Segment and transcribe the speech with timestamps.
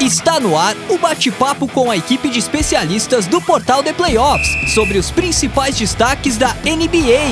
[0.00, 4.98] Está no ar o bate-papo com a equipe de especialistas do Portal de Playoffs sobre
[4.98, 7.30] os principais destaques da NBA.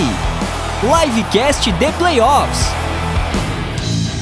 [0.81, 2.61] Livecast de Playoffs.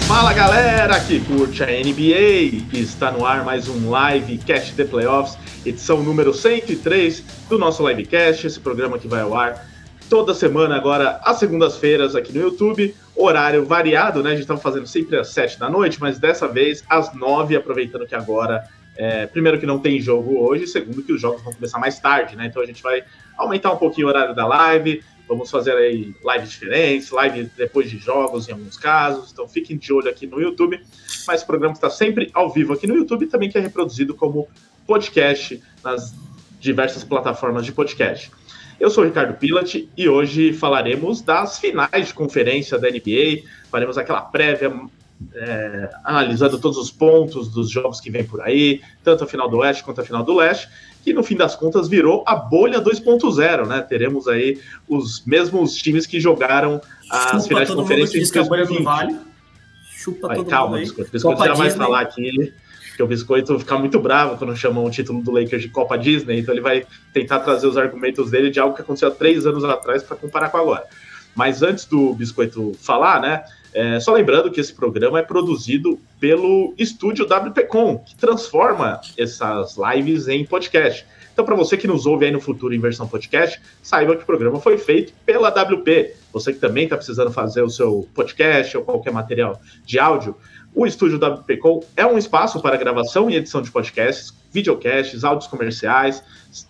[0.09, 2.67] Fala galera que curte a NBA!
[2.73, 8.59] Está no ar mais um Livecast de Playoffs, edição número 103 do nosso Livecast, esse
[8.59, 9.67] programa que vai ao ar
[10.09, 14.31] toda semana agora às segundas-feiras aqui no YouTube, horário variado, né?
[14.31, 18.07] A gente estava fazendo sempre às 7 da noite, mas dessa vez às 9, aproveitando
[18.07, 18.65] que agora,
[18.97, 22.37] é, primeiro que não tem jogo hoje, segundo que os jogos vão começar mais tarde,
[22.37, 22.47] né?
[22.47, 23.05] Então a gente vai
[23.37, 27.99] aumentar um pouquinho o horário da live, vamos fazer aí lives diferentes, live depois de
[27.99, 30.81] jogos em alguns casos, então fiquem de olho aqui no YouTube,
[31.27, 34.49] mas o programa está sempre ao vivo aqui no YouTube também que é reproduzido como
[34.87, 36.15] podcast nas
[36.59, 38.31] diversas plataformas de podcast.
[38.81, 43.43] Eu sou o Ricardo Pilat e hoje falaremos das finais de conferência da NBA.
[43.71, 44.73] Faremos aquela prévia
[45.35, 49.59] é, analisando todos os pontos dos jogos que vem por aí, tanto a final do
[49.59, 50.67] Oeste quanto a final do Leste,
[51.05, 53.83] que no fim das contas virou a bolha 2.0, né?
[53.83, 58.83] Teremos aí os mesmos times que jogaram as Chupa finais de conferência em 2020.
[58.83, 59.17] Vale.
[59.91, 60.85] Chupa Aí, todo calma, mundo aí.
[60.85, 61.13] Biscoito.
[61.13, 62.55] Biscoito já vai falar aqui
[63.01, 66.41] que o Biscoito fica muito bravo quando chamam o título do Lakers de Copa Disney,
[66.41, 66.85] então ele vai
[67.15, 70.51] tentar trazer os argumentos dele de algo que aconteceu há três anos atrás para comparar
[70.51, 70.85] com agora.
[71.35, 73.43] Mas antes do Biscoito falar, né?
[73.73, 80.29] é, só lembrando que esse programa é produzido pelo estúdio WPcom, que transforma essas lives
[80.29, 81.07] em podcast.
[81.33, 84.27] Então, para você que nos ouve aí no futuro em versão podcast, saiba que o
[84.27, 86.15] programa foi feito pela WP.
[86.33, 90.37] Você que também está precisando fazer o seu podcast ou qualquer material de áudio,
[90.75, 96.23] o estúdio WPcom é um espaço para gravação e edição de podcasts, videocasts, áudios comerciais,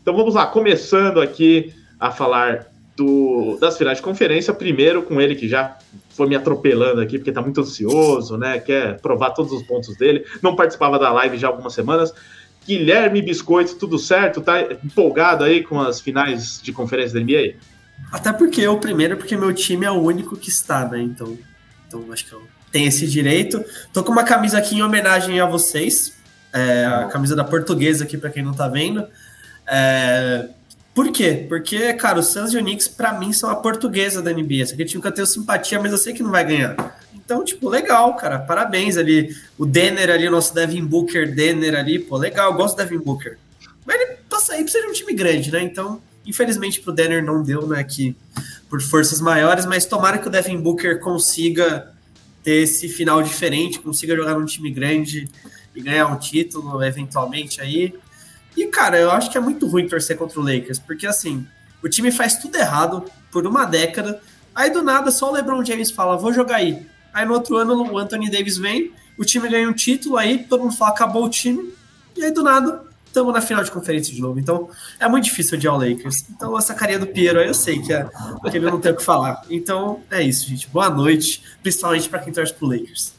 [0.00, 2.66] Então vamos lá, começando aqui a falar
[2.96, 5.76] do, das finais de conferência, primeiro com ele que já
[6.10, 8.60] foi me atropelando aqui, porque está muito ansioso, né?
[8.60, 10.24] Quer provar todos os pontos dele.
[10.42, 12.12] Não participava da live já há algumas semanas.
[12.66, 14.40] Guilherme Biscoito, tudo certo?
[14.40, 17.56] Tá empolgado aí com as finais de conferência da NBA?
[18.12, 21.00] Até porque eu primeiro, porque meu time é o único que está, né?
[21.00, 21.36] Então,
[21.86, 23.64] então acho que eu tenho esse direito.
[23.92, 26.12] Tô com uma camisa aqui em homenagem a vocês.
[26.52, 29.06] É, a camisa da portuguesa aqui, para quem não tá vendo.
[29.66, 30.48] É,
[30.94, 31.44] por quê?
[31.48, 34.62] Porque, cara, o Suns e o Knicks, pra mim, são a portuguesa da NBA.
[34.62, 37.00] Esse aqui time que eu tenho simpatia, mas eu sei que não vai ganhar.
[37.12, 38.38] Então, tipo, legal, cara.
[38.38, 39.34] Parabéns ali.
[39.58, 42.52] O Denner ali, o nosso Devin Booker, Denner ali, pô, legal.
[42.52, 43.38] Eu gosto do Devin Booker.
[43.84, 45.60] Mas ele passa aí precisa de um time grande, né?
[45.60, 47.82] Então, infelizmente pro Denner não deu, né?
[47.84, 48.16] Que
[48.68, 51.92] por forças maiores, mas tomara que o Devin Booker consiga
[52.42, 55.28] ter esse final diferente, consiga jogar num time grande
[55.74, 57.94] e ganhar um título, eventualmente aí.
[58.56, 61.46] E, cara, eu acho que é muito ruim torcer contra o Lakers, porque assim,
[61.82, 64.20] o time faz tudo errado por uma década,
[64.54, 66.86] aí do nada só o LeBron James fala, vou jogar aí.
[67.12, 70.62] Aí no outro ano o Anthony Davis vem, o time ganha um título, aí todo
[70.62, 71.72] mundo fala, acabou o time,
[72.16, 72.83] e aí do nada
[73.14, 74.40] estamos na final de conferência de novo.
[74.40, 76.24] Então é muito difícil odiar o Lakers.
[76.28, 78.04] Então essa carinha do Piero aí eu sei que, é,
[78.50, 79.40] que ele não tem o que falar.
[79.48, 80.68] Então é isso, gente.
[80.68, 83.14] Boa noite, principalmente para quem torce pro Lakers.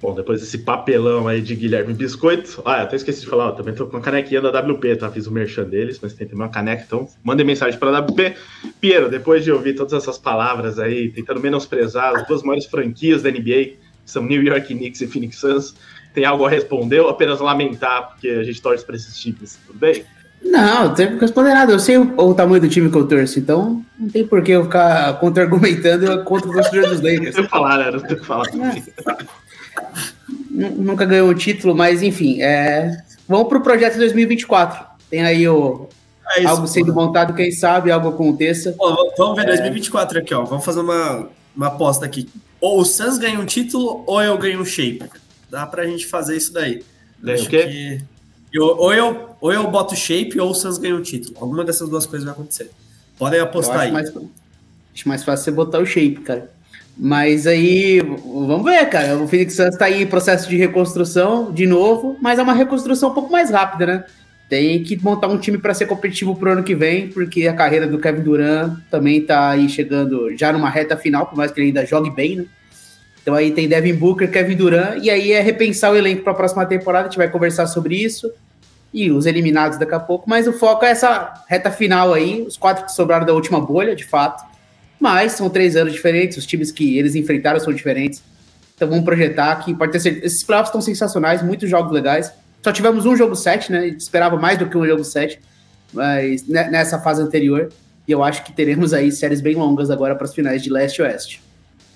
[0.00, 2.60] Bom, depois desse papelão aí de Guilherme Biscoito.
[2.64, 5.08] Ah, eu até esqueci de falar, ó, também tô com a canequinha da WP, tá?
[5.08, 8.34] Fiz o merchan deles, mas tem também uma caneca, então mandem mensagem para a WP.
[8.80, 13.30] Piero, depois de ouvir todas essas palavras aí, tentando menosprezar as duas maiores franquias da
[13.30, 15.76] NBA, que são New York Knicks e Phoenix Suns,
[16.14, 19.58] tem algo a responder ou apenas lamentar porque a gente torce para esses times?
[19.66, 20.04] Tudo bem?
[20.44, 21.72] Não, não tenho que responder nada.
[21.72, 24.52] Eu sei o, o, tamanho do time que eu torço, então não tem por que
[24.52, 27.24] eu ficar contra-argumentando contra o torcedor dos Lakers.
[27.26, 27.90] Não tenho que falar, né?
[27.90, 28.46] Não tenho que falar.
[30.50, 32.96] Nunca ganhou o título, mas enfim, é...
[33.28, 34.84] vamos para o projeto 2024.
[35.08, 35.88] Tem aí o,
[36.36, 38.72] é isso, algo sendo montado, quem sabe algo aconteça.
[38.72, 39.56] Pô, vamos ver é...
[39.56, 40.44] 2024 aqui, ó.
[40.44, 42.28] Vamos fazer uma, uma aposta aqui.
[42.60, 45.02] Ou o Suns ganha um título, ou eu ganho um shape.
[45.52, 46.82] Dá pra gente fazer isso daí.
[47.22, 47.66] O quê?
[47.66, 48.00] Que...
[48.50, 51.36] Eu, ou, eu, ou eu boto shape ou o Suns ganha um título.
[51.38, 52.70] Alguma dessas duas coisas vai acontecer.
[53.18, 53.92] Podem apostar aí.
[53.92, 56.50] Mais, acho mais fácil você botar o shape, cara.
[56.96, 59.18] Mas aí, vamos ver, cara.
[59.18, 63.10] O Phoenix Suns tá aí em processo de reconstrução de novo, mas é uma reconstrução
[63.10, 64.04] um pouco mais rápida, né?
[64.48, 67.86] tem que montar um time para ser competitivo pro ano que vem, porque a carreira
[67.86, 71.68] do Kevin Durant também tá aí chegando já numa reta final, por mais que ele
[71.68, 72.44] ainda jogue bem, né?
[73.22, 76.36] Então aí tem Devin Booker, Kevin Durant, e aí é repensar o elenco para a
[76.36, 78.30] próxima temporada, a gente vai conversar sobre isso
[78.92, 82.56] e os eliminados daqui a pouco, mas o foco é essa reta final aí, os
[82.56, 84.44] quatro que sobraram da última bolha, de fato.
[85.00, 88.22] Mas são três anos diferentes, os times que eles enfrentaram são diferentes.
[88.76, 90.26] Então vamos projetar que pode ter certeza.
[90.26, 92.32] Esses playoffs estão sensacionais, muitos jogos legais.
[92.62, 93.88] Só tivemos um jogo 7, né?
[93.88, 95.40] Esperava mais do que um jogo 7,
[95.92, 97.70] mas nessa fase anterior.
[98.06, 100.98] E eu acho que teremos aí séries bem longas agora para as finais de leste
[100.98, 101.42] e oeste.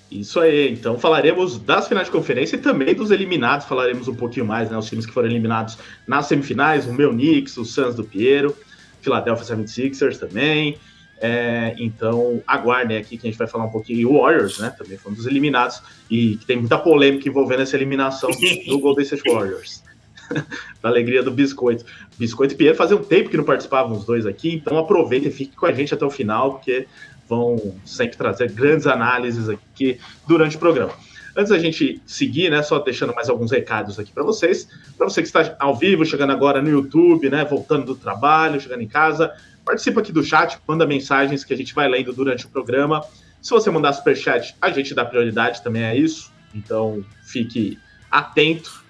[0.09, 4.45] Isso aí, então falaremos das finais de conferência e também dos eliminados, falaremos um pouquinho
[4.45, 4.77] mais, né?
[4.77, 5.77] Os times que foram eliminados
[6.07, 8.55] nas semifinais, o meu Knicks, o Suns do Piero,
[9.01, 10.77] Philadelphia 76ers também.
[11.19, 13.99] É, então aguardem aqui que a gente vai falar um pouquinho.
[13.99, 14.73] E o Warriors, né?
[14.77, 18.29] Também foi um dos eliminados e que tem muita polêmica envolvendo essa eliminação
[18.65, 19.83] do Golden State Warriors.
[20.81, 21.85] da alegria do Biscoito.
[22.17, 25.31] Biscoito e Piero fazia um tempo que não participavam os dois aqui, então aproveita e
[25.31, 26.87] fique com a gente até o final, porque
[27.27, 30.93] vão sempre trazer grandes análises aqui durante o programa.
[31.35, 34.67] Antes da gente seguir, né, só deixando mais alguns recados aqui para vocês.
[34.97, 38.81] Para você que está ao vivo, chegando agora no YouTube, né, voltando do trabalho, chegando
[38.81, 39.31] em casa,
[39.63, 43.03] participa aqui do chat, manda mensagens que a gente vai lendo durante o programa.
[43.39, 46.31] Se você mandar superchat, a gente dá prioridade também a isso.
[46.55, 47.77] Então, fique
[48.09, 48.83] atento.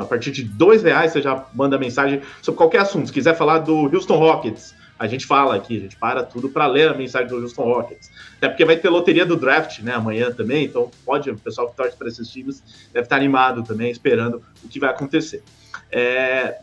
[0.00, 3.08] A partir de dois reais você já manda mensagem sobre qualquer assunto.
[3.08, 6.66] Se quiser falar do Houston Rockets, a gente fala aqui, a gente para tudo para
[6.66, 8.10] ler a mensagem do Houston Rockets.
[8.36, 11.76] Até porque vai ter loteria do draft, né, amanhã também, então pode, o pessoal que
[11.76, 12.62] torce para esses times
[12.92, 15.42] deve estar animado também, esperando o que vai acontecer.
[15.90, 16.58] É,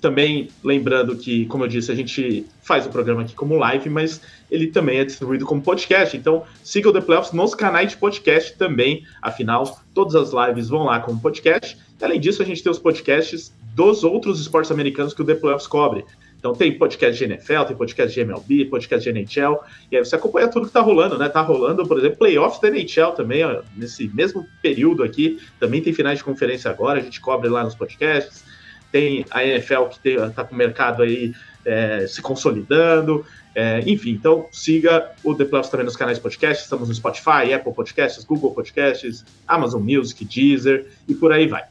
[0.00, 4.20] também lembrando que, como eu disse, a gente faz o programa aqui como live, mas
[4.48, 6.16] ele também é distribuído como podcast.
[6.16, 9.04] Então, siga o The Playoffs nos canais de podcast também.
[9.20, 11.76] Afinal, todas as lives vão lá como podcast.
[12.00, 15.66] Além disso, a gente tem os podcasts dos outros esportes americanos que o The Playoffs
[15.66, 16.04] cobre.
[16.40, 19.58] Então tem podcast de NFL, tem podcast de MLB, podcast de NHL,
[19.92, 21.28] e aí você acompanha tudo que tá rolando, né?
[21.28, 25.92] Tá rolando, por exemplo, playoffs da NHL também, ó, nesse mesmo período aqui, também tem
[25.92, 28.42] finais de conferência agora, a gente cobre lá nos podcasts.
[28.90, 31.32] Tem a NFL que tem, tá com o mercado aí
[31.64, 36.64] é, se consolidando, é, enfim, então siga o The Playoffs também nos canais de podcast,
[36.64, 41.64] estamos no Spotify, Apple Podcasts, Google Podcasts, Amazon Music, Deezer e por aí vai.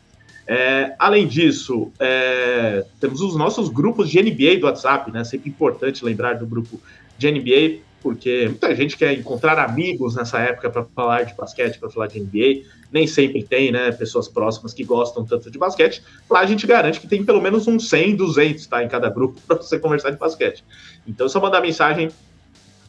[0.51, 5.23] É, além disso, é, temos os nossos grupos de NBA do WhatsApp, né?
[5.23, 6.81] Sempre importante lembrar do grupo
[7.19, 11.91] de NBA, porque muita gente quer encontrar amigos nessa época para falar de basquete, para
[11.91, 12.67] falar de NBA.
[12.91, 13.91] Nem sempre tem, né?
[13.91, 16.01] Pessoas próximas que gostam tanto de basquete.
[16.27, 18.83] Lá a gente garante que tem pelo menos uns 100, 200, tá?
[18.83, 20.65] Em cada grupo para você conversar de basquete.
[21.05, 22.09] Então é só mandar mensagem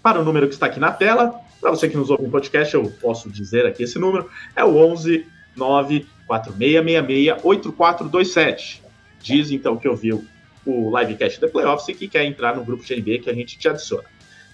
[0.03, 1.39] para o número que está aqui na tela.
[1.61, 4.31] Para você que nos ouve em podcast, eu posso dizer aqui esse número.
[4.57, 5.27] É o 11
[5.57, 8.81] 9 4666-8427.
[9.21, 10.25] Diz então que ouviu
[10.65, 13.69] o livecast da Playoffs e que quer entrar no grupo NBA que a gente te
[13.69, 14.05] adiciona.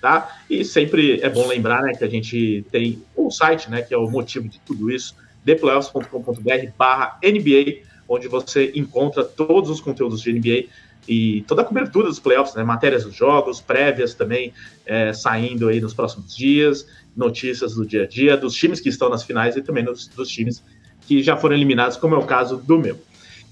[0.01, 0.41] Tá?
[0.49, 3.99] E sempre é bom lembrar né, que a gente tem um site, né, que é
[3.99, 5.15] o motivo de tudo isso,
[5.45, 10.65] theplayoffs.com.br barra NBA, onde você encontra todos os conteúdos de NBA
[11.09, 14.53] e toda a cobertura dos playoffs, né, matérias dos jogos, prévias também
[14.85, 16.87] é, saindo aí nos próximos dias,
[17.17, 20.29] notícias do dia a dia, dos times que estão nas finais e também dos, dos
[20.29, 20.63] times
[21.07, 22.99] que já foram eliminados, como é o caso do meu.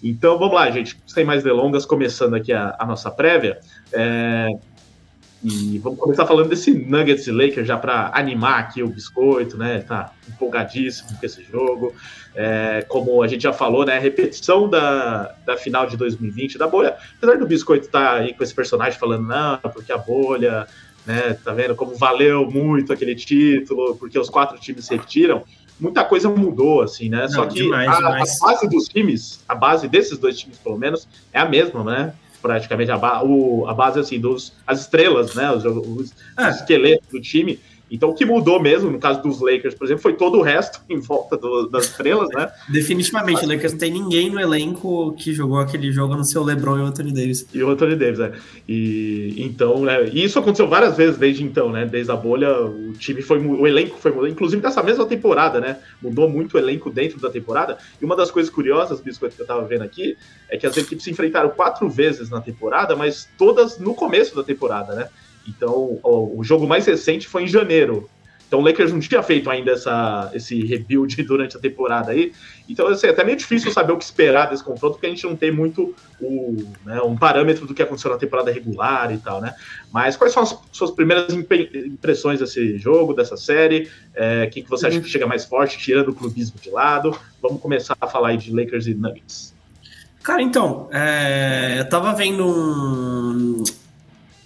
[0.02, 3.58] Então vamos lá, gente, sem mais delongas, começando aqui a, a nossa prévia.
[3.92, 4.48] É,
[5.42, 9.80] e vamos começar falando desse Nuggets e Lakers já para animar aqui o biscoito, né?
[9.80, 11.94] Tá empolgadíssimo com esse jogo.
[12.34, 13.98] É, como a gente já falou, né?
[13.98, 16.96] Repetição da, da final de 2020 da bolha.
[17.18, 20.66] Apesar do biscoito estar tá aí com esse personagem falando, não, porque a bolha,
[21.06, 21.36] né?
[21.44, 25.44] Tá vendo como valeu muito aquele título, porque os quatro times se retiram
[25.78, 27.22] muita coisa mudou, assim, né?
[27.22, 28.42] Não, Só que demais, a, demais.
[28.42, 32.14] a, base dos times, a base desses dois times, pelo menos, é a mesma, né?
[32.40, 35.50] Praticamente a, ba o, a base, assim, dos as estrelas, né?
[35.50, 36.48] Os, os, é.
[36.48, 37.58] os esqueletos do time
[37.94, 40.80] então, o que mudou mesmo, no caso dos Lakers, por exemplo, foi todo o resto
[40.90, 42.50] em volta do, das estrelas, né?
[42.68, 46.78] Definitivamente, o Lakers não tem ninguém no elenco que jogou aquele jogo no seu LeBron
[46.78, 47.46] e o Anthony Davis.
[47.54, 48.32] E o Anthony Davis, é.
[48.68, 51.86] E então, né, e isso aconteceu várias vezes desde então, né?
[51.86, 55.78] Desde a bolha, o time foi, o elenco foi mudando, inclusive dessa mesma temporada, né?
[56.02, 57.78] Mudou muito o elenco dentro da temporada.
[58.02, 60.16] E uma das coisas curiosas, Biscoito, que eu tava vendo aqui,
[60.48, 64.42] é que as equipes se enfrentaram quatro vezes na temporada, mas todas no começo da
[64.42, 65.08] temporada, né?
[65.46, 68.08] Então, o, o jogo mais recente foi em janeiro.
[68.54, 72.32] Então o Lakers não tinha feito ainda essa, esse rebuild durante a temporada aí.
[72.68, 75.24] Então, assim, é até meio difícil saber o que esperar desse confronto, porque a gente
[75.24, 79.40] não tem muito o, né, um parâmetro do que aconteceu na temporada regular e tal,
[79.40, 79.54] né?
[79.92, 83.90] Mas quais são as suas primeiras impressões desse jogo, dessa série?
[84.14, 87.16] É, quem que você acha que chega mais forte, tirando o clubismo de lado?
[87.42, 89.52] Vamos começar a falar aí de Lakers e Nuggets.
[90.22, 93.64] Cara, então, é, eu tava vendo um,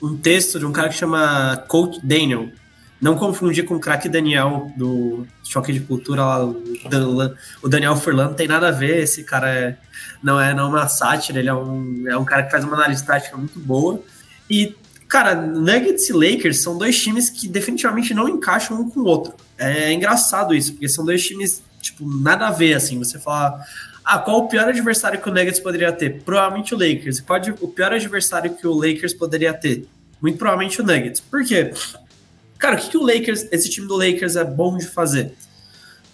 [0.02, 2.48] um texto de um cara que chama Coach Daniel.
[3.00, 6.44] Não confundir com o craque Daniel do Choque de Cultura lá,
[7.62, 9.76] o Daniel Furlan, não tem nada a ver, esse cara é,
[10.20, 12.74] não, é, não é uma sátira, ele é um, é um cara que faz uma
[12.74, 14.02] análise tática muito boa.
[14.50, 14.74] E,
[15.06, 19.32] cara, Nuggets e Lakers são dois times que definitivamente não encaixam um com o outro.
[19.56, 23.60] É engraçado isso, porque são dois times, tipo, nada a ver, assim, você fala,
[24.10, 26.22] ah, qual o pior adversário que o Nuggets poderia ter?
[26.22, 27.20] Provavelmente o Lakers.
[27.20, 29.86] Qual o pior adversário que o Lakers poderia ter?
[30.18, 31.20] Muito provavelmente o Nuggets.
[31.20, 31.74] Por quê?
[32.58, 35.34] Cara, o que, que o Lakers, esse time do Lakers é bom de fazer?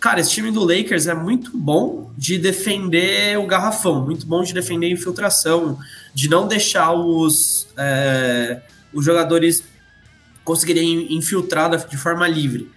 [0.01, 4.53] Cara, esse time do Lakers é muito bom de defender o garrafão, muito bom de
[4.53, 5.79] defender a infiltração,
[6.13, 8.61] de não deixar os, é,
[8.93, 9.63] os jogadores
[10.43, 12.69] conseguirem infiltrar de forma livre.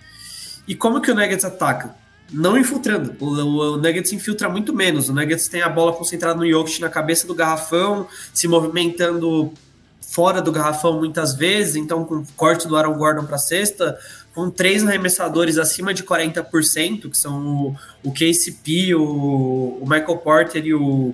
[0.67, 1.95] E como que o Nuggets ataca?
[2.31, 3.15] Não infiltrando.
[3.19, 5.09] O, o, Nuggets infiltra muito menos.
[5.09, 9.53] O Nuggets tem a bola concentrada no Jokic na cabeça do garrafão, se movimentando
[10.01, 13.97] fora do garrafão muitas vezes, então com corte do Aaron Gordon para cesta,
[14.33, 20.65] com três arremessadores acima de 40%, que são o, o KCP, o, o Michael Porter
[20.65, 21.13] e o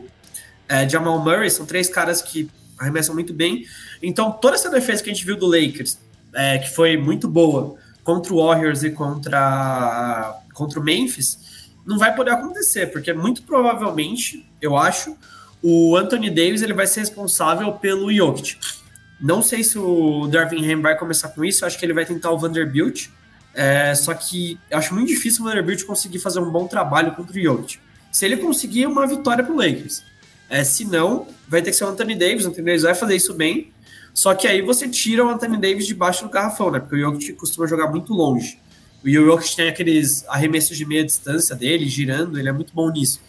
[0.69, 3.65] é, Jamal Murray, são três caras que arremessam muito bem.
[4.01, 5.97] Então toda essa defesa que a gente viu do Lakers,
[6.33, 12.15] é, que foi muito boa, contra o Warriors e contra contra o Memphis, não vai
[12.15, 15.15] poder acontecer, porque muito provavelmente, eu acho,
[15.61, 18.57] o Anthony Davis ele vai ser responsável pelo Jokic.
[19.19, 22.31] Não sei se o Darvin Ham vai começar com isso, acho que ele vai tentar
[22.31, 23.07] o Vanderbilt,
[23.53, 27.41] é, só que acho muito difícil o Vanderbilt conseguir fazer um bom trabalho contra o
[27.41, 27.79] Jokic.
[28.11, 30.03] Se ele conseguir, uma vitória para o Lakers.
[30.49, 33.15] É, se não, vai ter que ser o Anthony Davis, o Anthony Davis vai fazer
[33.15, 33.71] isso bem,
[34.13, 36.79] só que aí você tira o Anthony Davis debaixo do garrafão, né?
[36.79, 38.59] Porque o Jokic costuma jogar muito longe.
[39.03, 43.19] O Jokic tem aqueles arremessos de meia distância dele, girando, ele é muito bom nisso.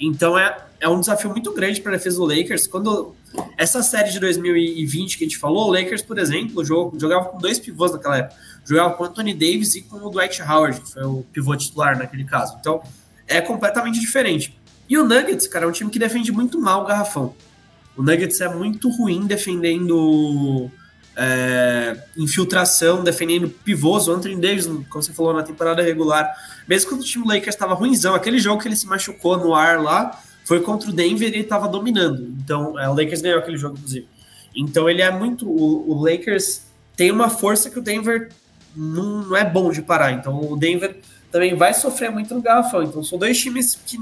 [0.00, 2.66] Então é, é um desafio muito grande para a defesa do Lakers.
[2.66, 3.14] Quando
[3.56, 7.58] essa série de 2020 que a gente falou, o Lakers, por exemplo, jogava com dois
[7.58, 8.40] pivôs naquela época.
[8.64, 11.98] Jogava com o Anthony Davis e com o Dwight Howard, que foi o pivô titular
[11.98, 12.56] naquele caso.
[12.58, 12.82] Então
[13.28, 14.58] é completamente diferente.
[14.88, 17.34] E o Nuggets, cara, é um time que defende muito mal o garrafão.
[17.96, 20.70] O Nuggets é muito ruim defendendo
[21.22, 24.08] é, infiltração, defendendo pivôs.
[24.08, 26.34] O Anthony Davis, como você falou, na temporada regular,
[26.66, 29.82] mesmo quando o time Lakers estava ruimzão, aquele jogo que ele se machucou no ar
[29.82, 32.26] lá, foi contra o Denver e ele estava dominando.
[32.42, 34.08] Então, é, o Lakers ganhou aquele jogo, inclusive.
[34.56, 35.46] Então, ele é muito.
[35.46, 36.62] O, o Lakers
[36.96, 38.30] tem uma força que o Denver
[38.74, 40.12] não, não, é bom de parar.
[40.12, 40.96] Então, o Denver
[41.30, 42.82] também vai sofrer muito no garrafão.
[42.82, 44.00] Então, são dois times que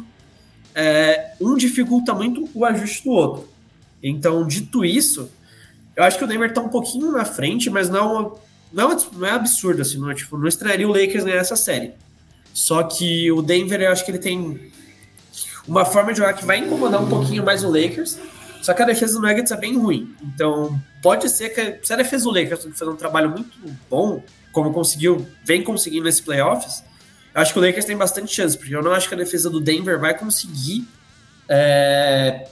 [0.72, 3.48] é, um dificulta muito o ajuste do outro.
[4.00, 5.28] Então, dito isso,
[5.98, 8.38] eu acho que o Denver tá um pouquinho na frente, mas não,
[8.72, 11.90] não, não é absurdo, assim, não, é, tipo, não estranharia o Lakers ganhar essa série.
[12.54, 14.70] Só que o Denver, eu acho que ele tem
[15.66, 18.16] uma forma de jogar que vai incomodar um pouquinho mais o Lakers,
[18.62, 20.14] só que a defesa do Nuggets é bem ruim.
[20.22, 23.58] Então, pode ser que se a defesa do Lakers fazer um trabalho muito
[23.90, 26.84] bom, como conseguiu, vem conseguindo nesses playoffs,
[27.34, 29.50] eu acho que o Lakers tem bastante chance, porque eu não acho que a defesa
[29.50, 30.86] do Denver vai conseguir
[31.48, 32.46] é,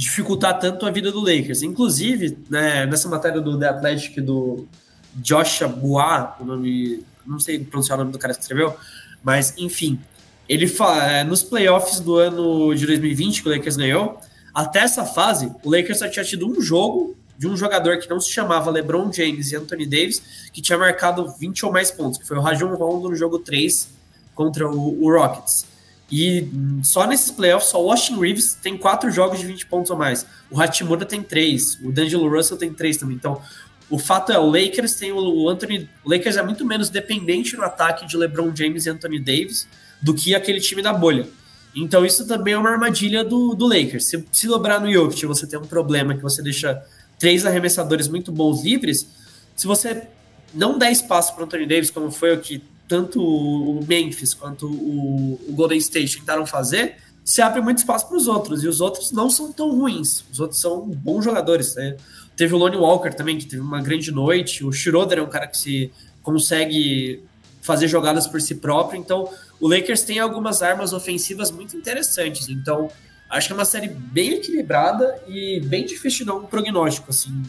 [0.00, 1.62] dificultar tanto a vida do Lakers.
[1.62, 4.66] Inclusive, né, nessa matéria do The Athletic do
[5.14, 8.74] Joshua Bois, o nome, não sei pronunciar o nome do cara que escreveu,
[9.22, 10.00] mas enfim,
[10.48, 14.18] ele fala, é, nos playoffs do ano de 2020 que o Lakers ganhou,
[14.54, 18.18] até essa fase, o Lakers só tinha tido um jogo de um jogador que não
[18.18, 22.26] se chamava LeBron James e Anthony Davis, que tinha marcado 20 ou mais pontos, que
[22.26, 23.86] foi o Rajon Rondo no jogo 3
[24.34, 25.66] contra o, o Rockets.
[26.10, 26.48] E
[26.82, 30.26] só nesses playoffs, só o Austin Reeves tem quatro jogos de 20 pontos ou mais.
[30.50, 31.78] O Hachimura tem três.
[31.82, 33.16] O D'Angelo Russell tem três também.
[33.16, 33.40] Então,
[33.88, 35.88] o fato é, o Lakers tem o Anthony.
[36.04, 39.68] O Lakers é muito menos dependente no ataque de LeBron James e Anthony Davis
[40.02, 41.28] do que aquele time da bolha.
[41.74, 44.06] Então, isso também é uma armadilha do, do Lakers.
[44.06, 46.82] Se, se dobrar no Jokic você tem um problema que você deixa
[47.18, 49.06] três arremessadores muito bons livres,
[49.54, 50.04] se você
[50.52, 55.40] não der espaço para Anthony Davis, como foi o que tanto o Memphis quanto o,
[55.48, 58.64] o Golden State tentaram fazer, se abre muito espaço para os outros.
[58.64, 60.24] E os outros não são tão ruins.
[60.32, 61.76] Os outros são bons jogadores.
[61.76, 61.96] Né?
[62.34, 64.64] Teve o Lonnie Walker também, que teve uma grande noite.
[64.64, 67.22] O Schroeder é um cara que se consegue
[67.62, 68.98] fazer jogadas por si próprio.
[68.98, 72.48] Então, o Lakers tem algumas armas ofensivas muito interessantes.
[72.48, 72.90] Então,
[73.30, 77.10] acho que é uma série bem equilibrada e bem difícil de dar um prognóstico.
[77.10, 77.40] Assim.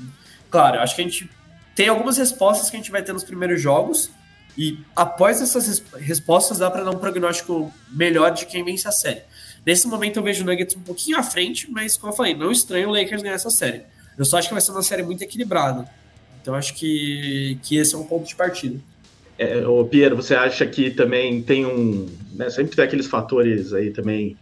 [0.51, 1.27] Claro, acho que a gente
[1.75, 4.11] tem algumas respostas que a gente vai ter nos primeiros jogos.
[4.57, 9.21] E após essas respostas, dá para dar um prognóstico melhor de quem vence a série.
[9.65, 12.51] Nesse momento eu vejo o Nuggets um pouquinho à frente, mas como eu falei, não
[12.51, 13.83] estranho o Lakers ganhar essa série.
[14.17, 15.87] Eu só acho que vai ser uma série muito equilibrada.
[16.41, 18.79] Então acho que, que esse é um ponto de partida.
[19.37, 22.07] É, ô Pierre, você acha que também tem um.
[22.33, 24.37] Né, sempre tem aqueles fatores aí também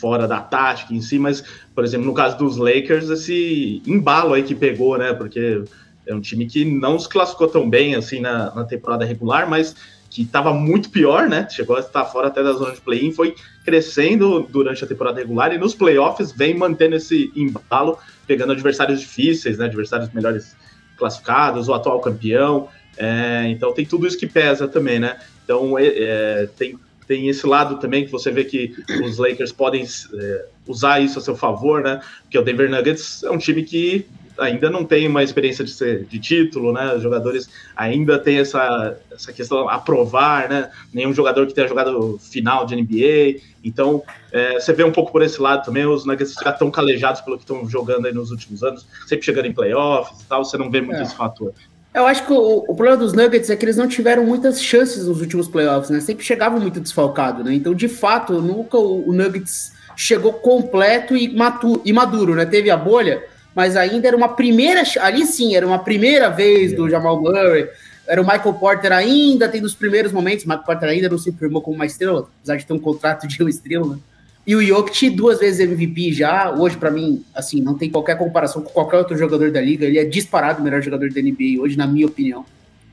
[0.00, 4.42] fora da tática em si, mas, por exemplo, no caso dos Lakers, esse embalo aí
[4.42, 5.12] que pegou, né?
[5.12, 5.62] Porque
[6.06, 9.74] é um time que não se classificou tão bem assim na, na temporada regular, mas
[10.12, 11.48] que estava muito pior, né?
[11.50, 15.54] Chegou a estar fora até da zona de play-in, foi crescendo durante a temporada regular
[15.54, 19.64] e nos playoffs vem mantendo esse embalo, pegando adversários difíceis, né?
[19.64, 20.54] Adversários melhores
[20.98, 22.68] classificados, o atual campeão.
[22.98, 25.18] É, então tem tudo isso que pesa também, né?
[25.44, 29.82] Então é, é, tem, tem esse lado também que você vê que os Lakers podem
[30.14, 32.02] é, usar isso a seu favor, né?
[32.22, 34.06] Porque o Denver Nuggets é um time que
[34.38, 36.94] ainda não tem uma experiência de, ser, de título, né?
[36.94, 40.70] Os jogadores ainda têm essa, essa questão a provar, né?
[40.92, 43.40] Nenhum jogador que tenha jogado final de NBA.
[43.64, 47.20] Então, é, você vê um pouco por esse lado também, os Nuggets já estão calejados
[47.20, 50.58] pelo que estão jogando aí nos últimos anos, sempre chegando em playoffs e tal, você
[50.58, 51.02] não vê muito é.
[51.02, 51.52] esse fator.
[51.94, 55.06] Eu acho que o, o, problema dos Nuggets é que eles não tiveram muitas chances
[55.06, 56.00] nos últimos playoffs, né?
[56.00, 57.54] Sempre chegavam muito desfalcado, né?
[57.54, 62.46] Então, de fato, nunca o, o Nuggets chegou completo e, matu, e maduro, né?
[62.46, 63.22] Teve a bolha,
[63.54, 64.82] mas ainda era uma primeira.
[65.00, 67.68] Ali sim, era uma primeira vez do Jamal Murray.
[68.06, 70.44] Era o Michael Porter ainda tendo os primeiros momentos.
[70.44, 73.28] O Michael Porter ainda não se firmou como uma estrela, apesar de ter um contrato
[73.28, 73.86] de uma estrela.
[73.86, 73.98] Né?
[74.46, 76.50] E o Jokic, duas vezes MVP já.
[76.50, 79.86] Hoje, para mim, assim, não tem qualquer comparação com qualquer outro jogador da liga.
[79.86, 82.44] Ele é disparado o melhor jogador da NBA hoje, na minha opinião.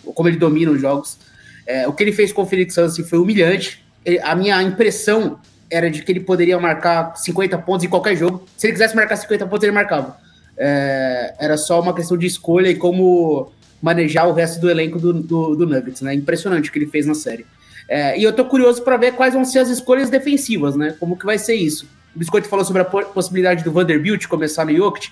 [0.04, 1.18] Como ele domina os jogos.
[1.66, 3.84] É, o que ele fez com o Felix Hansen foi humilhante.
[4.06, 5.40] Ele, a minha impressão
[5.72, 8.46] era de que ele poderia marcar 50 pontos em qualquer jogo.
[8.58, 10.18] Se ele quisesse marcar 50 pontos, ele marcava
[10.60, 13.50] é, era só uma questão de escolha e como
[13.82, 16.14] manejar o resto do elenco do, do, do Nuggets, né?
[16.14, 17.46] Impressionante o que ele fez na série.
[17.88, 20.96] É, e eu tô curioso para ver quais vão ser as escolhas defensivas, né?
[21.00, 21.88] Como que vai ser isso?
[22.14, 25.10] O Biscoito falou sobre a possibilidade do Vanderbilt começar no Jokic.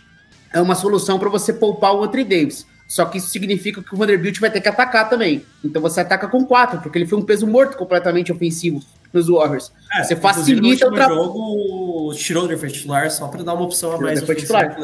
[0.54, 2.68] É uma solução para você poupar o Anthony Davis.
[2.88, 5.46] Só que isso significa que o Vanderbilt vai ter que atacar também.
[5.63, 9.72] Então você ataca com quatro, porque ele foi um peso morto completamente ofensivo nos Warriors.
[9.94, 11.16] É, você facilita o trabalho.
[11.16, 14.24] jogo, o Schroeder foi titular só para dar uma opção a mais.
[14.24, 14.77] Foi titular.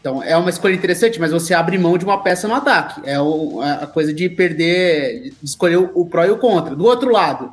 [0.00, 3.00] Então é uma escolha interessante, mas você abre mão de uma peça no ataque.
[3.04, 6.74] É, o, a coisa de perder, de escolher o, o pró e o contra.
[6.74, 7.52] Do outro lado,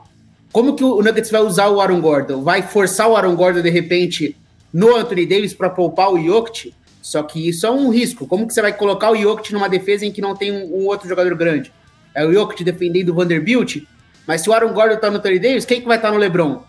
[0.52, 2.44] como que o Nuggets vai usar o Aaron Gordon?
[2.44, 4.38] Vai forçar o Aaron Gordon de repente
[4.72, 6.74] no Anthony Davis para poupar o Jokic?
[7.02, 8.28] Só que isso é um risco.
[8.28, 10.86] Como que você vai colocar o Jokic numa defesa em que não tem um, um
[10.86, 11.74] outro jogador grande?
[12.14, 13.84] É o Jokic defendendo o Vanderbilt,
[14.28, 16.20] mas se o Aaron Gordon tá no Anthony Davis, quem que vai estar tá no
[16.20, 16.62] LeBron?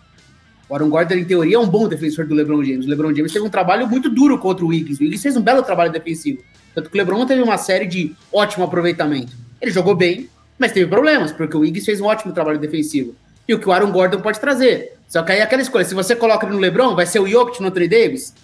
[0.69, 2.87] O Aaron Gordon, em teoria, é um bom defensor do LeBron James.
[2.87, 4.99] O LeBron James teve um trabalho muito duro contra o Wiggins.
[4.99, 6.43] O Wiggins fez um belo trabalho defensivo.
[6.75, 9.33] Tanto que o LeBron teve uma série de ótimo aproveitamento.
[9.61, 13.15] Ele jogou bem, mas teve problemas, porque o Wiggins fez um ótimo trabalho defensivo.
[13.47, 14.97] E o que o Aaron Gordon pode trazer.
[15.07, 17.29] Só que aí é aquela escolha, se você coloca ele no LeBron, vai ser o
[17.29, 18.35] Jokic no Anthony Davis?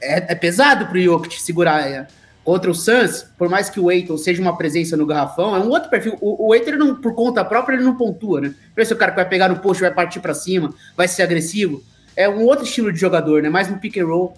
[0.00, 2.06] É, é pesado pro Jokic segurar é,
[2.44, 5.70] Contra o Suns, por mais que o Eiton seja uma presença no garrafão, é um
[5.70, 6.18] outro perfil.
[6.20, 8.54] O, o Eiton, não, por conta própria, ele não pontua, né?
[8.74, 11.82] Parece o cara que vai pegar no post, vai partir para cima, vai ser agressivo.
[12.14, 13.48] É um outro estilo de jogador, né?
[13.48, 14.36] Mais no pick and roll.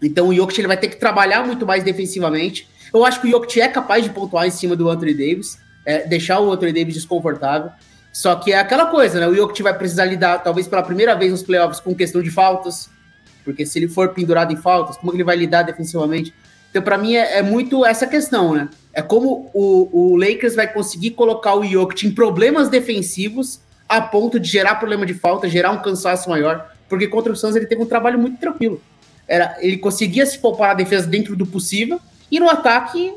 [0.00, 2.68] Então o Jokic ele vai ter que trabalhar muito mais defensivamente.
[2.94, 6.06] Eu acho que o Jokic é capaz de pontuar em cima do Anthony Davis, é,
[6.06, 7.70] deixar o Anthony Davis desconfortável.
[8.12, 9.26] Só que é aquela coisa, né?
[9.26, 12.88] O Jokic vai precisar lidar, talvez pela primeira vez nos playoffs, com questão de faltas.
[13.44, 16.32] Porque se ele for pendurado em faltas, como ele vai lidar defensivamente?
[16.76, 18.68] Então, para mim, é, é, muito essa questão, né?
[18.92, 24.38] É como o, o Lakers vai conseguir colocar o Jokic em problemas defensivos a ponto
[24.38, 27.80] de gerar problema de falta, gerar um cansaço maior, porque contra o Suns ele teve
[27.80, 28.78] um trabalho muito tranquilo.
[29.26, 31.98] Era, ele conseguia se poupar a defesa dentro do possível,
[32.30, 33.14] e no ataque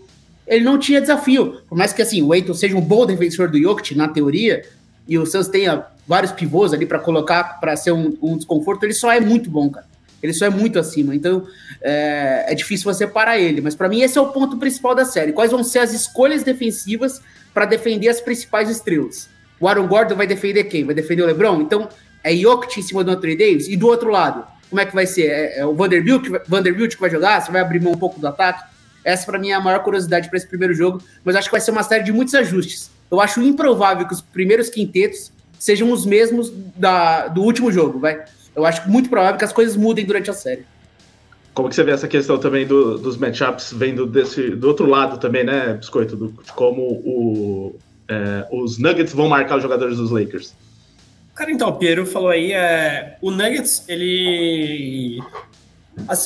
[0.47, 1.59] ele não tinha desafio.
[1.67, 4.63] Por mais que assim, o Eiton seja um bom defensor do Jokic, na teoria,
[5.05, 8.93] e o Suns tenha vários pivôs ali para colocar para ser um, um desconforto, ele
[8.93, 9.88] só é muito bom, cara.
[10.21, 11.15] Ele só é muito acima.
[11.15, 11.47] Então
[11.81, 13.61] é, é difícil você parar ele.
[13.61, 15.31] Mas para mim, esse é o ponto principal da série.
[15.31, 17.21] Quais vão ser as escolhas defensivas
[17.53, 19.29] para defender as principais estrelas?
[19.59, 20.85] O Aaron Gordon vai defender quem?
[20.85, 21.61] Vai defender o LeBron?
[21.61, 21.89] Então
[22.23, 23.67] é Jokic em cima do Anthony Davis?
[23.67, 25.27] E do outro lado, como é que vai ser?
[25.27, 27.41] É, é o Vanderbilt, Vanderbilt que vai jogar?
[27.41, 28.63] Você vai abrir mão um pouco do ataque?
[29.03, 31.01] Essa para mim é a maior curiosidade para esse primeiro jogo.
[31.23, 32.91] Mas acho que vai ser uma série de muitos ajustes.
[33.09, 38.23] Eu acho improvável que os primeiros quintetos sejam os mesmos da, do último jogo, vai.
[38.55, 40.65] Eu acho muito provável que as coisas mudem durante a série.
[41.53, 45.17] Como que você vê essa questão também do, dos matchups vendo desse, do outro lado
[45.17, 46.15] também, né, Biscoito?
[46.15, 47.75] Do, de como o,
[48.07, 50.53] é, os Nuggets vão marcar os jogadores dos Lakers.
[51.35, 55.21] Cara, então, o Piero falou aí, é, o Nuggets, ele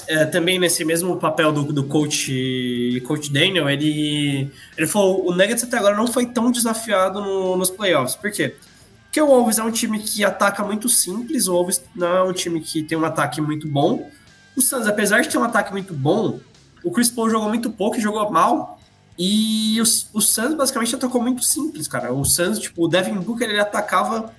[0.08, 5.64] é, também nesse mesmo papel do, do coach, coach Daniel, ele, ele falou, o Nuggets
[5.64, 8.16] até agora não foi tão desafiado no, nos playoffs.
[8.16, 8.50] Por quê?
[8.50, 8.73] Porque
[9.22, 12.60] o Wolves é um time que ataca muito simples, o Wolves não é um time
[12.62, 14.10] que tem um ataque muito bom.
[14.56, 16.40] O Suns, apesar de ter um ataque muito bom,
[16.84, 18.80] o Chris Paul jogou muito pouco e jogou mal.
[19.18, 19.84] E o,
[20.18, 22.12] o Suns basicamente atacou muito simples, cara.
[22.12, 24.34] O Suns, tipo, o Devin Booker, ele atacava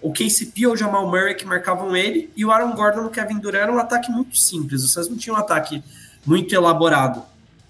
[0.00, 3.38] o KCP ou o Jamal Murray que marcavam ele, e o Aaron Gordon no Kevin
[3.38, 4.84] Durant era um ataque muito simples.
[4.84, 5.82] Os Suns não tinham um ataque
[6.24, 7.22] muito elaborado.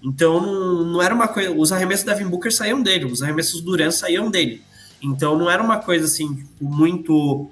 [0.03, 1.51] Então não, não era uma coisa.
[1.51, 4.61] Os arremessos da Devin Booker saíam dele, os arremessos do Durant saíam dele.
[5.01, 7.49] Então não era uma coisa assim, tipo, muito.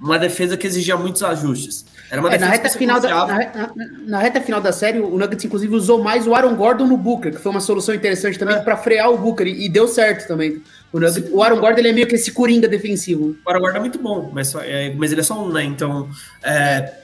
[0.00, 1.84] Uma defesa que exigia muitos ajustes.
[2.10, 3.72] Era uma É, na, defesa reta final da, na, na-
[4.06, 7.32] na reta final da série, o Nuggets, inclusive, usou mais o Aaron Gordon no Booker,
[7.32, 8.60] que foi uma solução interessante também É.
[8.60, 10.62] pra frear o Booker, e, e deu certo também.
[10.90, 13.36] O, Nuggets- o Aaron Gordon ele é meio que esse coringa defensivo.
[13.46, 15.62] O Aaron Gordon é muito bom, mas, só- é, mas ele é só um, né?
[15.64, 16.08] Então.
[16.42, 16.94] é,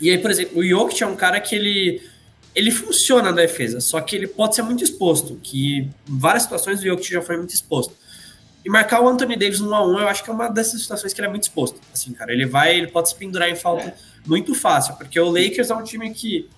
[0.00, 2.00] e aí, por exemplo, o Jokic é um cara que ele.
[2.54, 5.38] Ele funciona na defesa, só que ele pode ser muito exposto.
[5.42, 7.92] Que em várias situações o Jokic já foi muito exposto.
[8.64, 11.20] E marcar o Anthony Davis no 1x1, eu acho que é uma dessas situações que
[11.20, 11.80] ele é muito exposto.
[11.92, 13.94] Assim, cara, ele vai, ele pode se pendurar em falta
[14.26, 16.48] muito fácil, porque o Lakers é um time que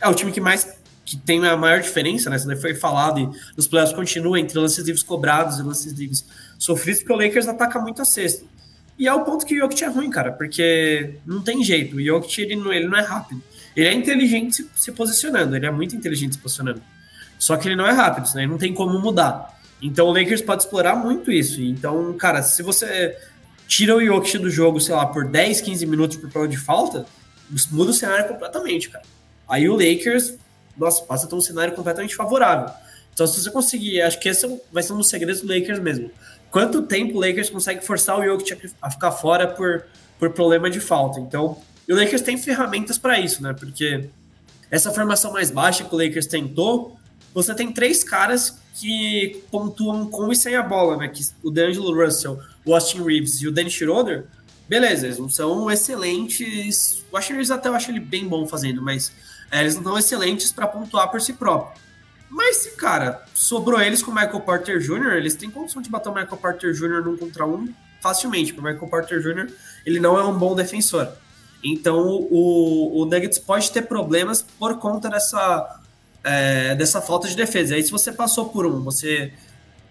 [0.00, 2.36] é o time que mais que tem a maior diferença, né?
[2.36, 6.26] Isso daí foi falado e nos playoffs continua entre lances livres cobrados e lances livres
[6.58, 8.44] sofridos, porque o Lakers ataca muito a cesta.
[8.98, 11.96] E é o ponto que o Jokic é ruim, cara, porque não tem jeito.
[11.96, 13.40] O Jokic, ele não, ele não é rápido.
[13.76, 16.82] Ele é inteligente se, se posicionando, ele é muito inteligente se posicionando.
[17.38, 18.46] Só que ele não é rápido, né?
[18.46, 19.55] não tem como mudar.
[19.80, 21.60] Então o Lakers pode explorar muito isso.
[21.60, 23.16] Então, cara, se você
[23.66, 27.06] tira o Jokic do jogo, sei lá, por 10, 15 minutos por problema de falta,
[27.70, 29.04] muda o cenário completamente, cara.
[29.48, 30.34] Aí o Lakers,
[30.76, 32.72] nossa, passa a ter um cenário completamente favorável.
[33.12, 35.78] Então, se você conseguir, acho que esse é vai ser um dos segredos do Lakers
[35.78, 36.10] mesmo.
[36.50, 39.84] Quanto tempo o Lakers consegue forçar o Jokic a ficar fora por,
[40.18, 41.20] por problema de falta?
[41.20, 41.58] Então,
[41.88, 43.54] o Lakers tem ferramentas para isso, né?
[43.58, 44.08] Porque
[44.70, 46.98] essa formação mais baixa que o Lakers tentou,
[47.36, 51.06] você tem três caras que pontuam com e sem a bola, né?
[51.06, 54.24] Que o D'Angelo Russell, o Austin Reeves e o Dennis Schroeder,
[54.66, 57.04] beleza, eles não são excelentes.
[57.12, 59.12] O Austin Reeves até eu acho ele bem bom fazendo, mas
[59.50, 61.78] é, eles não são excelentes para pontuar por si próprio.
[62.30, 66.08] Mas se, cara, sobrou eles com o Michael Porter Jr., eles têm condição de bater
[66.08, 67.04] o Michael Porter Jr.
[67.04, 67.68] num contra um
[68.00, 69.52] facilmente, porque o Michael Porter Jr.
[69.84, 71.06] ele não é um bom defensor.
[71.62, 75.80] Então o, o Nuggets pode ter problemas por conta dessa,
[76.26, 77.76] é, dessa falta de defesa.
[77.76, 79.32] Aí se você passou por um, você,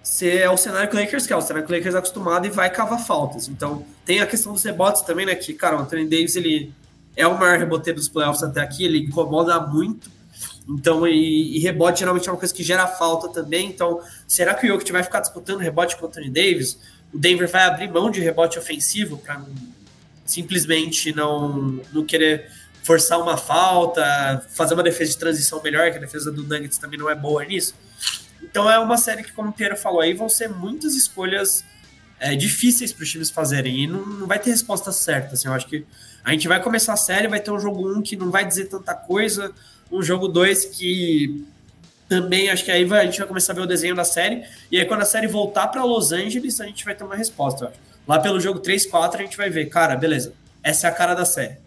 [0.04, 2.46] você é o cenário que o Lakers quer, o cenário que o Lakers é acostumado
[2.46, 3.48] e vai cavar faltas.
[3.48, 5.34] Então tem a questão dos rebotes também, né?
[5.34, 6.74] Que, cara, o Anthony Davis ele
[7.16, 10.14] é o maior reboteiro dos playoffs até aqui, ele incomoda muito.
[10.68, 13.70] Então, e, e rebote geralmente é uma coisa que gera falta também.
[13.70, 16.78] Então, será que o Jokic vai ficar disputando rebote com o Anthony Davis?
[17.14, 19.42] O Denver vai abrir mão de rebote ofensivo para
[20.26, 22.50] simplesmente não, não querer
[22.86, 27.00] forçar uma falta, fazer uma defesa de transição melhor, que a defesa do Nuggets também
[27.00, 27.74] não é boa nisso.
[28.44, 31.66] Então é uma série que, como o Piero falou aí, vão ser muitas escolhas
[32.20, 35.34] é, difíceis para os times fazerem e não, não vai ter resposta certa.
[35.34, 35.84] Assim, eu acho que
[36.24, 38.46] a gente vai começar a série, vai ter um jogo 1 um que não vai
[38.46, 39.52] dizer tanta coisa,
[39.92, 41.44] um jogo 2 que
[42.08, 44.44] também acho que aí vai, a gente vai começar a ver o desenho da série,
[44.72, 47.74] e aí quando a série voltar para Los Angeles, a gente vai ter uma resposta.
[48.08, 51.16] Lá pelo jogo 3, 4, a gente vai ver, cara, beleza, essa é a cara
[51.16, 51.65] da série.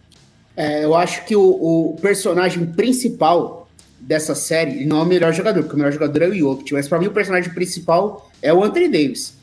[0.58, 3.68] É, eu acho que o, o personagem principal
[4.00, 6.72] dessa série ele não é o melhor jogador, porque o melhor jogador é o Jokic,
[6.72, 9.38] mas pra mim o personagem principal é o Anthony Davis.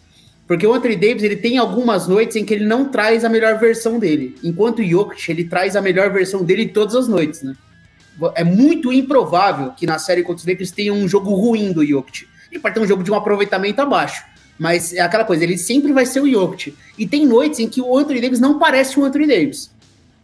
[0.46, 3.58] Porque o Anthony Davis ele tem algumas noites em que ele não traz a melhor
[3.58, 7.56] versão dele, enquanto o Jokic ele traz a melhor versão dele todas as noites, né?
[8.36, 12.28] É muito improvável que na série contra os Lakers tenha um jogo ruim do Jokic.
[12.52, 14.22] Ele pode ter um jogo de um aproveitamento abaixo,
[14.60, 16.76] mas é aquela coisa, ele sempre vai ser o Jokic.
[16.98, 19.72] E tem noites em que o Anthony Davis não parece o Anthony Davis.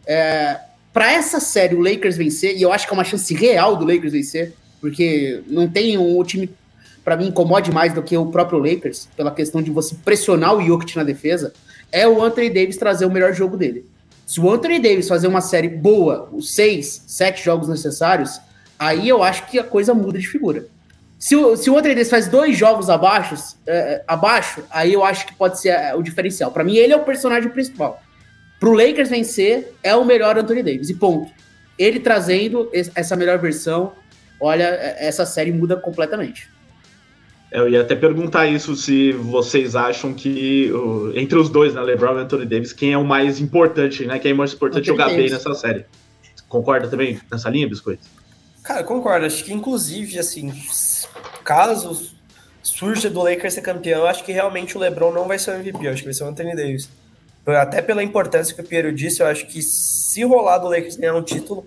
[0.06, 0.60] É,
[0.94, 3.86] para essa série o Lakers vencer, e eu acho que é uma chance real do
[3.86, 6.50] Lakers vencer, porque não tem um time
[7.04, 10.62] para mim incomode mais do que o próprio Lakers, pela questão de você pressionar o
[10.62, 11.54] Jokic na defesa,
[11.92, 13.86] é o Anthony Davis trazer o melhor jogo dele.
[14.26, 18.40] Se o Anthony Davis fazer uma série boa, os seis, sete jogos necessários,
[18.78, 20.68] aí eu acho que a coisa muda de figura.
[21.20, 23.36] Se o, se o Anthony Davis faz dois jogos abaixo,
[23.68, 26.52] é, abaixo, aí eu acho que pode ser é, o diferencial.
[26.52, 28.02] Para mim, ele é o personagem principal.
[28.62, 31.32] Pro Lakers vencer, é o melhor Anthony Davis, e ponto.
[31.80, 33.94] Ele trazendo essa melhor versão,
[34.40, 34.64] olha,
[35.00, 36.48] essa série muda completamente.
[37.52, 40.72] Eu ia até perguntar isso se vocês acham que
[41.16, 44.20] entre os dois, né, LeBron e Anthony Davis, quem é o mais importante, né?
[44.20, 45.24] Quem é mais importante Anthony jogar Davis.
[45.24, 45.86] bem nessa série?
[46.48, 48.04] Concorda também nessa linha, Biscoito?
[48.62, 49.26] Cara, eu concordo.
[49.26, 50.54] Acho que, inclusive, assim,
[51.44, 52.14] caso
[52.62, 55.56] surja do Lakers ser campeão, eu acho que realmente o LeBron não vai ser o
[55.56, 55.88] MVP.
[55.88, 57.01] Acho que vai ser o Anthony Davis.
[57.46, 61.16] Até pela importância que o Piero disse, eu acho que se rolar do Lakers ganhar
[61.16, 61.66] um título,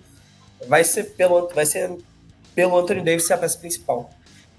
[0.67, 1.91] vai ser pelo, vai ser
[2.53, 4.09] pelo Anthony Davis ser a peça principal.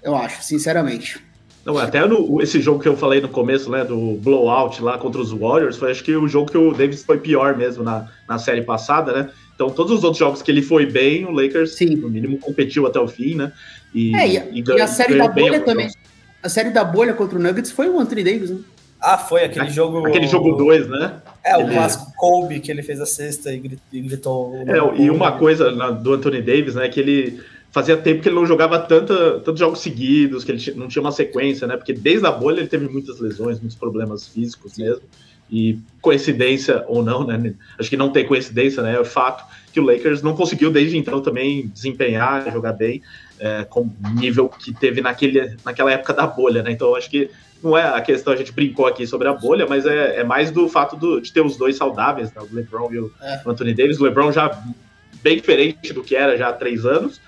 [0.03, 1.19] Eu acho, sinceramente.
[1.65, 5.19] Não, até no, esse jogo que eu falei no começo, né, do blowout lá contra
[5.19, 8.37] os Warriors, foi acho que o jogo que o Davis foi pior mesmo na, na
[8.39, 9.29] série passada, né?
[9.53, 11.95] Então, todos os outros jogos que ele foi bem, o Lakers, Sim.
[11.95, 13.51] no mínimo, competiu até o fim, né?
[13.93, 15.87] E, É, e, a- e e a série da bolha também.
[15.89, 16.01] jogos.
[16.43, 18.59] A série da bolha contra o Nuggets foi o Anthony Davis, né?
[19.01, 20.05] Ah, foi aquele jogo.
[20.07, 21.21] Aquele jogo 2, né?
[21.43, 24.55] É, o clássico Kobe, que ele fez a sexta e gri- gritou.
[24.67, 27.39] É, e uma coisa na- do Anthony Davis, né, que ele
[27.71, 31.11] fazia tempo que ele não jogava tanta, tantos jogos seguidos, que ele não tinha uma
[31.11, 31.77] sequência, né?
[31.77, 35.03] Porque desde a bolha ele teve muitas lesões, muitos problemas físicos mesmo.
[35.49, 37.53] E coincidência ou não, né?
[37.79, 38.95] Acho que não tem coincidência, né?
[38.95, 43.01] É o fato que o Lakers não conseguiu desde então também desempenhar, jogar bem,
[43.39, 46.71] é, com o nível que teve naquele, naquela época da bolha, né?
[46.71, 47.29] Então acho que
[47.63, 50.51] não é a questão, a gente brincou aqui sobre a bolha, mas é, é mais
[50.51, 52.41] do fato do- de ter os dois saudáveis, né?
[52.41, 53.41] O LeBron e o É.
[53.45, 53.99] Anthony Davis.
[53.99, 54.61] O LeBron já
[55.23, 57.19] bem diferente do que era já há três anos,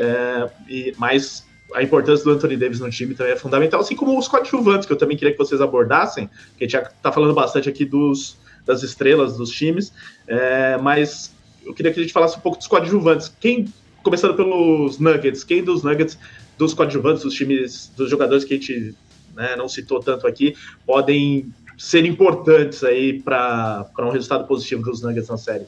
[0.00, 4.16] é, e, mas a importância do Anthony Davis no time também é fundamental, assim como
[4.16, 7.34] os coadjuvantes, que eu também queria que vocês abordassem, que a gente já tá falando
[7.34, 9.92] bastante aqui dos, das estrelas dos times,
[10.28, 11.34] é, mas
[11.66, 13.34] eu queria que a gente falasse um pouco dos coadjuvantes.
[13.40, 13.66] Quem,
[14.04, 16.16] começando pelos Nuggets, quem dos Nuggets,
[16.56, 18.94] dos coadjuvantes, dos times, dos jogadores que a gente
[19.34, 20.54] né, não citou tanto aqui,
[20.86, 25.64] podem ser importantes aí para um resultado positivo dos Nuggets na série?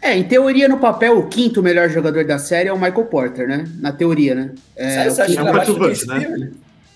[0.00, 3.46] É, em teoria, no papel, o quinto melhor jogador da série é o Michael Porter,
[3.48, 3.64] né?
[3.80, 4.54] Na teoria, né?
[4.76, 6.50] É, Sério, o quinto- é abaixo do coadjuvante, né?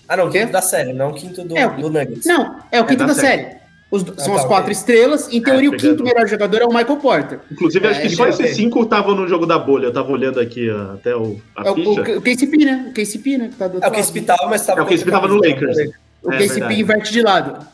[0.08, 0.40] Ah, não, Quê?
[0.40, 2.24] quinto da série, não quinto do, É, o- do Nuggets.
[2.26, 3.42] Não, é o quinto da da série.
[3.42, 3.62] série.
[3.92, 4.72] Os- são Ah, as tá, quatro ok.
[4.72, 5.28] estrelas.
[5.33, 7.40] Em teoria, o pegando- quinto melhor jogador é o Michael Porter.
[7.52, 8.55] Inclusive, acho É, que só esses ver.
[8.55, 9.85] cinco estavam no jogo da bolha.
[9.87, 11.90] Eu tava olhando aqui ó, até o, a É o, ficha.
[12.14, 12.87] o, o KCP, né?
[12.88, 13.48] O KCP, né?
[13.50, 14.26] Que tá do É, o KCP lado.
[14.26, 14.81] tava, mas tava.
[14.81, 15.76] É, o KCP tava no Lakers.
[16.22, 16.81] O É, KCP verdade.
[16.81, 17.66] inverte de lado.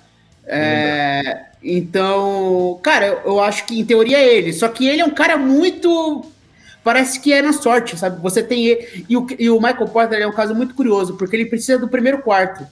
[0.50, 4.52] É, então, cara, eu, eu acho que em teoria é ele.
[4.52, 6.24] Só que ele é um cara muito.
[6.82, 8.20] Parece que é na sorte, sabe?
[8.22, 9.04] Você tem ele.
[9.08, 11.86] E o, e o Michael Porter é um caso muito curioso, porque ele precisa do
[11.88, 12.66] primeiro quarto.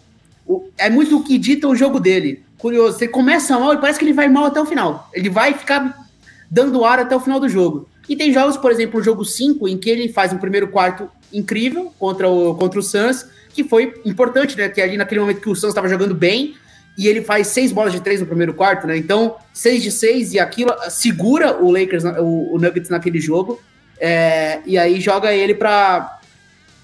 [0.46, 2.42] O- é muito o que dita o jogo dele.
[2.58, 2.98] Curioso.
[2.98, 5.08] Você começa mal e parece que ele vai mal até o final.
[5.12, 6.06] Ele vai ficar
[6.50, 7.88] dando ar até o final do jogo.
[8.08, 11.10] E tem jogos, por exemplo, o jogo 5, em que ele faz um primeiro quarto
[11.32, 14.68] incrível contra o, contra o Suns, que foi importante, né?
[14.68, 16.54] Que ali naquele momento que o Suns estava jogando bem,
[16.96, 18.96] e ele faz seis bolas de três no primeiro quarto, né?
[18.96, 23.60] Então, seis de seis, e aquilo segura o Lakers, o, o Nuggets naquele jogo,
[23.98, 26.20] é, e aí joga ele para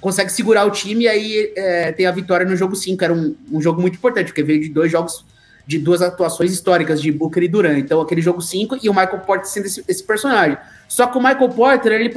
[0.01, 3.05] consegue segurar o time, e aí é, tem a vitória no jogo 5.
[3.05, 5.25] Era um, um jogo muito importante, porque veio de dois jogos,
[5.67, 7.79] de duas atuações históricas de Booker e Durant.
[7.79, 10.57] Então, aquele jogo 5 e o Michael Porter sendo esse, esse personagem.
[10.89, 12.13] Só que o Michael Porter, ele.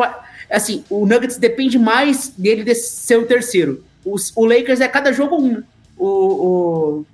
[0.49, 3.83] Assim, o Nuggets depende mais dele de ser o terceiro.
[4.05, 5.53] Os- o Lakers é cada jogo um.
[5.53, 5.63] né?
[5.97, 7.05] O, o,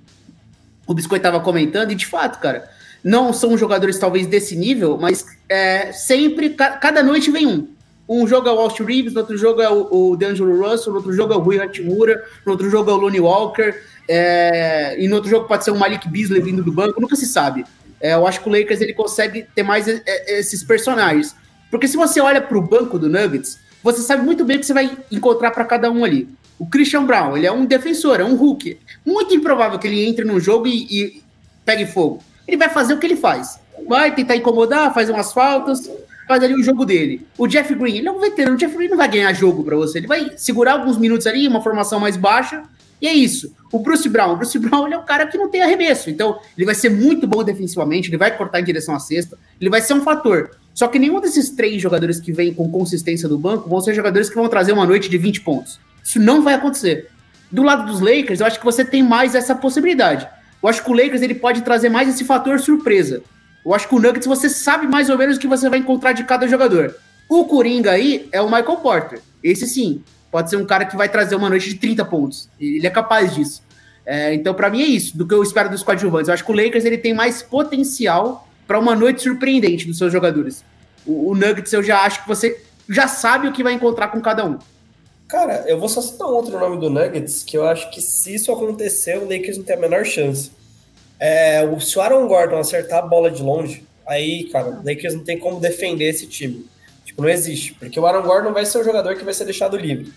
[0.86, 2.68] o Biscoito tava comentando, e de fato, cara,
[3.02, 7.68] não são jogadores talvez desse nível, mas é, sempre, ca- cada noite vem um.
[8.12, 10.98] Um jogo é o Walt Reeves, no outro jogo é o, o D'Angelo Russell, no
[10.98, 13.74] outro jogo é o Rui Hachimura, no outro jogo é o Lonnie Walker,
[14.06, 17.26] é, e no outro jogo pode ser o Malik Beasley vindo do banco, nunca se
[17.26, 17.64] sabe.
[18.00, 21.34] É, eu acho que o Lakers ele consegue ter mais é, é, esses personagens.
[21.70, 24.66] Porque se você olha para o banco do Nuggets, você sabe muito bem o que
[24.66, 26.28] você vai encontrar para cada um ali.
[26.58, 28.78] O Christian Brown, ele é um defensor, é um Hulk.
[29.06, 31.22] Muito improvável que ele entre num jogo e, e
[31.64, 32.22] pegue fogo.
[32.46, 33.58] Ele vai fazer o que ele faz.
[33.88, 35.88] Vai tentar incomodar, faz umas faltas,
[36.26, 37.26] faz ali o jogo dele.
[37.36, 38.56] O Jeff Green, ele é um veterano.
[38.56, 39.98] O Jeff Green não vai ganhar jogo para você.
[39.98, 42.62] Ele vai segurar alguns minutos ali, uma formação mais baixa,
[43.00, 43.52] e é isso.
[43.72, 46.08] O Bruce Brown, o Bruce Brown ele é um cara que não tem arremesso.
[46.08, 49.68] Então, ele vai ser muito bom defensivamente, ele vai cortar em direção à cesta, ele
[49.68, 50.50] vai ser um fator.
[50.72, 54.28] Só que nenhum desses três jogadores que vêm com consistência do banco vão ser jogadores
[54.28, 55.80] que vão trazer uma noite de 20 pontos.
[56.02, 57.08] Isso não vai acontecer.
[57.50, 60.26] Do lado dos Lakers, eu acho que você tem mais essa possibilidade.
[60.62, 63.22] Eu acho que o Lakers ele pode trazer mais esse fator surpresa.
[63.64, 66.12] Eu acho que o Nuggets você sabe mais ou menos o que você vai encontrar
[66.12, 66.94] de cada jogador.
[67.28, 69.20] O Coringa aí é o Michael Porter.
[69.42, 72.48] Esse sim, pode ser um cara que vai trazer uma noite de 30 pontos.
[72.60, 73.62] Ele é capaz disso.
[74.04, 76.28] É, então, para mim é isso, do que eu espero dos coadjuvantes.
[76.28, 80.12] Eu acho que o Lakers ele tem mais potencial para uma noite surpreendente dos seus
[80.12, 80.64] jogadores.
[81.06, 84.20] O, o Nuggets eu já acho que você já sabe o que vai encontrar com
[84.20, 84.58] cada um.
[85.28, 88.34] Cara, eu vou só citar um outro nome do Nuggets, que eu acho que se
[88.34, 90.50] isso acontecer, o Lakers não tem a menor chance.
[91.24, 95.14] É, o- se o Aaron Gordon acertar a bola de longe, aí, cara, o Lakers
[95.14, 96.66] não tem como defender esse time.
[97.04, 97.74] Tipo, não existe.
[97.74, 100.12] Porque o Aaron Gordon vai ser o jogador que vai ser deixado livre.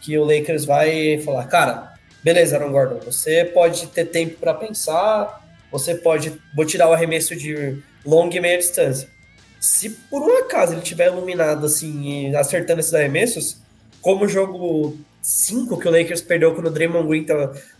[0.00, 5.42] Que o Lakers vai falar, cara, beleza, Aaron Gordon, você pode ter tempo para pensar,
[5.72, 6.32] você pode.
[6.54, 9.08] Vou tirar o arremesso de longa e meia distância.
[9.58, 13.56] Se por um acaso ele tiver iluminado assim acertando esses arremessos,
[14.00, 17.24] como o jogo 5 que o Lakers perdeu quando o Draymond Green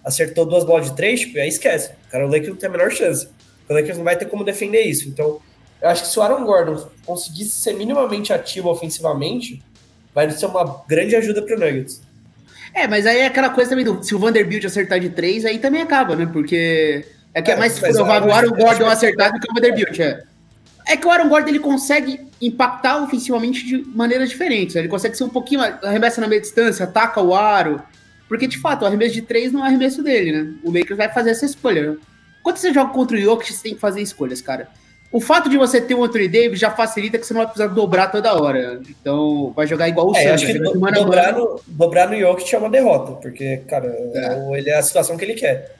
[0.03, 1.91] acertou duas bolas de três, tipo, aí esquece.
[2.11, 3.29] Cara, o Lakers não tem a menor chance.
[3.69, 5.07] O Lakers não vai ter como defender isso.
[5.09, 5.39] Então,
[5.83, 9.63] eu acho que se o Aaron Gordon conseguisse ser minimamente ativo ofensivamente,
[10.15, 12.01] vai ser uma grande ajuda pro Nuggets.
[12.73, 14.03] É, mas aí é aquela coisa também do.
[14.03, 16.27] Se o Vanderbilt acertar de três, aí também acaba, né?
[16.33, 17.05] Porque
[17.35, 19.51] é que é, É, mais provável eu o Aaron eu Gordon acho- acertar do que
[19.51, 20.23] o Vanderbilt, é.
[20.87, 24.75] É que o Aaron Gordon ele consegue impactar ofensivamente de maneiras diferentes.
[24.75, 24.83] né?
[24.83, 25.61] Ele consegue ser um pouquinho.
[25.83, 27.83] arremessa na meia distância, ataca o aro.
[28.29, 30.53] Porque, de fato, o arremesso de três não é arremesso dele, né?
[30.63, 31.97] O Lakers vai fazer essa escolha, né?
[32.43, 34.69] quando você joga contra o Jokic, você tem que fazer escolhas, cara.
[35.11, 37.73] O fato de você ter um Anthony Davis já facilita que você não vai precisar
[37.73, 38.81] dobrar toda hora.
[38.87, 40.43] Então, vai jogar igual o É, Santos.
[40.43, 43.87] acho que do- mano dobrar mano, no, dobrar no Jokic é uma derrota, porque, cara,
[43.87, 44.59] É.
[44.59, 45.75] ele é a situação que ele quer.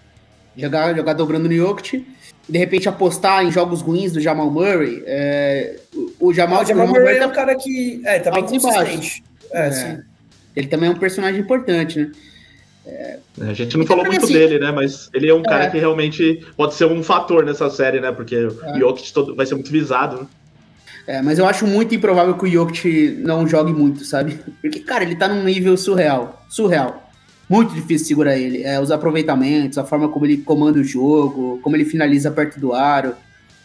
[0.57, 2.07] jogar, jogar dobrando no Jokic.
[2.49, 5.03] De repente apostar em jogos ruins do Jamal Murray.
[5.07, 8.19] é, o, o Jamal, o Jamal o Jamal Murray é tá- um cara que é,
[8.19, 9.25] tá bem consistente.
[9.51, 9.71] É, É.
[9.71, 9.99] sim.
[10.55, 11.99] Ele também é um personagem importante,
[12.87, 13.19] né?
[13.41, 14.71] A gente não Então, falou muito assim, dele, né?
[14.71, 15.71] Mas ele é um cara É.
[15.71, 18.13] que realmente pode ser um fator nessa série, né?
[18.13, 18.47] Porque É.
[18.47, 20.21] o Jokic todo- vai ser muito visado.
[20.21, 20.27] né?
[21.07, 24.39] É, mas eu acho muito improvável que o Jokic não jogue muito, sabe?
[24.61, 26.45] Porque, cara, ele tá num nível surreal.
[26.49, 27.04] Surreal.
[27.49, 28.63] Muito difícil segurar ele.
[28.63, 32.73] É, os aproveitamentos, a forma como ele comanda o jogo, como ele finaliza perto do
[32.73, 33.15] aro.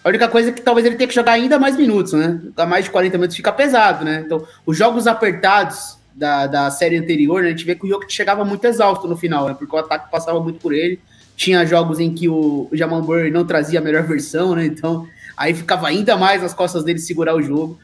[0.03, 2.39] A única coisa é que talvez ele tenha que jogar ainda mais minutos, né?
[2.43, 4.23] Ficar mais de 40 minutos fica pesado, né?
[4.25, 8.11] Então, os jogos apertados da, da série anterior, né, a gente vê que o Jokic
[8.11, 9.55] chegava muito exausto no final, né?
[9.57, 10.99] Porque o ataque passava muito por ele.
[11.35, 14.65] Tinha jogos em que o, o Jamal Murray não trazia a melhor versão, né?
[14.65, 17.79] Então, aí ficava ainda mais nas costas dele segurar o jogo.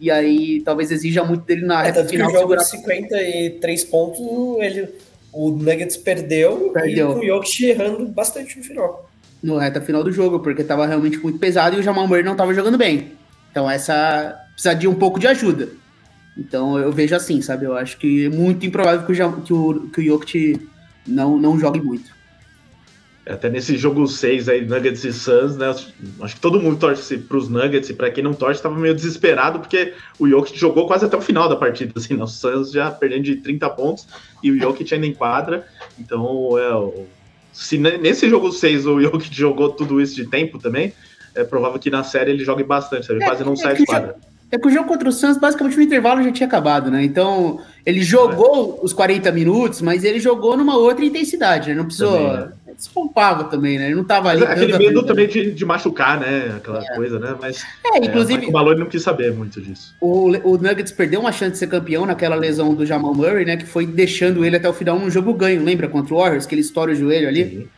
[0.00, 2.68] E aí talvez exija muito dele na É, reta tanto que final o jogo de
[2.68, 4.20] 53 pontos,
[4.60, 4.88] ele,
[5.36, 7.10] o Nuggets perdeu, Perdeu.
[7.10, 9.10] e com o Jokic errando bastante no final.
[9.42, 12.34] no reta final do jogo, porque tava realmente muito pesado e o Jamal Murray não
[12.34, 13.12] tava jogando bem.
[13.50, 15.68] Então essa precisa de um pouco de ajuda.
[16.38, 17.66] Então eu vejo assim, sabe?
[17.66, 20.68] Eu acho que é muito improvável que o, que o, que o Jokic
[21.06, 22.15] não, não jogue muito.
[23.28, 25.74] Até nesse jogo 6 aí, Nuggets e Suns, né?
[26.20, 29.58] Acho que todo mundo torce pros Nuggets, e pra quem não torce, tava meio desesperado,
[29.58, 32.22] porque o Jokic jogou quase até o final da partida, assim, né?
[32.22, 34.06] O Suns já perdendo de 30 pontos
[34.42, 35.66] e o Jokic ainda em quadra.
[35.98, 37.04] Então, é, o-
[37.52, 40.92] se ne- nesse jogo 6 o Jokic jogou tudo isso de tempo também,
[41.34, 43.22] é provável que na série ele jogue bastante, sabe?
[43.22, 44.16] É, quase não é sai de o quadra.
[44.52, 47.02] É que o jogo contra o Suns, basicamente, no intervalo já tinha acabado, né?
[47.02, 51.74] Então, ele jogou os 40 minutos, mas ele jogou numa outra intensidade, né?
[51.74, 52.12] Não precisou.
[52.16, 53.86] Também, Se poupava também, né?
[53.86, 54.50] Ele não tava Mas ali.
[54.50, 56.54] é aquele medo vida, também de, de machucar, né?
[56.56, 57.34] Aquela coisa, né?
[57.40, 59.94] Mas É, é, inclusive, o Malone não quis saber muito disso.
[60.00, 63.56] O, o Nuggets perdeu uma chance de ser campeão naquela lesão do Jamal Murray, né?
[63.56, 65.64] Que foi deixando ele até o final num jogo ganho.
[65.64, 67.68] Lembra contra o Warriors, que ele estoura o joelho ali?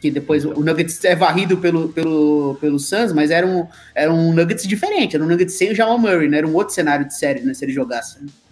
[0.00, 4.32] Que depois o Nuggets é varrido pelo, pelo, pelo Suns, mas era um, era um
[4.32, 5.16] Nuggets diferente.
[5.16, 6.38] Era um Nuggets sem o Jamal Murray, né?
[6.38, 7.54] Era um outro cenário de série, né?
[7.54, 8.18] Se ele jogasse.
[8.18, 8.43] É,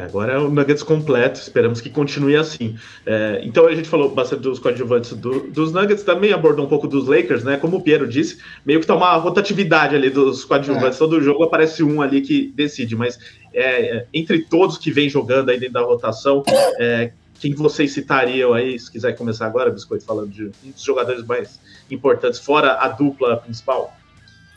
[0.00, 2.76] agora é o Nuggets completo, esperamos que continue assim.
[3.06, 6.86] É, então a gente falou bastante dos coadjuvantes do- dos Nuggets, também abordou um pouco
[6.88, 7.56] dos Lakers, né?
[7.56, 10.98] Como o Piero disse, meio que tá uma rotatividade ali dos coadjuvantes.
[10.98, 13.18] Todo jogo aparece um ali que decide, mas
[13.52, 16.42] é, é, entre todos que vem jogando aí dentro da rotação,
[16.78, 21.24] é, quem vocês citariam aí, se quiser começar agora, Biscoito, falando de um dos jogadores
[21.26, 23.94] mais importantes, fora a dupla principal?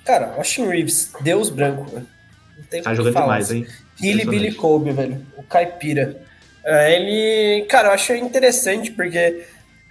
[0.06, 1.86] Cara, Austin Reeves, Deus branco.
[1.94, 3.58] Não tem Tá jogando falar, demais, assim.
[3.60, 3.68] hein?
[4.00, 4.26] Billy.
[4.26, 5.26] Billy Kobe, velho.
[5.38, 6.22] O caipira.
[6.64, 9.44] É, ele, cara, eu acho interessante porque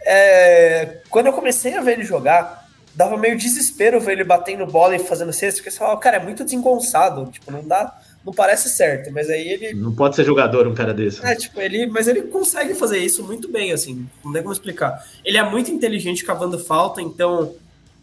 [0.04, 4.94] é, quando eu comecei a ver ele jogar, dava meio desespero ver ele batendo bola
[4.94, 8.68] e fazendo cesta, porque você falava, cara, é muito desengonçado, tipo, não dá, não parece
[8.68, 11.24] certo, mas aí ele Não pode ser jogador um cara desse.
[11.24, 15.04] é, tipo, ele, mas ele consegue fazer isso muito bem, assim, não tem como explicar.
[15.24, 17.54] Ele é muito inteligente cavando falta, então,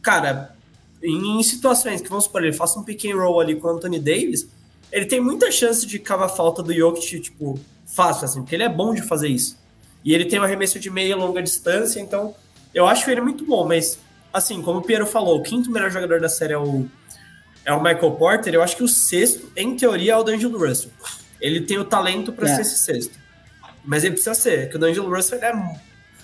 [0.01, 0.53] cara,
[1.01, 3.71] em, em situações que, vamos supor, ele faça um pick and roll ali com o
[3.71, 4.47] Anthony Davis,
[4.93, 8.69] ele tem muita chance de cavar falta do Jokic, tipo, fácil, assim, porque ele é
[8.69, 9.57] bom de fazer isso.
[10.05, 12.35] E ele tem um arremesso de meia e longa distância, então
[12.73, 13.97] eu acho ele muito bom, mas,
[14.31, 16.85] assim, como o Piero falou, o quinto melhor jogador da série é o,
[17.65, 20.91] é o Michael Porter, eu acho que o sexto, em teoria, é o D'Angelo Russell.
[21.41, 22.55] Ele tem o talento para É.
[22.55, 23.17] ser esse sexto.
[23.83, 25.75] Mas ele precisa ser, que o D'Angelo Russell ele é.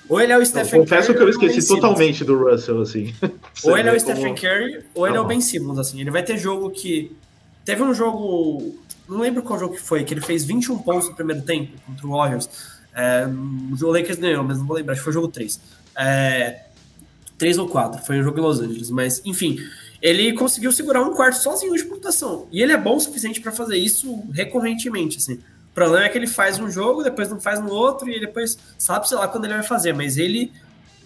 [0.08, 2.82] Ou ele é o Eu Stephen confesso Curry, que eu é esqueci totalmente do Russell,
[2.82, 3.14] assim.
[3.64, 6.02] Ou ele é o Stephen Curry, ou ele é o Tá Ben Simmons, assim.
[6.02, 7.12] Ele vai ter jogo que.
[7.70, 8.80] Teve um jogo.
[9.08, 12.08] Não lembro qual jogo que foi, que ele fez 21 pontos no primeiro tempo contra
[12.08, 12.50] o Warriors.
[12.96, 15.60] É, o Lakers ganhou, mas não vou lembrar, acho que foi o jogo 3.
[15.96, 16.64] É,
[17.38, 18.90] 3 ou 4, foi um jogo em Los Angeles.
[18.90, 19.60] Mas, enfim,
[20.02, 22.48] ele conseguiu segurar um quarto sozinho de pontuação.
[22.52, 25.36] E ele é bom o suficiente para fazer isso recorrentemente, assim.
[25.36, 28.58] O problema é que ele faz um jogo, depois não faz no outro, e depois
[28.80, 29.94] sabe, sei lá, quando ele vai fazer.
[29.94, 30.52] Mas ele,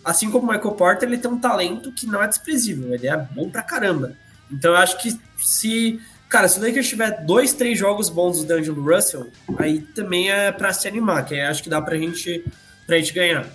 [0.01, 2.93] assim como o Michael Porter, ele tem um talento que não é desprezível.
[2.93, 4.15] Ele é bom pra caramba.
[4.49, 5.99] Então eu acho que se.
[6.33, 10.51] Cara, se o Lakers tiver dois, três jogos bons do D'Angelo Russell, aí também é
[10.51, 12.43] pra se animar, que aí acho que dá pra gente,
[12.87, 13.45] pra gente ganhar.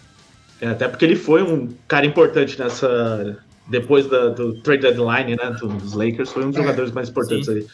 [0.61, 3.37] É, até porque ele foi um cara importante nessa.
[3.69, 5.57] Depois da- do trade deadline, né?
[5.61, 7.55] Dos Lakers, foi um dos É, jogadores mais importantes sim.
[7.57, 7.67] aí.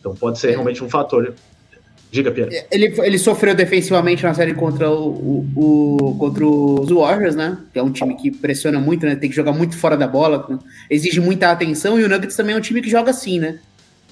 [0.00, 0.50] Então pode ser É.
[0.50, 1.32] realmente um fator.
[2.10, 2.64] Diga, Pierre.
[2.72, 5.46] Ele, ele sofreu defensivamente na série contra, o, o-
[6.10, 7.58] o- contra os Warriors, né?
[7.72, 9.14] Que é um time que pressiona muito, né?
[9.14, 10.58] Tem que jogar muito fora da bola,
[10.90, 13.60] exige muita atenção, e o Nuggets também é um time que joga assim, né?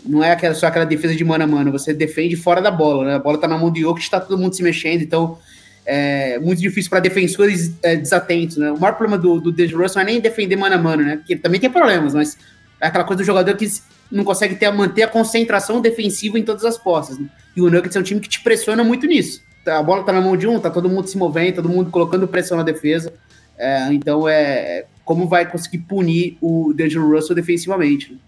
[0.05, 3.05] Não é aquela, só aquela defesa de mano a mano, você defende fora da bola,
[3.05, 3.15] né?
[3.15, 5.39] A bola tá na mão do Jokic, tá todo mundo se mexendo, então
[5.85, 8.71] é muito difícil para defensores é, desatentos, né?
[8.71, 11.17] O maior problema do, do Russell não é nem defender mano a mano, né?
[11.17, 12.39] Porque ele também tem problemas, mas
[12.81, 13.69] é aquela coisa do jogador que
[14.11, 17.19] não consegue ter, manter a concentração defensiva em todas as postas.
[17.19, 17.29] Né?
[17.57, 19.43] E o Nuggets é um time que te pressiona muito nisso.
[19.67, 22.27] A bola tá na mão de um, tá todo mundo se movendo, todo mundo colocando
[22.27, 23.13] pressão na defesa.
[23.59, 28.13] É, então é como vai conseguir punir o D'Angelo Russell defensivamente.
[28.13, 28.19] Né?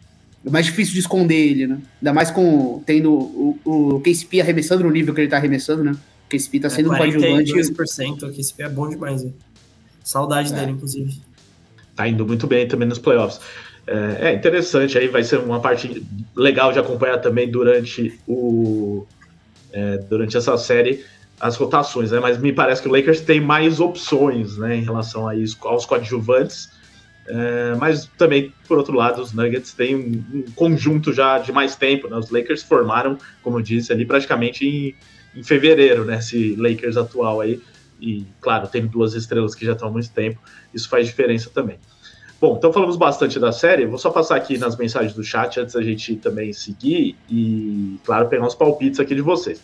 [0.45, 1.81] É mais difícil de esconder ele, né?
[2.01, 5.93] Ainda mais com tendo o, o KCP arremessando no nível que ele tá arremessando, né?
[5.93, 7.53] O KCP tá sendo é, um coadjuvante.
[7.53, 9.31] 42%, o KCP é bom demais, né?
[10.03, 10.57] Saudade é.
[10.57, 11.21] dele, inclusive.
[11.95, 13.41] Tá indo muito bem também nos playoffs.
[13.87, 19.05] É, é, interessante, aí vai ser uma parte legal de acompanhar também durante o
[19.73, 21.05] é, durante essa série
[21.43, 22.21] as rotações, né?
[22.21, 25.85] Mas me parece que o Lakers tem mais opções, né, em relação a isso, aos
[25.85, 26.71] coadjuvantes.
[27.27, 31.77] É, mas também, por outro lado, os Nuggets têm um, um, conjunto já de mais
[31.77, 32.17] tempo, né?
[32.17, 34.95] Os Lakers formaram, como eu disse, ali praticamente em,
[35.39, 36.19] em fevereiro, né?
[36.19, 37.61] Esse Lakers atual aí.
[38.01, 40.41] E, claro, tem duas estrelas que já estão há muito tempo.
[40.75, 41.79] Isso faz diferença também.
[42.41, 43.87] Bom, então falamos bastante da série.
[43.87, 48.29] Vou só passar aqui nas mensagens do chat antes da gente também seguir e, claro,
[48.29, 49.63] pegar uns palpites aqui de vocês.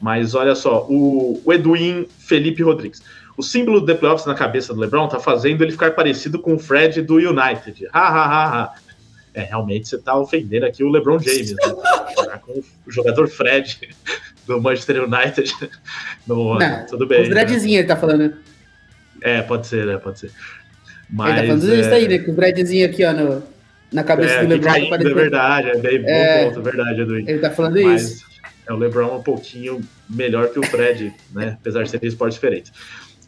[0.00, 3.02] Mas olha só, o, o Edwin Felipe Rodrigues.
[3.36, 6.54] O símbolo do The Playoffs na cabeça do LeBron tá fazendo ele ficar parecido com
[6.54, 7.88] o Fred do United.
[7.92, 8.74] Ha, ha, ha, ha.
[9.34, 11.58] É, realmente você tá ofendendo aqui o LeBron James, né?
[12.46, 13.80] com o jogador Fred
[14.46, 15.52] do Manchester United.
[16.26, 17.22] No, Não, tudo bem.
[17.22, 17.78] Os Fredzinho né?
[17.80, 18.34] ele tá falando.
[19.20, 19.98] É, pode ser, né?
[19.98, 20.30] Pode ser.
[21.10, 21.80] Mas, ele tá falando é...
[21.80, 22.18] isso aí, né?
[22.18, 23.42] Com o Bradzinho aqui, ó, no,
[23.92, 24.70] na cabeça é, do LeBron.
[24.70, 27.24] Caindo, é verdade, é bem é, bom ponto, verdade, Edwin.
[27.28, 28.26] Ele tá falando Mas, isso.
[28.66, 31.56] É, o LeBron um pouquinho melhor que o Fred, né?
[31.60, 32.72] Apesar de serem esportes diferentes.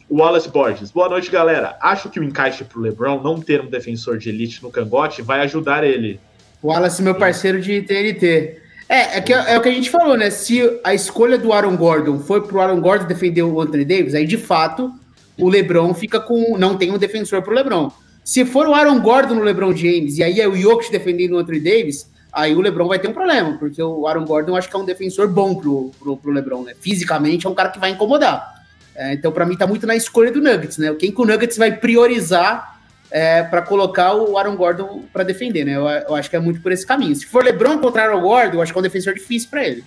[0.09, 0.91] O Wallace Borges.
[0.91, 1.77] Boa noite, galera.
[1.81, 5.41] Acho que o encaixe pro LeBron não ter um defensor de elite no cangote vai
[5.41, 6.21] ajudar ele.
[6.63, 8.61] Wallace, meu parceiro de TNT.
[8.89, 10.31] É, é, que, é o que a gente falou, né?
[10.31, 14.25] Se a escolha do Aaron Gordon foi pro Aaron Gordon defender o Anthony Davis, aí
[14.25, 14.93] de fato
[15.37, 16.57] o LeBron fica com.
[16.57, 17.91] Não tem um defensor pro LeBron.
[18.25, 21.39] Se for o Aaron Gordon no LeBron James e aí é o Jokic defendendo o
[21.39, 24.69] Anthony Davis, aí o LeBron vai ter um problema, porque o Aaron Gordon eu acho
[24.69, 26.75] que é um defensor bom pro, pro, pro LeBron, né?
[26.81, 28.56] Fisicamente é um cara que vai incomodar.
[28.97, 30.95] É, então, para mim, tá muito na escolha do Nuggets, né?
[30.99, 32.81] Quem que o Nuggets vai priorizar
[33.11, 35.77] é, para colocar o Aaron Gordon para defender, né?
[35.77, 37.15] Eu, eu, acho que é muito por esse caminho.
[37.15, 39.85] Se for LeBron contra Aaron Gordon, eu acho que é um defensor difícil para ele.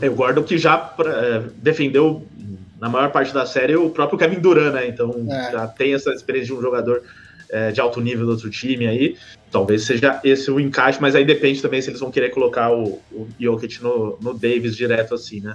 [0.00, 2.26] É, o Gordon que já é, defendeu
[2.80, 4.86] na maior parte da série, o próprio Kevin Durant, né?
[4.86, 5.52] Então é.
[5.52, 7.02] já tem essa experiência de um jogador
[7.48, 9.16] é, de alto nível do outro time aí.
[9.50, 13.00] Talvez seja esse o encaixe, mas aí depende também se eles vão querer colocar o,
[13.12, 15.54] o Jokic no, no Davis direto assim, né?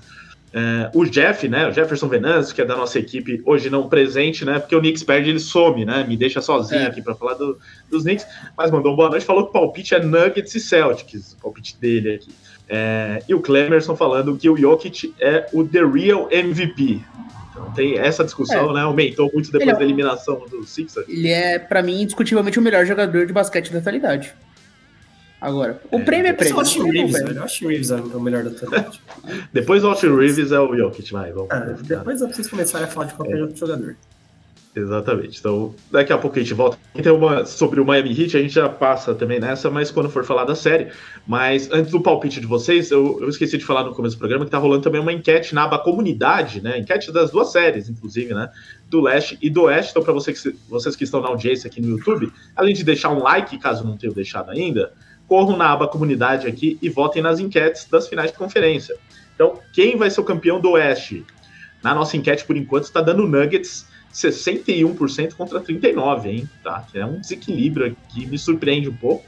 [0.54, 1.68] É, o Jeff, né?
[1.68, 4.60] O Jefferson Venâncio, que é da nossa equipe, hoje não presente, né?
[4.60, 6.06] Porque o Knicks perde, ele some, né?
[6.06, 6.88] Me deixa sozinho é.
[6.88, 7.58] aqui para falar do,
[7.90, 8.28] dos Knicks.
[8.58, 12.16] Mas mandou boa noite, falou que o palpite é Nuggets e Celtics, o palpite dele
[12.16, 12.32] aqui.
[12.68, 17.02] É, e o Clemerson falando que o Jokic é o The Real MVP.
[17.52, 18.74] Então tem essa discussão, é.
[18.74, 18.82] né?
[18.82, 19.74] Aumentou muito depois é...
[19.74, 21.08] da eliminação do Sixers.
[21.08, 24.34] Ele é, para mim, indiscutivelmente o melhor jogador de basquete da atualidade.
[25.42, 26.56] Agora, o é, prêmio é prêmio.
[26.56, 27.40] O Austin Reeves, velho.
[27.40, 29.02] O Austin Reeves é o melhor da atualidade.
[29.52, 31.32] depois do Austin Reeves é o Jokic, vai.
[31.32, 33.96] Vamos, é, depois vocês começarem a falar de qualquer outro jogador.
[34.74, 35.40] Exatamente.
[35.40, 36.78] Então, daqui a pouco a gente volta.
[36.94, 40.24] Tem uma sobre o Miami Heat, a gente já passa também nessa, mas quando for
[40.24, 40.90] falar da série.
[41.28, 44.46] Mas antes do palpite de vocês, eu, eu esqueci de falar no começo do programa
[44.46, 46.78] que tá rolando também uma enquete na aba comunidade, né?
[46.78, 48.50] Enquete das duas séries, inclusive, né?
[48.90, 49.92] Do leste e do oeste.
[49.92, 53.22] Então, para vocês, vocês que estão na audiência aqui no YouTube, além de deixar um
[53.22, 54.94] like, caso não tenham deixado ainda,
[55.32, 58.98] corram na aba comunidade aqui e votem nas enquetes das finais de conferência.
[59.34, 61.26] Então, quem vai ser o campeão do oeste?
[61.82, 66.50] Na nossa enquete, por enquanto, está dando Nuggets 61% contra 39%, hein?
[66.62, 66.86] Tá?
[66.94, 69.24] É um desequilíbrio que me surpreende um pouco.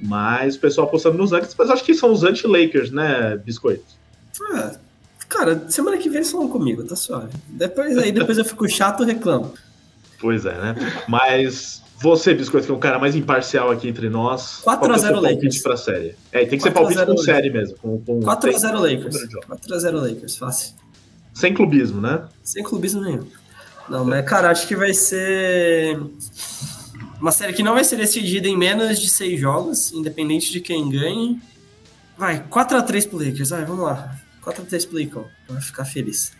[0.00, 3.82] Mas o pessoal apostando nos Nuggets, mas acho que são os anti-Lakers, né, Biscoito?
[4.52, 4.76] Ah,
[5.28, 7.32] cara, semana que vem eles falam comigo, tá suave.
[7.48, 9.52] Depois aí, depois eu fico chato e reclamo.
[10.20, 10.76] Pois é, né?
[11.08, 14.60] Mas você, Biscoito, que é um cara mais imparcial aqui entre nós.
[14.64, 15.58] 4x0 é Lakers.
[15.58, 16.14] Pra série?
[16.32, 17.76] É, tem que ser palpite com série mesmo.
[17.78, 19.16] Com, com 4x0 Lakers.
[19.48, 20.74] 4x0 Lakers, fácil.
[21.32, 22.26] Sem clubismo, né?
[22.42, 23.26] Sem clubismo nenhum.
[23.88, 25.98] Não, mas, cara, acho que vai ser
[27.20, 30.88] uma série que não vai ser decidida em menos de seis jogos, independente de quem
[30.88, 31.40] ganhe.
[32.16, 34.14] Vai, 4x3 pro Lakers, vai, vamos lá.
[34.42, 36.32] 4x3 pro Lakers, pra ficar feliz.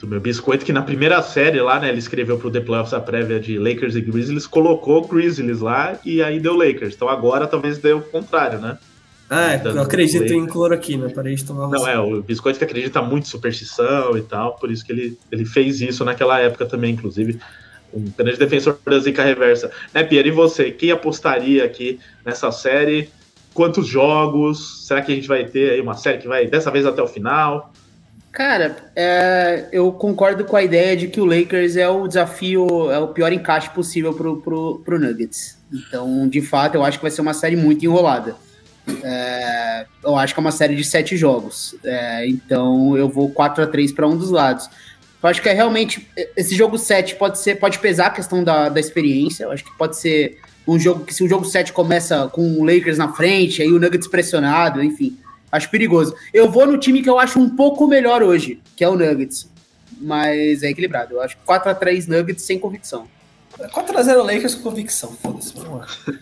[0.00, 3.00] Do meu biscoito, que na primeira série lá, né, ele escreveu pro The Playoffs a
[3.00, 6.94] prévia de Lakers e Grizzlies, colocou Grizzlies lá e aí deu Lakers.
[6.94, 8.78] Então agora talvez dê o contrário, né?
[9.34, 13.00] Ah, é, eu acredito em cloroquina, parei de tomar Não, é, o biscoito que acredita
[13.00, 16.92] muito em superstição e tal, por isso que ele, ele fez isso naquela época também,
[16.92, 17.40] inclusive.
[17.94, 19.70] Um grande defensor da zica reversa.
[19.94, 20.70] Né, Pierre, e você?
[20.70, 23.08] Quem apostaria aqui nessa série?
[23.54, 24.86] Quantos jogos?
[24.86, 27.06] Será que a gente vai ter aí uma série que vai dessa vez até o
[27.06, 27.72] final?
[28.32, 32.98] Cara, é, eu concordo com a ideia de que o Lakers é o desafio, é
[32.98, 35.58] o pior encaixe possível pro, pro, pro Nuggets.
[35.70, 38.34] Então, de fato, eu acho que vai ser uma série muito enrolada.
[39.04, 41.76] É, eu acho que é uma série de sete jogos.
[41.84, 44.66] É, então, eu vou 4 a 3 para um dos lados.
[45.22, 46.08] Eu acho que é realmente.
[46.34, 49.44] Esse jogo 7 pode ser, pode pesar a questão da, da experiência.
[49.44, 52.64] Eu acho que pode ser um jogo que, se o jogo 7 começa com o
[52.64, 55.18] Lakers na frente, aí o Nuggets pressionado, enfim
[55.52, 56.16] Acho perigoso.
[56.32, 59.50] Eu vou no time que eu acho um pouco melhor hoje, que é o Nuggets.
[60.00, 61.14] Mas é equilibrado.
[61.14, 63.06] Eu acho 4x3 Nuggets sem convicção.
[63.58, 65.12] 4x0 Lakers com convicção.
[65.12, 65.52] Foda-se.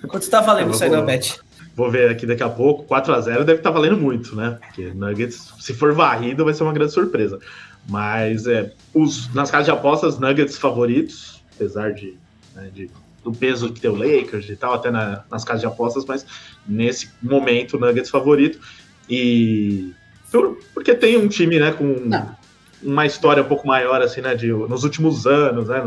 [0.08, 1.38] Quanto tá valendo isso aí na bet?
[1.76, 2.84] Vou ver aqui daqui a pouco.
[2.92, 4.58] 4x0 deve estar tá valendo muito, né?
[4.60, 7.38] Porque Nuggets, se for varrido, vai ser uma grande surpresa.
[7.88, 12.16] Mas é, os, nas casas de apostas, Nuggets favoritos, apesar de,
[12.54, 12.90] né, de
[13.22, 16.24] do peso que tem o Lakers e tal, até na, nas casas de apostas, mas
[16.66, 18.58] nesse momento, Nuggets favorito.
[19.10, 19.92] E
[20.72, 22.36] porque tem um time, né, com Não.
[22.82, 25.82] uma história um pouco maior, assim, né, de, nos últimos anos, né,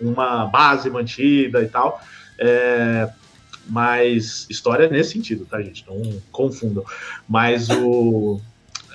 [0.00, 2.00] uma base mantida e tal.
[2.38, 3.08] É,
[3.68, 5.84] mas história nesse sentido, tá, gente?
[5.86, 6.84] Não confundam.
[7.28, 8.40] Mas o,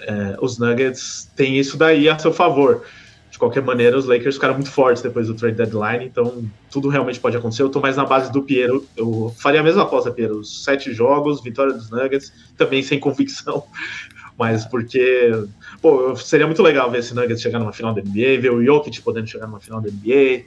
[0.01, 2.85] é, os Nuggets têm isso daí a seu favor.
[3.33, 7.19] De qualquer maneira, os Lakers ficaram muito fortes depois do trade deadline, então tudo realmente
[7.19, 7.63] pode acontecer.
[7.63, 8.85] Eu tô mais na base do Piero.
[8.95, 10.43] Eu faria a mesma aposta, Piero.
[10.43, 13.63] Sete jogos, vitória dos Nuggets, também sem convicção
[14.37, 15.31] mas porque
[15.81, 19.01] pô, seria muito legal ver esse Nuggets chegar numa final da NBA, ver o Jokic
[19.01, 20.43] podendo chegar numa final da NBA,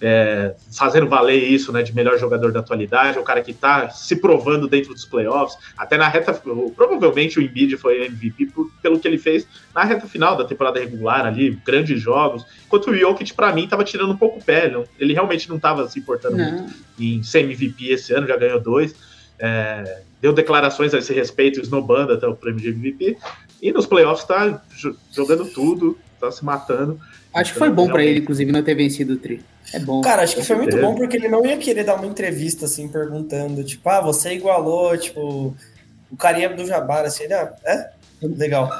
[0.00, 4.16] é, fazendo valer isso, né, de melhor jogador da atualidade, o cara que está se
[4.16, 9.06] provando dentro dos playoffs, até na reta, provavelmente o Embiid foi MVP por, pelo que
[9.06, 13.52] ele fez na reta final da temporada regular ali, grandes jogos, enquanto o Jokic para
[13.52, 16.50] mim estava tirando um pouco o pé, não, ele realmente não estava se importando não.
[16.50, 18.94] muito em ser MVP esse ano, já ganhou dois,
[19.38, 23.16] é, deu declarações a esse respeito, esnobando até o prêmio de MVP,
[23.62, 24.62] e nos playoffs está
[25.12, 27.00] jogando tudo, está se matando.
[27.32, 29.42] Acho que foi bom para ele, inclusive, não ter vencido o Tri.
[29.72, 30.00] É bom.
[30.00, 32.88] Cara, acho que foi muito bom porque ele não ia querer dar uma entrevista assim,
[32.88, 35.54] perguntando, tipo, ah, você igualou, tipo,
[36.10, 37.90] o carinha do Jabara, assim, ele, ah, é?
[38.22, 38.70] Legal.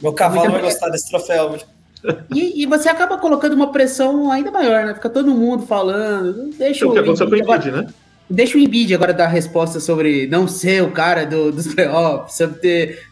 [0.00, 1.58] Meu cavalo vai gostar desse troféu.
[2.32, 4.94] E, e, você acaba colocando uma pressão ainda maior, né?
[4.94, 6.50] Fica todo mundo falando.
[6.56, 7.86] Deixa o que aconteceu com o Embiid, né?
[8.28, 12.36] Deixa o Embiid agora dar a resposta sobre não ser o cara do, dos playoffs,
[12.36, 12.58] sobre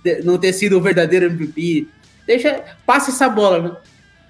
[0.03, 1.89] ter, não ter sido o verdadeiro MVP.
[2.27, 3.73] Deixa, passa essa bola, né?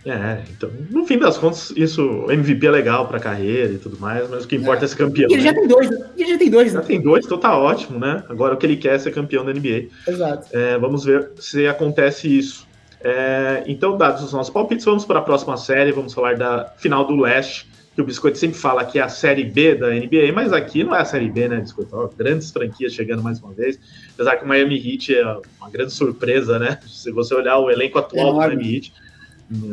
[0.07, 4.29] É, então, no fim das contas, isso, MVP é legal pra carreira e tudo mais,
[4.29, 5.31] mas o que importa é, é ser campeão.
[5.31, 5.49] E ele né?
[5.49, 6.11] já tem dois, né?
[6.17, 6.81] ele já tem dois, né?
[6.81, 8.23] Já tem dois, então tá ótimo, né?
[8.29, 9.89] Agora o que ele quer é ser campeão da NBA.
[10.07, 10.49] Exato.
[10.53, 12.67] É, vamos ver se acontece isso.
[13.01, 17.07] É, então, dados os nossos palpites, vamos para a próxima série, vamos falar da final
[17.07, 20.53] do leste, que o Biscoito sempre fala que é a série B da NBA, mas
[20.53, 21.97] aqui não é a série B, né, Biscoito?
[21.97, 23.79] Ó, grandes franquias chegando mais uma vez.
[24.13, 25.25] Apesar que o Miami Heat é
[25.59, 26.79] uma grande surpresa, né?
[26.87, 28.93] Se você olhar o elenco atual do Miami Heat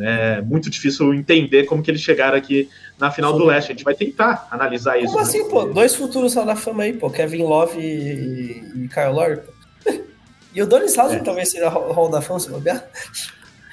[0.01, 2.69] é muito difícil entender como que eles chegaram aqui
[2.99, 3.39] na final Sim.
[3.39, 3.67] do leste.
[3.67, 5.13] A gente vai tentar analisar isso.
[5.13, 5.65] Como assim, pô?
[5.65, 7.09] Dois futuros só da fama aí, pô.
[7.09, 9.39] Kevin Love e, e Kyle Lowry.
[10.53, 11.23] E o Donis Hausman é.
[11.23, 12.85] talvez seja Hall da Fama, se bobear.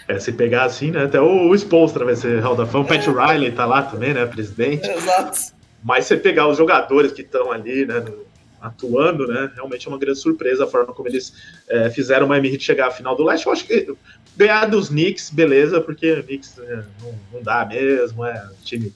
[0.06, 1.06] É, se pegar assim, né?
[1.06, 2.84] Até o, o Spolstra vai ser Hall da Fama.
[2.84, 3.10] O Pat é.
[3.10, 4.24] Riley tá lá também, né?
[4.26, 4.86] Presidente.
[4.88, 5.38] Exato.
[5.82, 7.98] Mas você pegar os jogadores que estão ali, né?
[7.98, 8.27] No,
[8.60, 9.50] atuando, né?
[9.54, 11.32] Realmente é uma grande surpresa a forma como eles
[11.68, 13.46] é, fizeram o Miami Heat chegar à final do leste.
[13.46, 13.94] Eu acho que
[14.36, 18.92] ganhar dos Knicks, beleza, porque o Knicks é, não, não, dá mesmo, é um time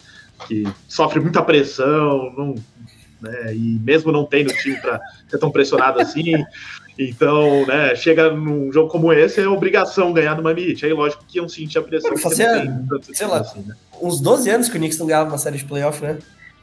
[0.46, 2.54] que sofre muita pressão, não,
[3.20, 3.54] né?
[3.54, 6.32] E mesmo não tendo time para ser tão pressionado assim.
[6.98, 10.86] Então, né, chega num jogo como esse, é obrigação ganhar no Miami Heat.
[10.86, 12.16] Aí, lógico que iam sentir a pressão.
[12.18, 12.48] Fazia,
[13.14, 13.74] sei lá, assim, né?
[14.02, 16.18] uns 12 anos que o Knicks não ganhava uma série de playoff, né?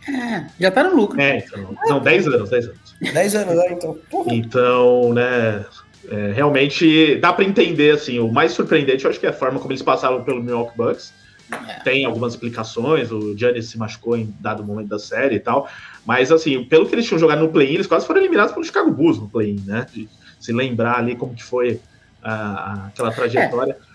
[0.10, 1.20] É, já tá no lucro.
[1.20, 2.96] É, então, não, 10 anos, 10 anos.
[3.14, 3.98] 10 anos, né, então.
[4.10, 4.34] Porra.
[4.34, 5.66] Então, né,
[6.10, 9.60] é, realmente dá para entender, assim, o mais surpreendente eu acho que é a forma
[9.60, 11.14] como eles passaram pelo Milwaukee Bucks.
[11.68, 11.80] É.
[11.84, 15.68] Tem algumas explicações, o Giannis se machucou em dado momento da série e tal,
[16.06, 18.92] mas assim, pelo que eles tinham jogado no play-in, eles quase foram eliminados pelo Chicago
[18.92, 19.86] Bulls no play-in, né?
[19.92, 20.08] De
[20.40, 21.82] se lembrar ali como que foi
[22.22, 23.74] a, aquela trajetória.
[23.74, 23.89] É.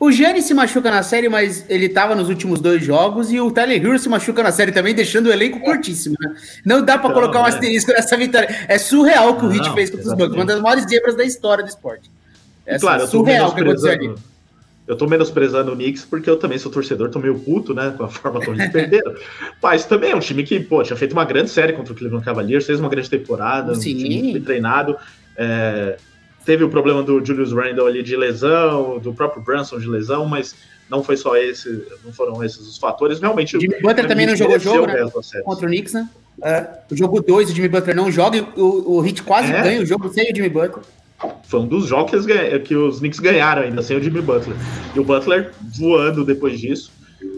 [0.00, 3.50] O Giannis se machuca na série, mas ele estava nos últimos dois jogos, e o
[3.50, 6.34] Tyler Hero se machuca na série também, deixando o elenco curtíssimo, né?
[6.64, 7.50] Não dá para então, colocar um é.
[7.50, 8.48] asterisco nessa vitória.
[8.66, 11.22] É surreal o que o Heat fez contra os Bucks, uma das maiores zebras da
[11.22, 12.10] história do esporte.
[12.64, 14.14] É claro, surreal o que aconteceu ali.
[14.86, 18.04] Eu tô menosprezando o Knicks porque eu também sou torcedor, tô meio puto, né, com
[18.04, 19.14] a forma como eles perderam.
[19.62, 22.24] Mas também é um time que, pô, tinha feito uma grande série contra o Cleveland
[22.24, 23.94] Cavaliers, fez uma grande temporada, Sim.
[23.94, 24.96] um time treinado.
[25.36, 25.98] É,
[26.44, 30.54] teve o problema do Julius Randle ali de lesão, do próprio Brunson de lesão, mas
[30.90, 33.20] não foi só esse, não foram esses os fatores.
[33.20, 35.08] Realmente, o Jimmy Butler também não jogou jogo né?
[35.44, 36.08] contra o Knicks, né?
[36.42, 36.66] É.
[36.90, 39.62] O jogo 2, o Jimmy Butler não joga, o, o Hit quase é.
[39.62, 40.82] ganha o jogo sem o Jimmy Butler.
[41.44, 42.26] foi um dos jogos
[42.64, 44.56] que os, Knicks ganharam ainda, sem o Jimmy Butler.
[44.94, 46.90] E o Butler voando depois disso.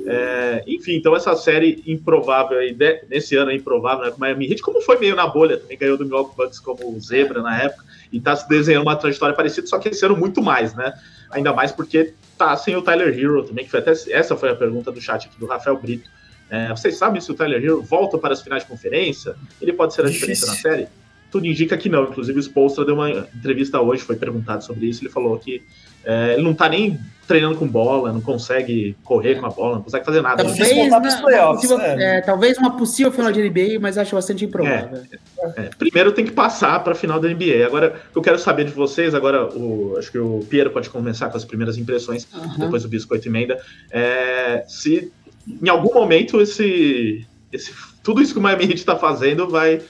[0.07, 2.77] É, enfim, então essa série improvável aí,
[3.09, 5.77] nesse ano é improvável, né, com o Miami Heat, como foi meio na bolha, também
[5.77, 9.67] ganhou do Milwaukee Bucks como zebra na época, e tá se desenhando uma trajetória parecida,
[9.67, 10.93] só que esse ano muito mais, né?
[11.31, 14.55] Ainda mais porque tá sem o Tyler Hero também, que foi até essa foi a
[14.55, 16.11] pergunta do chat aqui do Rafael Brito.
[16.51, 19.35] É, vocês sabem se o Tyler Hero volta para as finais de conferência?
[19.61, 20.87] Ele pode ser a diferença na série?
[21.31, 22.05] Tudo indica que não.
[22.05, 25.03] Inclusive, o Spolstra deu uma entrevista hoje, foi perguntado sobre isso.
[25.03, 25.63] Ele falou que
[26.05, 29.83] é, ele não tá nem treinando com bola, não consegue correr com a bola, não
[29.83, 30.45] consegue fazer nada.
[30.45, 32.19] Talvez, na, playoffs, possível, é.
[32.19, 35.03] É, talvez uma possível final de NBA, mas acho bastante improvável.
[35.11, 37.65] É, é, primeiro tem que passar para a final da NBA.
[37.65, 41.37] Agora, eu quero saber de vocês, agora o, acho que o Piero pode começar com
[41.37, 42.59] as primeiras impressões, uhum.
[42.59, 43.59] depois o Biscoito emenda.
[43.91, 45.11] É, se
[45.47, 47.73] em algum momento esse, esse
[48.03, 49.81] tudo isso que o Miami Heat está fazendo vai,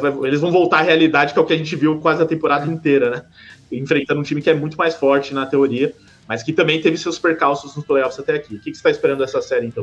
[0.00, 2.26] vai, eles vão voltar à realidade que é o que a gente viu quase a
[2.26, 3.22] temporada inteira, né?
[3.70, 5.94] Enfrentando um time que é muito mais forte na teoria
[6.28, 8.54] mas que também teve seus percalços nos playoffs até aqui.
[8.54, 9.82] O que, que você está esperando dessa série, então,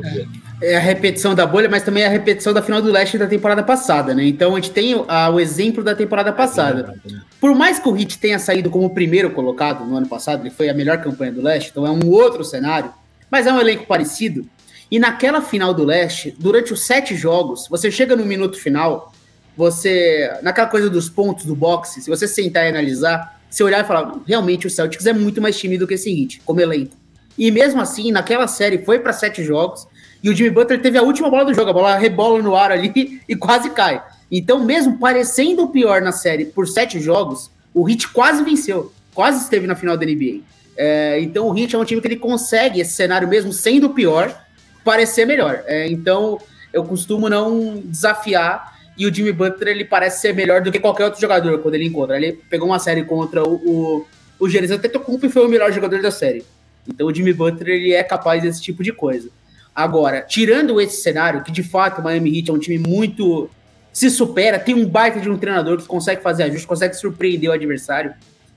[0.62, 3.18] É, é a repetição da bolha, mas também é a repetição da final do leste
[3.18, 4.24] da temporada passada, né?
[4.24, 6.94] Então a gente tem o, exemplo da temporada passada.
[7.04, 10.50] É Por mais que o Heat tenha saído como primeiro colocado no ano passado, ele
[10.50, 12.92] foi a melhor campanha do leste, então é um outro cenário,
[13.28, 14.48] mas é um elenco parecido.
[14.88, 19.12] E naquela final do leste, durante os sete jogos, você chega no minuto final,
[19.56, 20.30] você.
[20.44, 24.20] Naquela coisa dos pontos do boxe, se você sentar e analisar, você olhar e falar,
[24.26, 26.94] realmente o Celtics é muito mais time do que esse Heat, como elenco.
[27.38, 29.86] E mesmo assim, naquela série foi para sete jogos
[30.22, 32.70] e o Jimmy Butler teve a última bola do jogo, a bola rebola no ar
[32.70, 34.02] ali e quase cai.
[34.30, 39.42] Então, mesmo parecendo o pior na série por sete jogos, o Heat quase venceu, quase
[39.42, 40.40] esteve na final da NBA.
[40.76, 43.94] É, então, o Heat é um time que ele consegue esse cenário mesmo sendo o
[43.94, 44.34] pior,
[44.84, 45.62] parecer melhor.
[45.66, 46.38] É, então,
[46.72, 51.04] eu costumo não desafiar e o Jimmy Butler, ele parece ser melhor do que qualquer
[51.04, 52.16] outro jogador quando ele encontra.
[52.16, 54.06] Ele pegou uma série contra o, o,
[54.40, 56.44] o Antetokounmpo e foi o melhor jogador da série.
[56.88, 59.28] Então o Jimmy Butler, ele é capaz desse tipo de coisa.
[59.74, 63.50] Agora, tirando esse cenário, que de fato o Miami Heat é um time muito...
[63.92, 67.52] se supera, tem um baita de um treinador que consegue fazer ajuste, consegue surpreender o
[67.52, 68.14] adversário.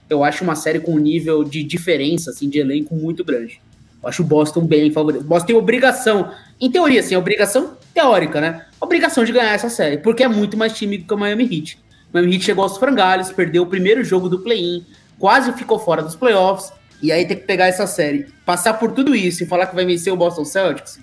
[0.09, 3.61] Eu acho uma série com um nível de diferença, assim, de elenco muito grande.
[4.01, 5.21] Eu acho o Boston bem favorito.
[5.21, 6.31] O Boston tem obrigação,
[6.61, 8.65] em teoria, assim, obrigação teórica, né?
[8.79, 11.77] Obrigação de ganhar essa série, porque é muito mais time que o Miami Heat.
[12.09, 14.85] O Miami Heat chegou aos frangalhos, perdeu o primeiro jogo do play-in,
[15.17, 16.71] quase ficou fora dos playoffs,
[17.01, 19.85] e aí tem que pegar essa série, passar por tudo isso e falar que vai
[19.85, 20.99] vencer o Boston Celtics.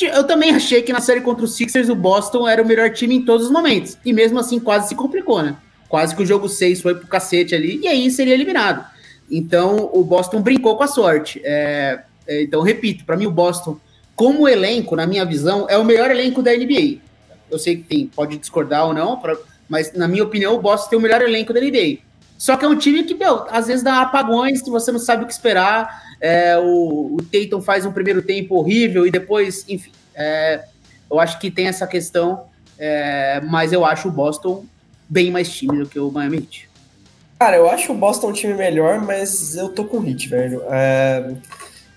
[0.00, 3.16] Eu também achei que na série contra os Sixers o Boston era o melhor time
[3.16, 5.54] em todos os momentos, e mesmo assim quase se complicou, né?
[5.86, 8.84] Quase que o jogo 6 foi pro cacete ali, e aí seria eliminado.
[9.30, 11.42] Então o Boston brincou com a sorte.
[11.44, 13.78] É, é, então, repito, para mim o Boston
[14.18, 16.98] como elenco, na minha visão, é o melhor elenco da NBA.
[17.48, 19.36] Eu sei que tem, pode discordar ou não, pra,
[19.68, 21.98] mas na minha opinião, o Boston tem o melhor elenco da NBA.
[22.36, 25.22] Só que é um time que, meu, às vezes dá apagões que você não sabe
[25.22, 26.02] o que esperar.
[26.20, 29.92] É, o, o Tatum faz um primeiro tempo horrível e depois, enfim.
[30.16, 30.64] É,
[31.08, 32.46] eu acho que tem essa questão,
[32.76, 34.66] é, mas eu acho o Boston
[35.08, 36.68] bem mais time do que o Miami Heat.
[37.38, 40.60] Cara, eu acho o Boston um time melhor, mas eu tô com o Heat, velho.
[40.68, 41.34] É,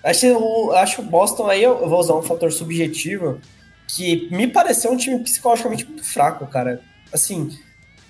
[0.04, 3.40] Acho, acho o Boston aí, eu vou usar um fator subjetivo,
[3.86, 6.80] que me pareceu um time psicologicamente muito fraco, cara.
[7.12, 7.56] Assim,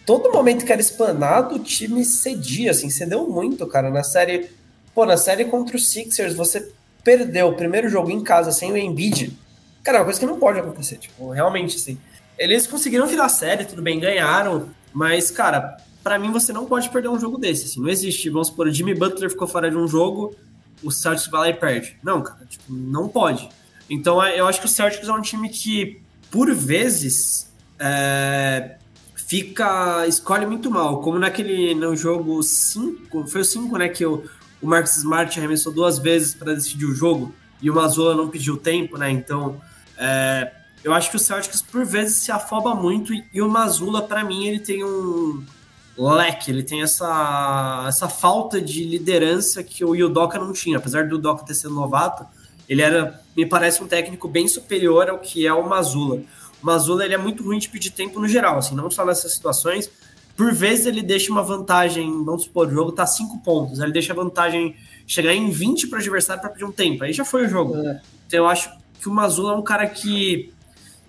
[0.07, 3.91] todo momento que era explanado, o time cedia, assim, cedeu muito, cara.
[3.91, 4.51] Na série,
[4.95, 6.73] pô, na série contra os Sixers, você
[7.05, 9.37] perdeu o primeiro jogo em casa sem o Embiid.
[9.83, 11.99] Cara, é uma coisa que não pode acontecer, tipo, realmente, assim.
[12.39, 16.89] Eles conseguiram virar a série, tudo bem, ganharam, mas, cara, para mim você não pode
[16.91, 18.31] perder um jogo desse, assim, não existe.
[18.31, 20.35] Vamos supor, o Jimmy Butler ficou fora de um jogo,
[20.83, 21.97] o Celtics vai lá e perde.
[22.03, 23.49] Não, cara, tipo, não pode.
[23.89, 28.77] Então é, eu acho que o Celtics é um time que, por vezes, é,
[29.15, 30.07] fica.
[30.07, 31.01] escolhe muito mal.
[31.01, 33.89] Como naquele no jogo 5, foi o 5, né?
[33.89, 34.25] Que o,
[34.61, 38.57] o Marcus Smart arremessou duas vezes para decidir o jogo e o Mazzola não pediu
[38.57, 39.11] tempo, né?
[39.11, 39.61] Então.
[39.97, 40.53] É,
[40.85, 44.25] eu acho que o Celtics por vezes se afoba muito e, e o Mazula, para
[44.25, 45.45] mim, ele tem um,
[45.97, 50.79] leque, ele tem essa, essa falta de liderança que o Yudoka não tinha.
[50.79, 52.25] Apesar do Yudoka ter sido novato,
[52.69, 56.23] ele era, me parece, um técnico bem superior ao que é o Mazula.
[56.63, 59.35] O Mazula ele é muito ruim de pedir tempo no geral, assim, não só nessas
[59.35, 59.91] situações.
[60.37, 64.13] Por vezes ele deixa uma vantagem, vamos supor, o jogo tá 5 pontos, ele deixa
[64.13, 64.75] a vantagem
[65.07, 67.77] chegar em 20 para o adversário para pedir um tempo, aí já foi o jogo.
[67.77, 68.01] É.
[68.27, 70.51] Então eu acho que o Mazula é um cara que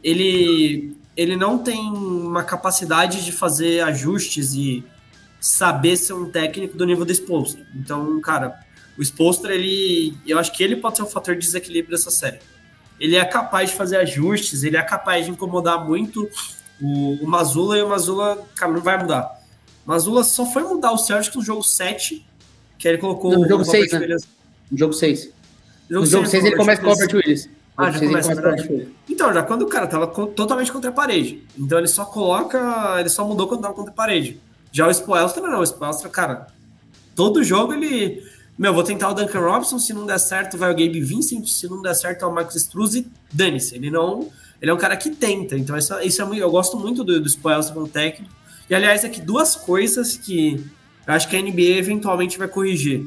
[0.03, 4.83] ele ele não tem uma capacidade de fazer ajustes e
[5.39, 7.61] saber ser um técnico do nível do exposto.
[7.75, 8.59] Então, cara,
[8.97, 12.39] o exposto, ele, eu acho que ele pode ser um fator de desequilíbrio dessa série.
[12.99, 16.29] Ele é capaz de fazer ajustes, ele é capaz de incomodar muito
[16.81, 19.41] o, o Mazula e o Mazula, cara, não vai mudar.
[19.85, 22.25] Mazula só foi mudar o Celtics no jogo 7,
[22.77, 23.99] que ele colocou No jogo o Robert 6, né?
[23.99, 24.27] Williams.
[24.71, 25.29] No jogo 6.
[25.89, 27.11] No jogo 6 ele começa com o Williams.
[27.11, 27.49] Robert Willis.
[27.77, 28.87] Ah, já começa, Willis.
[29.09, 31.43] Então, já quando o cara tava totalmente contra a parede.
[31.57, 32.95] Então ele só coloca.
[32.99, 34.39] Ele só mudou quando tava contra a parede.
[34.71, 36.47] Já o Spoelstra não, o Spoelstra, cara,
[37.15, 38.23] todo jogo ele.
[38.57, 41.67] Meu, vou tentar o Duncan Robinson, se não der certo, vai o Gabe Vincent, se
[41.67, 43.75] não der certo, é o Max Struz e dane-se.
[43.75, 44.29] Ele não.
[44.61, 45.57] Ele é um cara que tenta.
[45.57, 46.41] Então, isso, isso é muito.
[46.41, 48.31] Eu gosto muito do, do Spoelstra como técnico.
[48.69, 50.63] E aliás, aqui duas coisas que
[51.05, 53.05] eu acho que a NBA eventualmente vai corrigir.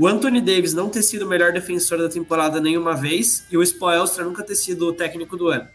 [0.00, 3.62] O Anthony Davis não ter sido o melhor defensor da temporada nenhuma vez e o
[3.62, 5.68] Spoelstra nunca ter sido o técnico do ano.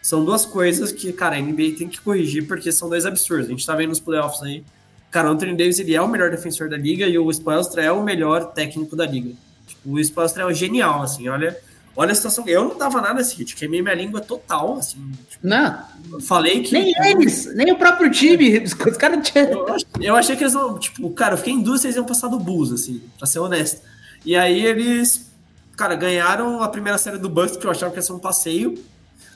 [0.00, 3.48] São duas coisas que, cara, a NBA tem que corrigir porque são dois absurdos.
[3.48, 4.62] A gente tá vendo nos playoffs aí.
[5.10, 7.90] Cara, o Anthony Davis ele é o melhor defensor da liga e o Spoelstra é
[7.90, 9.32] o melhor técnico da liga.
[9.66, 11.58] Tipo, o Spoelstra é um genial, assim, olha,
[11.96, 12.44] olha a situação.
[12.46, 14.98] Eu não dava nada nesse hit, queimei minha língua total, assim.
[15.28, 15.84] Tipo, Não,
[16.20, 16.72] falei que.
[16.72, 18.58] nem eles, nem o próprio time.
[18.64, 19.46] Os caras não tinham.
[19.50, 20.78] Eu, eu achei que eles não.
[20.78, 23.80] Tipo, cara, eu fiquei em dúvida eles iam passar do Bulls, assim, pra ser honesto.
[24.24, 25.30] E aí eles,
[25.76, 28.74] cara, ganharam a primeira série do Bucks, que eu achava que ia ser um passeio.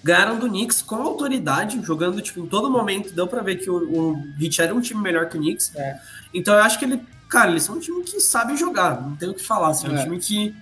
[0.03, 3.13] Ganharam do Knicks com autoridade, jogando, tipo, em todo momento.
[3.13, 5.73] Deu pra ver que o, o Heat era um time melhor que o Knicks.
[5.75, 5.99] É.
[6.33, 9.29] Então eu acho que ele, cara, eles são um time que sabe jogar, não tem
[9.29, 9.71] o que falar.
[9.71, 10.03] Assim, é um É.
[10.05, 10.55] time que,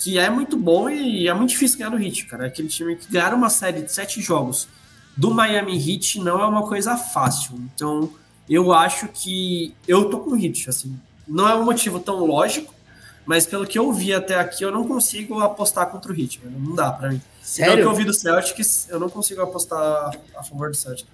[0.00, 2.44] que é muito bom e é muito difícil ganhar do Heat, cara.
[2.44, 4.66] É aquele time que ganhar uma série de sete jogos
[5.14, 7.60] do Miami Heat não é uma coisa fácil.
[7.74, 8.10] Então,
[8.48, 10.98] eu acho que eu tô com o Heat, assim.
[11.28, 12.74] Não é um motivo tão lógico,
[13.26, 16.40] mas pelo que eu vi até aqui, eu não consigo apostar contra o Heat.
[16.42, 16.58] velho.
[16.58, 17.20] Não dá pra mim.
[17.56, 17.94] Pelo que eu Sério?
[17.94, 21.10] vi do Celtics, eu não consigo apostar a favor do Celtics.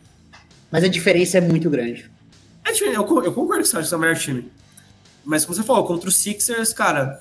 [0.70, 2.08] Mas a diferença é muito grande.
[2.64, 4.48] É, eu, eu concordo que o Celtics é o melhor time.
[5.24, 7.20] Mas como você falou, contra os Sixers, cara,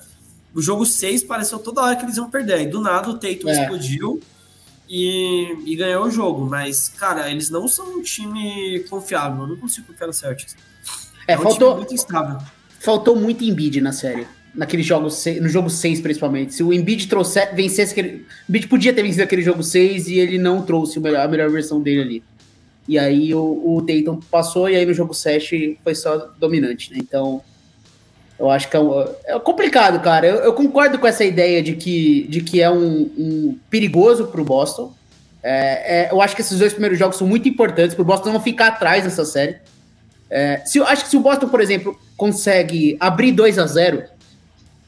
[0.56, 2.62] o jogo 6 pareceu toda hora que eles iam perder.
[2.62, 3.62] E do nada o Tatum É.
[3.62, 4.20] explodiu
[4.88, 6.46] e, e ganhou o jogo.
[6.46, 9.42] Mas, cara, eles não são um time confiável.
[9.42, 10.56] Eu não consigo confiar no Celtics.
[11.28, 12.38] É, um faltou, muito instável.
[12.80, 14.26] faltou muito Embiid na série.
[14.54, 15.08] Naquele jogo,
[15.42, 16.54] no jogo 6, principalmente.
[16.54, 18.24] Se o Embiid trouxer, vencesse aquele.
[18.48, 21.50] O Embiid podia ter vencido aquele jogo 6 e ele não trouxe melhor- a melhor
[21.50, 22.24] versão dele ali.
[22.88, 23.84] E aí o, o
[24.30, 26.98] passou, e aí no jogo 7 foi só dominante, né?
[27.00, 27.42] Então.
[28.38, 30.26] Eu acho que é, um- é complicado, cara.
[30.26, 34.44] Eu, eu concordo com essa ideia de que, de que é um, um perigoso pro
[34.44, 34.92] Boston.
[35.42, 38.40] É, é, eu acho que esses dois primeiros jogos são muito importantes pro Boston não
[38.40, 39.56] ficar atrás nessa série.
[40.28, 44.04] É, se, acho que se o Boston, por exemplo, consegue abrir 2 a 0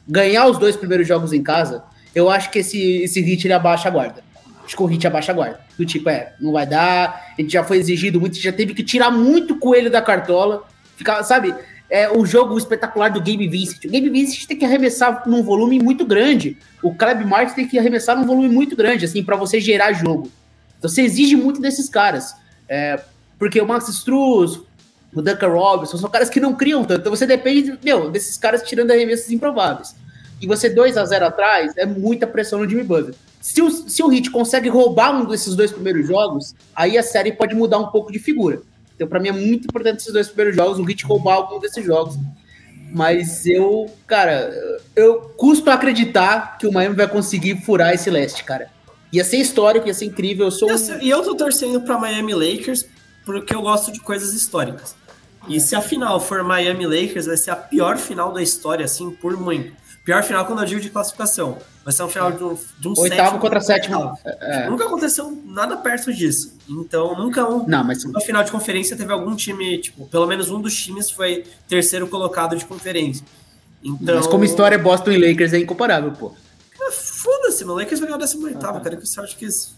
[0.07, 1.83] ganhar os dois primeiros jogos em casa,
[2.13, 4.23] eu acho que esse, esse hit ele abaixa a guarda.
[4.65, 5.59] Acho que o hit abaixa a guarda.
[5.77, 9.11] Do tipo, é, não vai dar, gente já foi exigido muito, já teve que tirar
[9.11, 10.63] muito coelho da cartola.
[10.97, 11.55] Ficar, sabe,
[11.89, 13.85] é o jogo espetacular do Gabe Vincent.
[13.85, 16.57] O Gabe Vincent tem que arremessar num volume muito grande.
[16.83, 20.31] O Caleb Martin tem que arremessar num volume muito grande, assim, para você gerar jogo.
[20.77, 22.35] Então você exige muito desses caras.
[22.67, 23.01] É,
[23.39, 24.59] porque o Max Struz,
[25.13, 27.01] o Duncan Robinson, são caras que não criam tanto.
[27.01, 29.95] Então você depende, meu, desses caras tirando arremessos improváveis.
[30.41, 33.15] E você 2 a 0 atrás, é muita pressão no Jimmy Butler.
[33.41, 37.31] Se o, se o Heat consegue roubar um desses dois primeiros jogos, aí a série
[37.31, 38.61] pode mudar um pouco de figura.
[38.99, 41.85] Então, pra mim, é muito importante esses dois primeiros jogos, o Heat roubar algum desses
[41.85, 42.17] jogos.
[42.91, 44.51] Mas eu, cara,
[44.93, 48.69] eu custo acreditar que o Miami vai conseguir furar esse leste, cara.
[49.13, 50.45] Ia ser histórico, ia ser incrível.
[50.47, 50.75] Eu sou E um...
[50.89, 52.85] eu- E eu tô torcendo pra Miami Lakers
[53.25, 54.95] porque eu gosto de coisas históricas.
[55.47, 59.11] E se a final for Miami Lakers, vai ser a pior final da história, assim,
[59.11, 59.71] por muito.
[60.09, 61.59] Pior final quando eu digo de classificação.
[61.85, 63.95] Vai ser um final de um, de um Oitavo sétimo contra sétimo.
[63.99, 64.17] oitavo.
[64.25, 64.67] É.
[64.67, 66.57] Nunca aconteceu nada perto disso.
[66.67, 70.49] Então, nunca um, Não, mas no final de conferência teve algum time, tipo, pelo menos
[70.49, 73.23] um dos times foi terceiro colocado de conferência.
[73.83, 76.33] Então, Mas como história, Boston e Lakers é incomparável, pô.
[76.81, 77.75] Ah, Foda-se, meu.
[77.75, 79.75] Lakers vai ganhar o 18 º Quero que o Celtics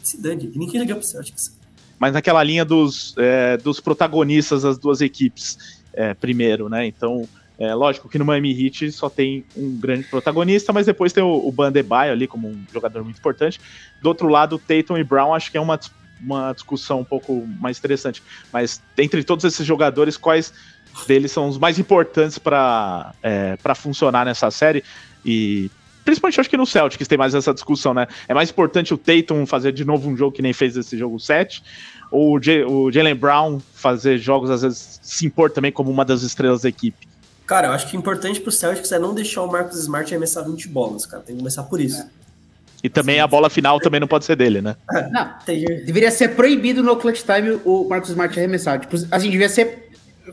[0.00, 0.52] se dane.
[0.54, 1.56] Ninguém liga pro Celtics.
[1.98, 5.58] mas naquela linha dos, é, dos protagonistas das duas equipes
[5.92, 6.86] é, primeiro, né?
[6.86, 7.28] Então,
[7.62, 11.46] é lógico que no Miami Heat só tem um grande protagonista, mas depois tem o,
[11.46, 13.60] o Bandebaio ali como um jogador muito importante.
[14.00, 15.78] Do outro lado, Tatum e Brown, acho que é uma,
[16.20, 18.20] uma discussão um pouco mais interessante.
[18.52, 20.52] Mas entre todos esses jogadores, quais
[21.06, 24.82] deles são os mais importantes para é, funcionar nessa série?
[25.24, 25.70] E
[26.04, 28.08] principalmente acho que no Celtics tem mais essa discussão, né?
[28.26, 31.20] É mais importante o Tatum fazer de novo um jogo que nem fez esse jogo
[31.20, 31.62] 7,
[32.10, 36.62] ou o Jalen Brown fazer jogos, às vezes, se impor também como uma das estrelas
[36.62, 37.11] da equipe.
[37.52, 40.42] Cara, eu acho que o importante pro Celtics é não deixar o Marcus Smart arremessar
[40.42, 41.22] 20 bolas, cara.
[41.22, 42.02] Tem que começar por isso.
[42.82, 44.74] E também a bola final também não pode ser dele, né?
[45.10, 48.80] Não, Tem- deveria ser proibido no clutch time o Marcos Smart arremessar.
[48.80, 49.90] Tipo, assim, devia ser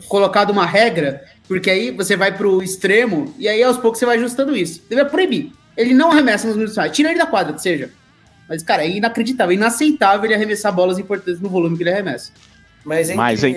[0.08, 4.16] colocado uma regra, porque aí você vai pro extremo e aí aos poucos você vai
[4.16, 4.80] ajustando isso.
[4.88, 5.52] Deveria proibir.
[5.76, 6.90] Ele não arremessa nos minutos finais.
[6.90, 7.90] Tira ele da quadra, que seja.
[8.48, 12.32] Mas, cara, é inacreditável, é inaceitável ele arremessar bolas importantes no volume que ele arremessa.
[12.82, 13.54] Mas entre, Mais, hein?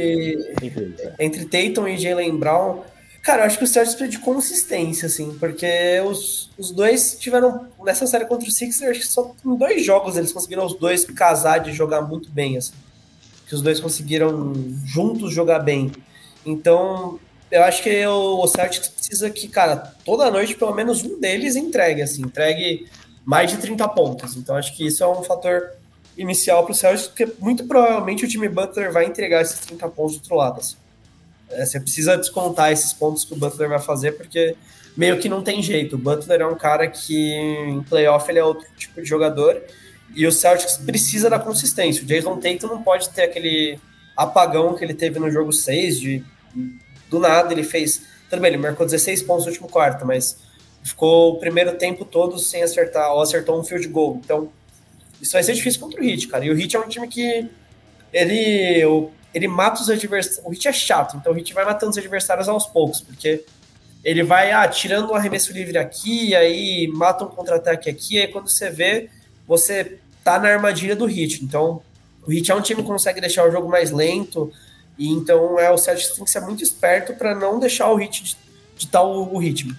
[1.18, 2.84] entre Tatum e Jalen Brown,
[3.24, 5.66] cara, eu acho que o Celtics precisa de consistência, assim, porque
[6.06, 10.18] os, os dois tiveram, nessa série contra o Sixers, acho que só em dois jogos
[10.18, 12.74] eles conseguiram os dois casar de jogar muito bem, assim.
[13.48, 14.54] Que os dois conseguiram
[14.86, 15.90] juntos jogar bem.
[16.46, 17.18] Então,
[17.50, 22.02] eu acho que o, Celtics precisa que, cara, toda noite pelo menos um deles entregue,
[22.02, 22.90] assim, entregue
[23.24, 24.36] mais de 30 pontos.
[24.36, 25.72] Então, acho que isso é um fator
[26.18, 30.18] inicial para o Celtics, porque muito provavelmente o time Butler vai entregar esses 30 pontos
[30.18, 30.60] do outro lado.
[30.60, 30.76] Assim.
[31.50, 34.56] É, você precisa descontar esses pontos que o Butler vai fazer, porque
[34.96, 35.96] meio que não tem jeito.
[35.96, 39.62] O Butler é um cara que em playoff ele é outro tipo de jogador
[40.16, 42.04] e o Celtics precisa da consistência.
[42.04, 43.80] O Jason Tatum não pode ter aquele
[44.16, 46.24] apagão que ele teve no jogo 6, de
[47.10, 48.02] do nada ele fez.
[48.30, 50.38] Tudo bem, ele marcou 16 pontos no último quarto, mas
[50.84, 54.20] ficou o primeiro tempo todo sem acertar, ou acertou um field goal.
[54.24, 54.50] Então,
[55.22, 56.46] isso vai ser difícil contra o Heat, cara.
[56.46, 57.48] E o Heat é um time que
[58.12, 58.84] ele,
[59.34, 60.46] ele mata os adversários.
[60.46, 63.44] O Heat é chato, então o Heat vai matando os adversários aos poucos, porque
[64.04, 68.50] ele vai ah, tirando um arremesso livre aqui, aí mata um contra-ataque aqui, aí quando
[68.50, 69.10] você vê,
[69.48, 71.44] você tá na armadilha do Heat.
[71.44, 71.82] Então,
[72.26, 74.52] o Heat é um time que consegue deixar o jogo mais lento,
[74.98, 78.36] e então é o Celtics tem que ser muito esperto para não deixar o de,
[78.78, 79.76] de tal o, o ritmo.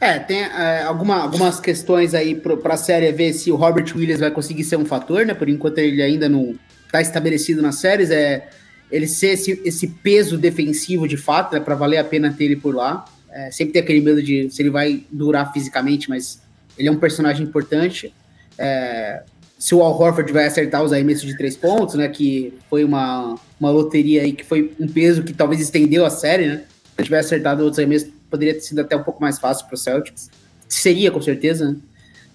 [0.00, 4.20] É, tem é, alguma, algumas questões aí para a série ver se o Robert Williams
[4.20, 5.34] vai conseguir ser um fator, né?
[5.34, 6.54] Por enquanto ele ainda não
[6.86, 8.48] está estabelecido nas séries, é
[8.90, 12.56] ele ser esse, esse peso defensivo de fato, né, para valer a pena ter ele
[12.56, 13.04] por lá.
[13.30, 16.40] É, sempre tem aquele medo de se ele vai durar fisicamente, mas
[16.76, 18.12] ele é um personagem importante.
[18.56, 19.22] É,
[19.58, 22.08] se o Al Horford vai acertar os arremessos de três pontos, né?
[22.08, 26.46] Que foi uma, uma loteria aí que foi um peso que talvez estendeu a série,
[26.46, 26.56] né?
[26.56, 29.74] Se ele tivesse acertado outros arremessos poderia ter sido até um pouco mais fácil para
[29.74, 30.30] o Celtics.
[30.68, 31.76] Seria, com certeza, né?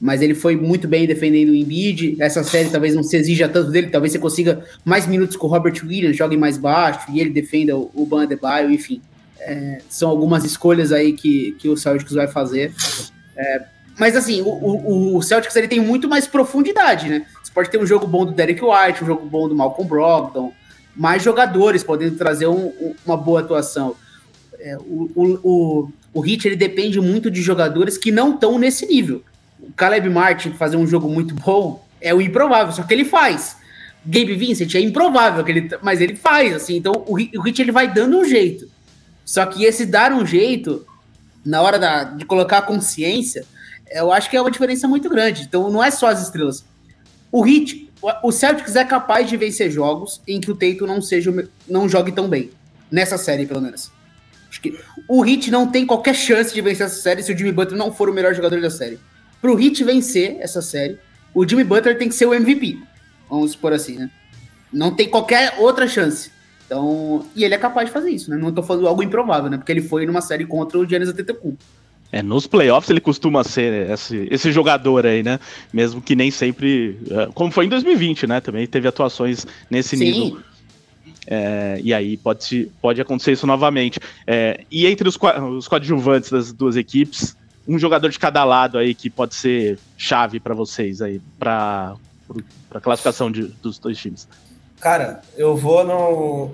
[0.03, 2.17] Mas ele foi muito bem defendendo o Embiid.
[2.19, 5.49] Essa série talvez não se exija tanto dele, talvez você consiga mais minutos com o
[5.49, 9.01] Robert Williams, jogue mais baixo e ele defenda o, o Ban Adebayo, enfim.
[9.39, 12.73] É, são algumas escolhas aí que, que o Celtics vai fazer.
[13.37, 13.63] É,
[13.97, 17.25] mas assim, o, o, o, Celtics ele tem muito mais profundidade, né?
[17.41, 20.51] Você pode ter um jogo bom do Derek White, um jogo bom do Malcolm Brogdon,
[20.93, 23.95] mais jogadores podendo trazer um, um, uma boa atuação
[24.63, 25.11] é, o,
[25.43, 29.21] o, o Hit ele depende muito de jogadores que não estão nesse nível.
[29.63, 33.57] O Caleb Martin fazer um jogo muito bom é o improvável, só que ele faz.
[34.05, 36.75] Gabe Vincent é improvável, que ele, mas ele faz, assim.
[36.75, 38.69] Então o, o Hit ele vai dando um jeito.
[39.23, 40.85] Só que esse dar um jeito,
[41.45, 43.45] na hora da, de colocar a consciência,
[43.89, 45.43] eu acho que é uma diferença muito grande.
[45.43, 46.65] Então não é só as estrelas.
[47.31, 47.89] O Hit,
[48.21, 51.33] o Celtics é capaz de vencer jogos em que o Teito não seja
[51.67, 52.51] não jogue tão bem.
[52.91, 53.91] Nessa série, pelo menos.
[54.53, 57.51] Acho que o Heat não tem qualquer chance de vencer essa série se o Jimmy
[57.51, 58.99] Butler não for o melhor jogador da série.
[59.43, 60.97] Pro Heat vencer essa série,
[61.33, 62.79] o Jimmy Butler tem que ser o MVP.
[63.29, 64.09] Vamos supor assim, né?
[64.71, 66.31] Não tem qualquer outra chance.
[66.65, 68.37] Então, e ele é capaz de fazer isso, né?
[68.37, 69.57] Não tô falando algo improvável, né?
[69.57, 71.61] Porque ele foi numa série contra o Giannis Antetokounmpo.
[72.09, 75.37] É, nos playoffs ele costuma ser esse, esse jogador aí, né?
[75.73, 76.97] Mesmo que nem sempre.
[77.11, 78.39] É, como foi em 2020, né?
[78.39, 80.05] Também teve atuações nesse Sim.
[80.05, 80.39] nível.
[81.27, 83.99] É, e aí pode, pode acontecer isso novamente.
[84.25, 85.19] É, e entre os,
[85.57, 87.35] os coadjuvantes das duas equipes,
[87.67, 91.95] um jogador de cada lado aí que pode ser chave para vocês aí, para
[92.71, 94.27] a classificação de, dos dois times.
[94.79, 96.49] Cara, eu vou no.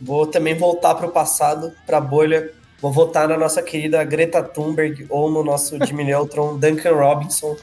[0.00, 2.50] Vou também voltar para o passado, para a bolha.
[2.80, 7.56] Vou votar na nossa querida Greta Thunberg ou no nosso Jimmy Neutron, Duncan Robinson.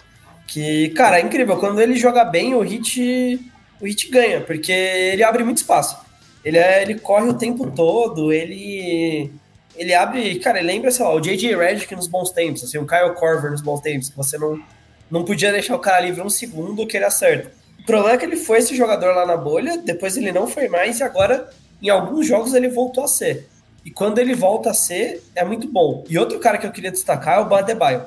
[0.47, 1.58] Que, cara, é incrível.
[1.58, 3.39] Quando ele joga bem, o Hit,
[3.80, 5.97] o Hit ganha, porque ele abre muito espaço.
[6.43, 9.32] Ele, é, ele corre o tempo todo, ele
[9.76, 11.55] ele abre, cara, ele lembra, sei lá, o J.J.
[11.55, 14.61] Redick nos bons tempos, assim, o Kyle Korver nos bons tempos, que você não,
[15.09, 17.51] não podia deixar o cara livre um segundo que ele acerta.
[17.80, 20.67] O problema é que ele foi esse jogador lá na bolha, depois ele não foi
[20.67, 21.49] mais, e agora,
[21.82, 23.47] em alguns jogos, ele voltou a ser.
[23.84, 26.03] E quando ele volta a ser, é muito bom.
[26.07, 28.05] E outro cara que eu queria destacar é o Adebayo.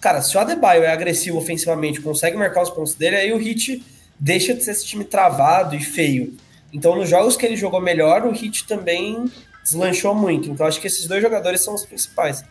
[0.00, 3.84] Cara, se o Adebayo é agressivo ofensivamente, consegue marcar os pontos dele, aí o Hit
[4.18, 6.34] deixa de ser esse time travado e feio.
[6.72, 9.30] Então, nos jogos que ele jogou melhor, o Hit também
[9.62, 10.48] deslanchou muito.
[10.48, 12.44] Então, acho que esses dois jogadores são os principais.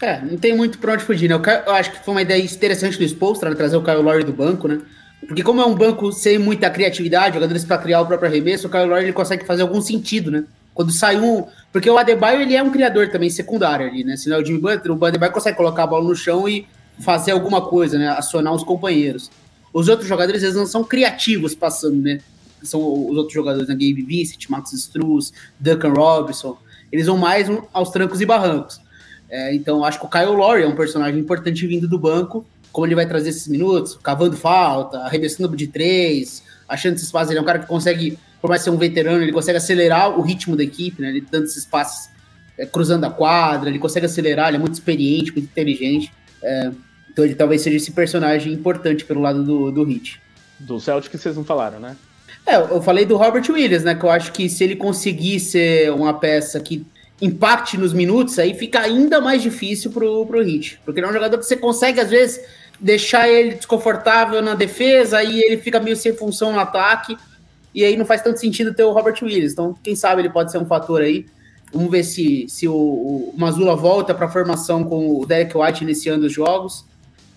[0.00, 1.40] É, não tem muito pra onde fugir, né?
[1.66, 4.66] Eu acho que foi uma ideia interessante do Spolstra, trazer o Kyle Lowry do banco,
[4.66, 4.80] né?
[5.26, 8.70] Porque como é um banco sem muita criatividade, jogadores para criar o próprio arremesso, o
[8.70, 10.44] Kyle Lowry ele consegue fazer algum sentido, né?
[10.74, 11.46] Quando sai um...
[11.72, 14.16] Porque o Adebayo, ele é um criador também secundário ali, né?
[14.16, 16.66] Se não é o Jimmy Butler, o Adebayo consegue colocar a bola no chão e
[16.98, 18.08] fazer alguma coisa, né?
[18.08, 19.30] Acionar os companheiros.
[19.72, 22.20] Os outros jogadores, eles não são criativos passando, né?
[22.68, 23.74] São os outros jogadores, né?
[23.74, 26.56] Gabe Vincent, Max Struz, Duncan Robinson,
[26.90, 28.80] eles vão mais aos trancos e barrancos.
[29.28, 32.86] É, então, acho que o Kyle Lowry é um personagem importante vindo do banco, como
[32.86, 37.42] ele vai trazer esses minutos, cavando falta, arremessando de três, achando esses espaços, ele é
[37.42, 40.64] um cara que consegue por mais ser um veterano, ele consegue acelerar o ritmo da
[40.64, 41.10] equipe, né?
[41.10, 42.10] Ele dando esses passes
[42.58, 46.12] é, cruzando a quadra, ele consegue acelerar, ele é muito experiente, muito inteligente.
[46.42, 46.72] É,
[47.08, 50.20] então ele talvez seja esse personagem importante pelo lado do, do Hit.
[50.58, 51.96] Do Celtic vocês não falaram, né?
[52.46, 53.94] É, eu falei do Robert Williams, né?
[53.94, 56.84] Que eu acho que se ele conseguir ser uma peça que
[57.20, 60.80] impacte nos minutos, aí fica ainda mais difícil pro, pro Hit.
[60.84, 62.44] Porque ele é um jogador que você consegue, às vezes,
[62.80, 67.16] deixar ele desconfortável na defesa, aí ele fica meio sem função no ataque,
[67.72, 69.52] e aí não faz tanto sentido ter o Robert Williams.
[69.52, 71.26] Então, quem sabe ele pode ser um fator aí.
[71.72, 75.84] Vamos ver se, se o, o Mazula volta para a formação com o Derek White
[75.84, 76.84] iniciando os jogos.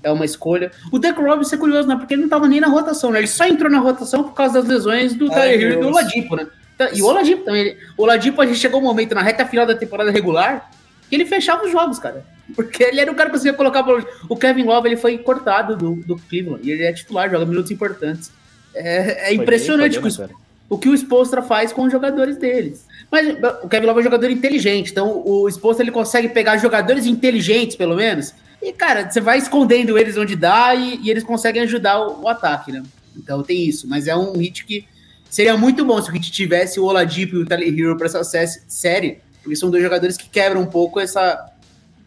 [0.05, 0.71] É uma escolha.
[0.91, 1.95] O Derek Robinson é curioso, né?
[1.95, 3.19] Porque ele não estava nem na rotação, né?
[3.19, 6.35] Ele só entrou na rotação por causa das lesões do Tyler Hill e do Oladipo,
[6.35, 6.47] né?
[6.75, 7.75] Então, e o Oladipo também.
[7.97, 10.69] O Oladipo, a gente chegou um momento na reta final da temporada regular
[11.09, 12.23] que ele fechava os jogos, cara.
[12.55, 13.83] Porque ele era o cara que conseguia colocar.
[14.29, 16.61] O Kevin Love ele foi cortado do, do Cleveland.
[16.63, 18.31] E ele é titular, joga minutos importantes.
[18.73, 20.35] É, é impressionante bem, bem, né,
[20.69, 22.85] o, o que o Spolstra faz com os jogadores deles.
[23.09, 27.05] Mas o Kevin Love é um jogador inteligente, então o Spolstra ele consegue pegar jogadores
[27.05, 28.33] inteligentes, pelo menos.
[28.65, 32.27] E, cara, você vai escondendo eles onde dá e, e eles conseguem ajudar o, o,
[32.27, 32.81] ataque, né?
[33.15, 33.87] Então tem isso.
[33.87, 34.87] Mas é um hit que
[35.29, 38.23] seria muito bom se o hit tivesse o Oladipo e o Tyler Hero para essa
[38.67, 41.53] série, porque são dois jogadores que quebram um pouco essa.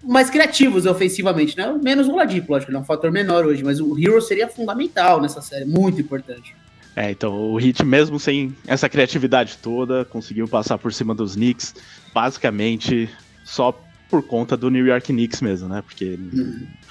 [0.03, 1.73] mais criativos ofensivamente, né?
[1.81, 5.21] Menos o Oladipo, lógico, ele é um fator menor hoje, mas o Hero seria fundamental
[5.21, 6.57] nessa série, muito importante.
[6.97, 11.73] É, então o Heat, mesmo sem essa criatividade toda, conseguiu passar por cima dos Knicks,
[12.13, 13.09] basicamente
[13.45, 13.73] só
[14.09, 15.83] por conta do New York Knicks mesmo, né?
[15.83, 16.19] Porque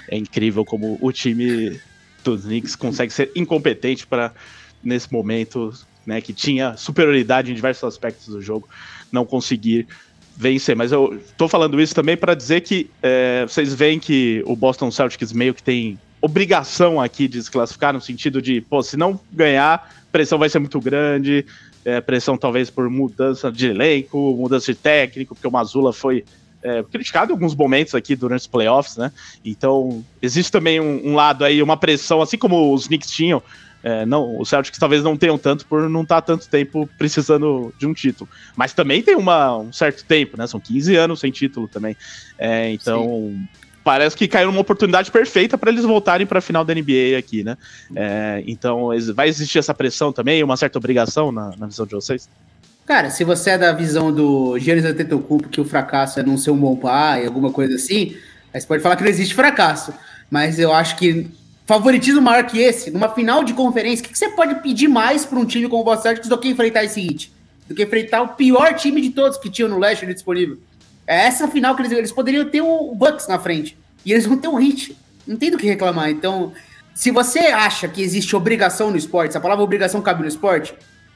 [0.07, 1.79] é incrível como o time
[2.23, 4.33] dos Knicks consegue ser incompetente para
[4.83, 5.73] nesse momento,
[6.05, 8.69] né, que tinha superioridade em diversos aspectos do jogo,
[9.11, 9.87] não conseguir
[10.35, 10.75] vencer.
[10.75, 14.91] Mas eu tô falando isso também para dizer que é, vocês veem que o Boston
[14.91, 19.19] Celtics meio que tem obrigação aqui de se classificar, no sentido de, pô, se não
[19.31, 21.45] ganhar, pressão vai ser muito grande,
[21.83, 26.23] é, pressão talvez por mudança de elenco, mudança de técnico, porque o Mazula foi
[26.63, 29.11] é, criticado em alguns momentos aqui durante os playoffs, né?
[29.43, 33.41] Então, existe também um, um lado aí, uma pressão, assim como os Knicks tinham,
[33.83, 37.73] é, não, os Celtics talvez não tenham tanto por não estar tá tanto tempo precisando
[37.77, 38.29] de um título.
[38.55, 40.47] Mas também tem uma, um certo tempo, né?
[40.47, 41.95] São 15 anos sem título também.
[42.37, 43.47] É, então, Sim
[43.87, 47.41] parece que caiu numa oportunidade perfeita para eles voltarem para a final da NBA aqui,
[47.41, 47.57] né?
[47.95, 52.27] É, então, vai existir essa pressão também, uma certa obrigação na, na, visão de vocês?
[52.87, 56.51] Cara, se você é da visão do Giannis Antetokounmpo que o fracasso é não ser
[56.51, 58.15] um bom pai, alguma coisa assim,
[58.53, 59.93] aí você pode falar que não existe fracasso.
[60.31, 61.29] Mas eu acho que
[61.65, 65.25] favoritismo maior que esse, numa final de conferência, o que, que você pode pedir mais
[65.25, 67.33] para um time como o Boston Celtics do que enfrentar esse hit?
[67.67, 70.57] Do que enfrentar o pior time de todos que tinham no leste disponível?
[71.05, 73.77] É essa final que eles, eles poderiam ter o Bucks na frente.
[74.05, 74.97] E eles vão ter um hit.
[75.27, 76.09] Não tem do que reclamar.
[76.09, 76.53] Então,
[76.95, 80.73] se você acha que existe obrigação no esporte, se a palavra obrigação cabe no esporte,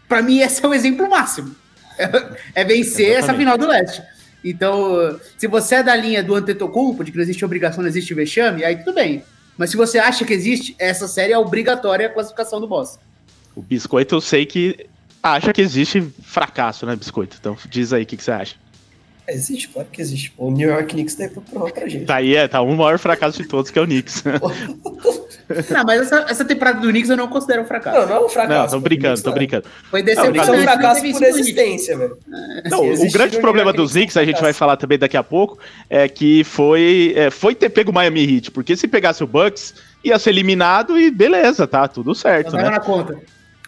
[0.09, 1.60] para mim esse é o exemplo máximo.
[2.53, 3.23] É, vencer Exatamente.
[3.23, 4.01] essa final do leste.
[4.43, 8.13] Então, se você é da linha do Antetokounmpo, de que não existe obrigação, não existe
[8.13, 9.23] vexame, aí tudo bem.
[9.57, 12.99] Mas se você acha que existe, essa série é obrigatória a classificação do Boston.
[13.55, 14.87] O Biscoito eu sei que
[15.21, 17.37] acha que existe fracasso, né, Biscoito?
[17.39, 18.55] Então diz aí o que, que você acha.
[19.27, 20.33] Existe, claro que existe.
[20.37, 22.05] O New York Knicks deve provar pra gente.
[22.05, 24.23] Tá aí, é, tá um maior fracasso de todos, que é o Knicks.
[25.69, 27.99] não, mas essa, essa temporada do Knicks eu não considero um fracasso.
[27.99, 28.75] Não, não é um fracasso.
[28.75, 29.33] Não, tô brincando, tô é.
[29.33, 29.65] brincando.
[29.89, 30.33] Foi decepção.
[30.33, 32.17] Não, é um fracasso por existência, velho.
[32.69, 35.59] Não, o grande problema dos Knicks, a gente vai falar também daqui a pouco,
[35.89, 39.75] é que foi, é, foi ter pego o Miami Heat, porque se pegasse o Bucks,
[40.03, 42.69] ia ser eliminado e beleza, tá tudo certo, né?
[42.69, 43.17] na conta.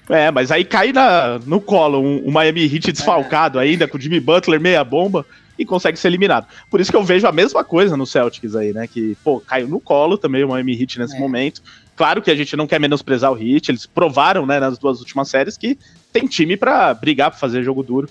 [0.09, 3.63] É, mas aí cai na, no colo um, um Miami Heat desfalcado é.
[3.63, 5.25] ainda, com o Jimmy Butler meia bomba
[5.57, 6.47] e consegue ser eliminado.
[6.69, 8.87] Por isso que eu vejo a mesma coisa no Celtics aí, né?
[8.87, 11.19] Que, pô, caiu no colo também o Miami Heat nesse é.
[11.19, 11.61] momento.
[11.95, 15.29] Claro que a gente não quer menosprezar o Heat, eles provaram, né, nas duas últimas
[15.29, 15.77] séries que
[16.11, 18.09] tem time para brigar, pra fazer jogo duro.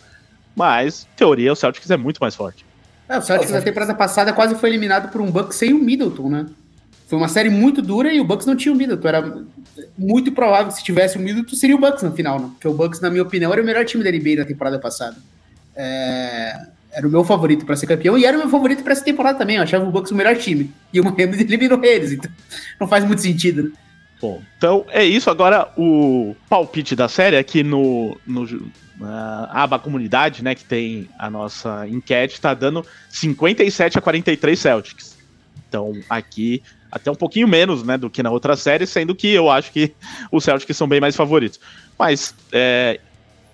[0.54, 2.64] Mas, em teoria, o Celtics é muito mais forte.
[3.08, 6.28] É, o Celtics na temporada passada quase foi eliminado por um Bucks sem o Middleton,
[6.28, 6.46] né?
[7.08, 9.08] Foi uma série muito dura e o Bucks não tinha o Middleton.
[9.08, 9.42] Era
[9.98, 12.50] muito provável que se tivesse o Middleton seria o Bucks no final, né?
[12.52, 15.16] Porque o Bucks, na minha opinião, era o melhor time da NBA na temporada passada.
[15.74, 19.04] É era o meu favorito para ser campeão e era o meu favorito para essa
[19.04, 19.56] temporada também.
[19.56, 20.70] Eu achava o Bucks o melhor time.
[20.92, 22.30] E o Miami eliminou eles, então
[22.78, 23.64] não faz muito sentido.
[23.64, 23.70] Né?
[24.20, 25.30] Bom, então é isso.
[25.30, 28.46] Agora o palpite da série aqui no, no
[28.98, 35.18] na aba comunidade, né, que tem a nossa enquete, tá dando 57 a 43 Celtics.
[35.68, 39.50] Então aqui até um pouquinho menos, né, do que na outra série, sendo que eu
[39.50, 39.94] acho que
[40.30, 41.58] os Celtics são bem mais favoritos.
[41.98, 43.00] Mas é,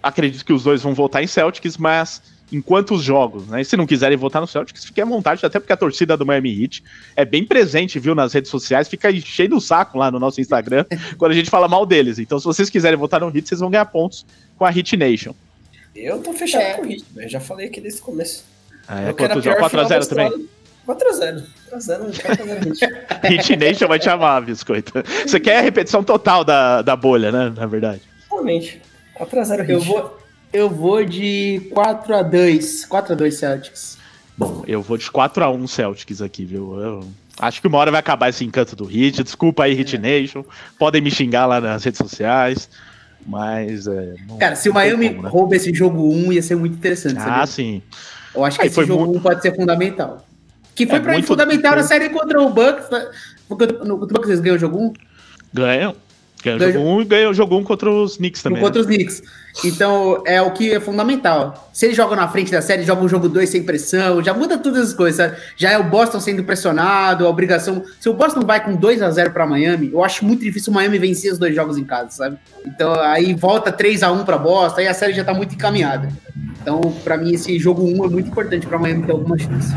[0.02, 2.20] acredito que os dois vão voltar em Celtics, mas
[2.50, 3.60] em quantos jogos, né?
[3.60, 6.24] E se não quiserem votar no Celtics, fiquem à vontade, até porque a torcida do
[6.24, 6.82] Miami Heat
[7.14, 10.84] é bem presente, viu, nas redes sociais, fica cheio do saco lá no nosso Instagram
[11.18, 12.18] quando a gente fala mal deles.
[12.18, 14.24] Então, se vocês quiserem votar no Heat, vocês vão ganhar pontos
[14.56, 15.34] com a Heat Nation.
[15.94, 16.74] Eu tô fechado É.
[16.74, 18.44] com o ritmo, eu já falei aqui desde o começo.
[18.86, 19.70] Ah, é Eu quero a quantos pior jogos?
[19.70, 20.26] final da 4x0 também?
[20.26, 20.48] história.
[20.88, 21.44] 4x0.
[21.70, 22.88] 4x0, 4x0 ritmo.
[23.24, 24.92] Hit Nation vai te amar, biscoito.
[25.26, 27.52] Você quer a repetição total da, da bolha, né?
[27.54, 28.00] Na verdade.
[28.30, 28.80] Realmente.
[29.18, 29.72] 4x0 ritmo.
[29.72, 30.18] Eu vou,
[30.52, 32.86] eu vou de 4x2.
[32.88, 33.98] 4x2 Celtics.
[34.36, 36.80] Bom, eu vou de 4x1 Celtics aqui, viu?
[36.80, 37.04] Eu
[37.38, 39.22] acho que uma hora vai acabar esse encanto do Hit.
[39.22, 40.44] Desculpa aí, Hit Nation.
[40.78, 42.68] Podem me xingar lá nas redes sociais.
[43.26, 43.86] Mas.
[43.86, 45.28] É, não- Cara, se o Miami como, né?
[45.28, 47.16] rouba esse jogo 1, ia ser muito interessante.
[47.18, 47.82] Ah, sim.
[48.34, 50.24] Eu acho que Aí esse jogo muito- 1 pode ser fundamental.
[50.74, 52.88] Que foi É, pra mim fundamental na série contra o Bucks.
[52.90, 53.10] né?
[53.48, 54.92] Porque no o Bucks eles ganham o jogo 1?
[55.52, 55.96] Ganham.
[56.42, 58.62] Ganham- jogo 1 e ganham o jogo 1 contra os Knicks também.
[58.62, 58.88] contra né?
[58.88, 59.22] os Knicks.
[59.64, 61.68] Então, é o que é fundamental.
[61.72, 64.56] Se eles jogam na frente da série, jogam o jogo 2 sem pressão, já muda
[64.56, 65.36] todas as coisas, sabe?
[65.56, 67.82] Já é o Boston sendo pressionado, a obrigação.
[67.98, 70.76] Se o Boston vai com 2 a 0 para Miami, eu acho muito difícil o
[70.76, 72.38] Miami vencer os dois jogos em casa, sabe?
[72.64, 76.08] Então, aí volta 3 a 1 para Boston, aí a série já tá muito encaminhada.
[76.62, 79.74] Então, para mim, esse jogo 1 é muito importante para Miami ter alguma chance.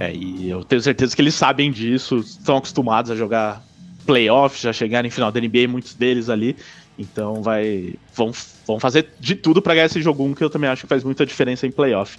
[0.00, 3.62] É, e eu tenho certeza que eles sabem disso, estão acostumados a jogar
[4.08, 6.56] playoff, já chegaram em final da NBA, muitos deles ali.
[6.98, 8.32] Então vai, vão,
[8.66, 11.04] vão fazer de tudo para ganhar esse jogo 1, que eu também acho que faz
[11.04, 12.18] muita diferença em playoff.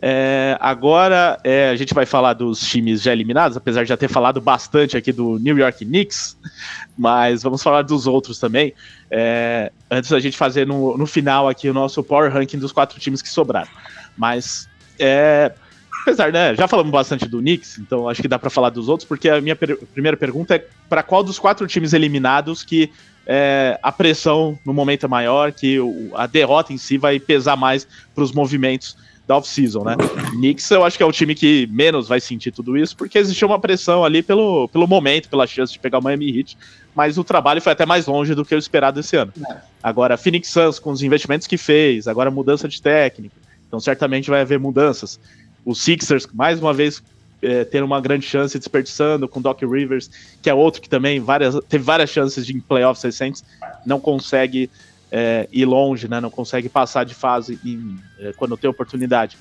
[0.00, 4.08] É, agora é, a gente vai falar dos times já eliminados, apesar de já ter
[4.08, 6.36] falado bastante aqui do New York Knicks,
[6.96, 8.72] mas vamos falar dos outros também.
[9.10, 13.00] É, antes da gente fazer no, no final aqui o nosso power ranking dos quatro
[13.00, 13.70] times que sobraram.
[14.16, 14.68] Mas
[14.98, 15.52] é,
[16.06, 19.08] apesar, né, já falamos bastante do Knicks, então acho que dá para falar dos outros,
[19.08, 22.92] porque a minha per- primeira pergunta é para qual dos quatro times eliminados que
[23.26, 27.56] é, a pressão no momento é maior, que o- a derrota em si vai pesar
[27.56, 27.84] mais
[28.14, 28.96] para os movimentos
[29.26, 29.96] da off-season, né?
[30.30, 33.48] Knicks eu acho que é o time que menos vai sentir tudo isso, porque existiu
[33.48, 36.56] uma pressão ali pelo, pelo momento, pela chance de pegar o Miami Heat,
[36.94, 39.32] mas o trabalho foi até mais longe do que o esperado esse ano.
[39.82, 43.34] Agora, Phoenix Suns, com os investimentos que fez, agora mudança de técnico,
[43.66, 45.18] então certamente vai haver mudanças.
[45.66, 47.02] Os Sixers, mais uma vez,
[47.42, 50.08] é, ter uma grande chance desperdiçando com Doc Rivers,
[50.40, 53.44] que é outro que também várias, teve várias chances de em playoffs recentes,
[53.84, 54.70] não consegue
[55.12, 56.20] é, ir longe, né?
[56.20, 59.36] Não consegue passar de fase em- é, quando tem oportunidade.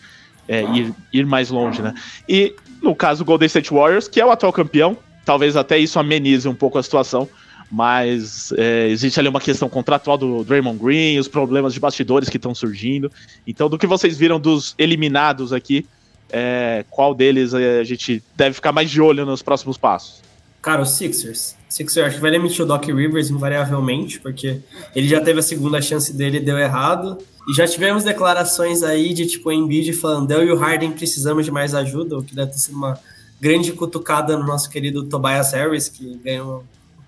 [0.48, 1.92] é, ir, ir mais longe, né?
[2.30, 4.96] E no caso do Golden State Warriors, que é o atual campeão,
[5.26, 7.28] talvez até isso amenize um pouco a situação,
[7.72, 12.38] mas é, existe ali uma questão contratual do Draymond Green, os problemas de bastidores que
[12.38, 13.12] estão surgindo.
[13.48, 15.88] Então, do que vocês viram dos eliminados aqui,
[16.32, 20.22] é, qual deles a gente deve ficar mais de olho nos próximos passos?
[20.62, 21.56] Cara, o Sixers.
[21.70, 24.60] Sixers acho que vai demitir o Doc Rivers invariavelmente, porque
[24.96, 27.18] ele já teve a segunda chance dele e deu errado.
[27.48, 31.52] E já tivemos declarações aí de tipo Embiid falando, eu e o Harden precisamos de
[31.52, 33.00] mais ajuda, o que deve ter sido uma
[33.40, 36.64] grande cutucada no nosso querido Tobias Harris, que ganhou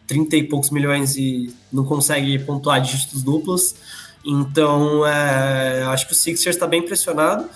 [0.05, 3.73] 30 e poucos milhões e não consegue pontuar dígitos duplos.
[4.23, 7.49] Então, é, acho que o Sixers está bem pressionado.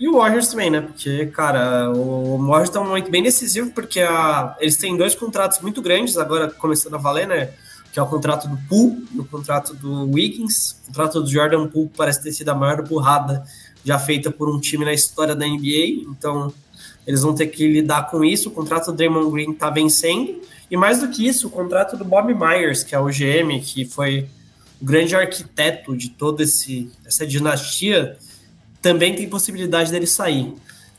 [0.00, 0.80] E o Warriors também, né?
[0.80, 5.60] Porque, cara, o Warriors tá um momento bem decisivo, porque a- eles têm dois contratos
[5.60, 7.50] muito grandes, agora começando a valer, né?
[7.92, 10.76] Que é o contrato do Poole e o contrato do Wiggins.
[10.84, 13.44] O contrato do Jordan Poole parece ter sido a maior burrada
[13.84, 16.08] já feita por um time na história da NBA.
[16.10, 16.50] Então,
[17.06, 18.48] eles vão ter que lidar com isso.
[18.48, 20.40] O contrato do Draymond Green tá vencendo.
[20.70, 23.84] E mais do que isso, o contrato do Bob Myers, que é o GM, que
[23.84, 24.28] foi
[24.80, 28.16] o grande arquiteto de toda essa dinastia,
[28.82, 30.54] também tem possibilidade dele sair.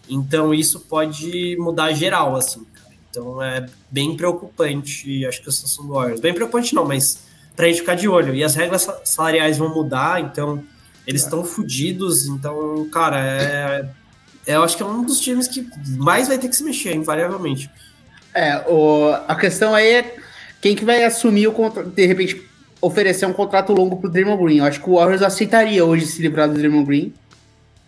[0.10, 2.66] Então isso pode mudar geral, assim.
[3.10, 6.20] Então é bem preocupante, acho que a situação do Warriors.
[6.22, 7.20] Bem preocupante não, mas
[7.56, 8.34] pra gente ficar de olho.
[8.34, 10.64] E as regras sa- salariais vão mudar, então
[11.06, 12.26] eles estão fodidos.
[12.26, 13.90] Então, cara, é,
[14.48, 15.68] é, eu acho que é um dos times que
[15.98, 17.70] mais vai ter que se mexer, invariavelmente.
[18.34, 20.16] É, o, a questão aí é
[20.62, 22.42] quem que vai assumir o contrato, de repente,
[22.80, 24.58] oferecer um contrato longo pro Draymond Green.
[24.60, 27.14] Eu acho que o Warriors aceitaria hoje se livrar do Draymond Green.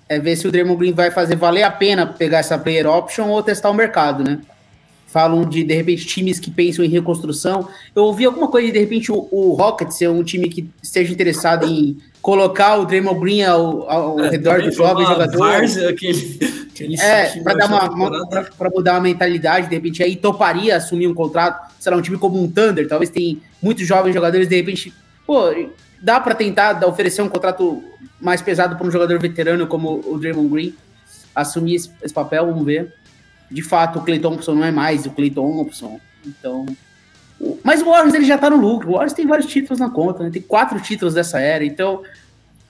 [0.09, 3.29] É ver se o Draymond Green vai fazer valer a pena pegar essa player option
[3.29, 4.39] ou testar o mercado, né?
[5.07, 7.67] Falam de, de repente, times que pensam em reconstrução.
[7.95, 11.13] Eu ouvi alguma coisa de, de repente, o, o Rockets ser um time que esteja
[11.13, 15.77] interessado em colocar o Draymond Green ao, ao É, redor dos jovens jogadores.
[15.77, 16.39] aquele,
[16.71, 20.75] aquele É, para dar uma, uma pra, pra mudar a mentalidade, de repente aí toparia
[20.77, 24.47] assumir um contrato, sei lá, um time como um Thunder, talvez tem muitos jovens jogadores,
[24.47, 24.91] de repente,
[25.27, 25.51] pô,
[26.03, 27.81] dá para tentar oferecer um contrato
[28.19, 30.75] mais pesado para um jogador veterano como o Draymond Green,
[31.33, 32.93] assumir esse, esse papel, vamos ver.
[33.49, 36.65] De fato, o Clay Thompson não é mais o Clay Thompson, então...
[37.63, 40.23] Mas o Warriors ele já tá no lucro, o Warriors tem vários títulos na conta,
[40.23, 40.29] né?
[40.29, 42.03] tem quatro títulos dessa era, então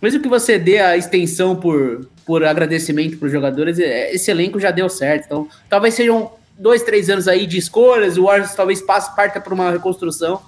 [0.02, 4.60] mesmo que você dê a extensão por, por agradecimento para os jogadores, é, esse elenco
[4.60, 5.26] já deu certo.
[5.26, 9.54] Então, talvez sejam dois, três anos aí de escolhas, o Warriors talvez passe parte para
[9.54, 10.42] uma reconstrução,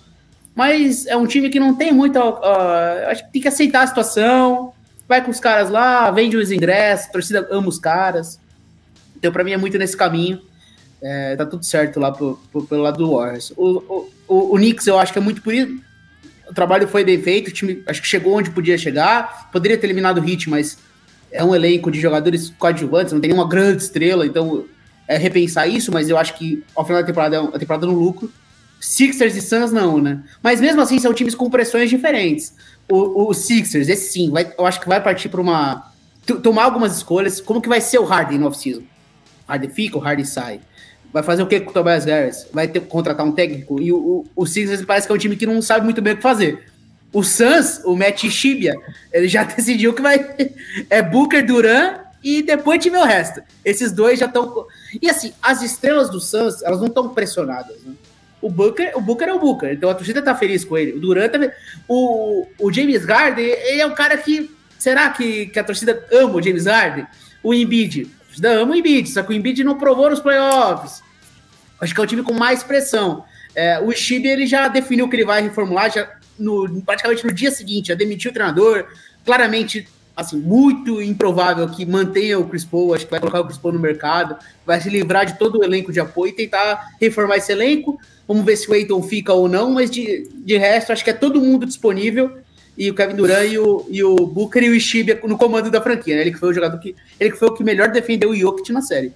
[0.56, 2.24] Mas é um time que não tem muita.
[2.24, 4.74] Uh, acho que tem que aceitar a situação.
[5.08, 8.40] Vai com os caras lá, vende os ingressos, torcida ama os caras.
[9.18, 10.42] Então, para mim, é muito nesse caminho.
[11.02, 13.52] É, tá tudo certo lá pro, pro, pelo lado do Warriors.
[13.56, 15.78] O, o, o, o Knicks, eu acho que é muito por isso.
[16.50, 19.50] O trabalho foi bem feito, o time acho que chegou onde podia chegar.
[19.52, 20.78] Poderia ter eliminado o Hit, mas
[21.32, 24.66] é um elenco de jogadores coadjuvantes, não tem nenhuma grande estrela, então
[25.08, 27.94] é repensar isso, mas eu acho que ao final da temporada é a temporada no
[27.94, 28.32] lucro.
[28.86, 30.22] Sixers e Suns não, né?
[30.44, 32.54] Mas mesmo assim são times com pressões diferentes.
[32.88, 35.92] O, o Sixers, esse sim, vai, eu acho que vai partir para uma
[36.44, 37.42] tomar algumas escolhas.
[37.42, 38.84] Como que vai ser o Harden no off-season?
[39.48, 40.62] Harden fica, o Harden sai.
[41.12, 42.46] Vai fazer o que com o Tobias Harris?
[42.54, 43.82] Vai ter contratar um técnico?
[43.82, 46.14] E o, o, o Sixers parece que é um time que não sabe muito bem
[46.14, 46.66] o que fazer.
[47.12, 48.76] O Suns, o Matt Shibia,
[49.12, 50.36] ele já decidiu que vai
[50.92, 53.42] é Booker, Duran e depois tiver o resto.
[53.64, 54.68] Esses dois já estão
[55.02, 57.94] e assim, as estrelas do Suns, elas não estão pressionadas, né?
[58.46, 60.94] O Booker, o Booker é o Booker, então a torcida tá feliz com ele.
[60.94, 61.50] O Durant também.
[61.88, 64.56] O, o James Harden, ele é um cara que.
[64.78, 67.08] Será que, que a torcida ama o James Harden?
[67.42, 68.04] O Embiid.
[68.04, 71.02] A torcida ama o Embiid, só que o Embiid não provou nos playoffs.
[71.82, 73.26] Acho que é o time com mais pressão.
[73.56, 76.08] É, o Chibi, ele já definiu que ele vai reformular, já
[76.38, 78.86] no, praticamente no dia seguinte, já demitiu o treinador.
[79.26, 83.58] Claramente assim, muito improvável que mantenha o Chris Paul, acho que vai colocar o Chris
[83.58, 87.38] Paul no mercado, vai se livrar de todo o elenco de apoio e tentar reformar
[87.38, 88.00] esse elenco.
[88.28, 91.14] Vamos ver se o Aiton fica ou não, mas de, de resto, acho que é
[91.14, 92.38] todo mundo disponível.
[92.78, 95.82] E o Kevin Durant e o, e o Booker e o Ishibia no comando da
[95.82, 96.22] franquia, né?
[96.22, 96.96] Ele que foi o jogador que.
[97.20, 99.14] Ele que foi o que melhor defendeu o Jokic na série.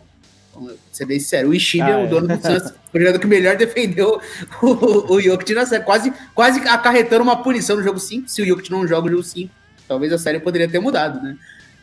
[0.54, 1.50] Vamos ser bem sério.
[1.50, 2.38] O Ishibia, ah, o dono é.
[2.38, 4.22] do Suns, foi o jogador que melhor defendeu
[4.62, 5.84] o, o Jokic na série.
[5.84, 9.24] Quase, quase acarretando uma punição no jogo 5, se o Jokic não joga o jogo
[9.24, 9.59] 5
[9.90, 11.36] talvez a série poderia ter mudado, né?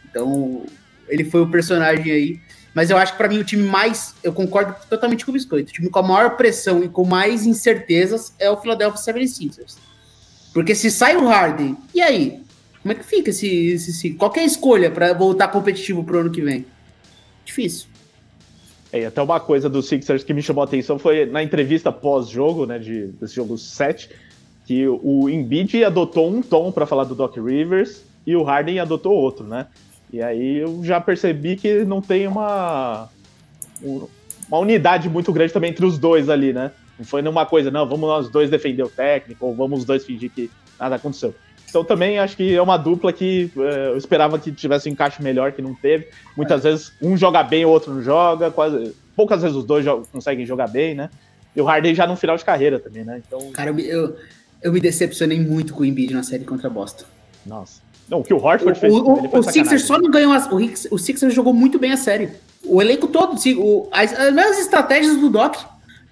[0.09, 0.65] Então,
[1.09, 2.41] ele foi o personagem aí.
[2.73, 4.15] Mas eu acho que para mim o time mais.
[4.23, 5.71] Eu concordo totalmente com o Biscoito.
[5.71, 9.77] O time com a maior pressão e com mais incertezas é o Philadelphia 76ers.
[10.53, 12.41] Porque se sai o Harden, e aí?
[12.83, 16.41] Como é que fica esse, esse, esse qualquer escolha para voltar competitivo pro ano que
[16.41, 16.65] vem?
[17.45, 17.89] Difícil.
[18.93, 22.65] É, até uma coisa do Sixers que me chamou a atenção foi na entrevista pós-jogo,
[22.65, 24.09] né, de, desse jogo 7,
[24.67, 29.13] que o Embiid adotou um tom para falar do Doc Rivers e o Harden adotou
[29.13, 29.67] outro, né?
[30.13, 33.09] E aí eu já percebi que não tem uma
[34.49, 36.73] uma unidade muito grande também entre os dois ali, né?
[36.99, 40.05] Não foi numa coisa, não, vamos nós dois defender o técnico, ou vamos os dois
[40.05, 41.35] fingir que nada aconteceu.
[41.69, 45.23] Então também acho que é uma dupla que é, eu esperava que tivesse um encaixe
[45.23, 46.09] melhor, que não teve.
[46.37, 46.71] Muitas é.
[46.71, 50.69] vezes um joga bem, o outro não joga, quase poucas vezes os dois conseguem jogar
[50.69, 51.11] bem, né?
[51.55, 53.23] E o Harden já no final de carreira também, né?
[53.27, 53.51] Então...
[53.53, 54.17] Cara, eu,
[54.63, 57.05] eu me decepcionei muito com o Embiid na série contra a Boston.
[57.45, 57.81] Nossa.
[58.09, 58.93] Não, o que o Horford fez.
[58.93, 60.33] O, o, Sixers só não ganhou.
[60.33, 60.57] As, o,
[60.95, 62.31] o Sixers jogou muito bem a série.
[62.65, 65.57] O elenco todo, o, as, as mesmas estratégias do Doc.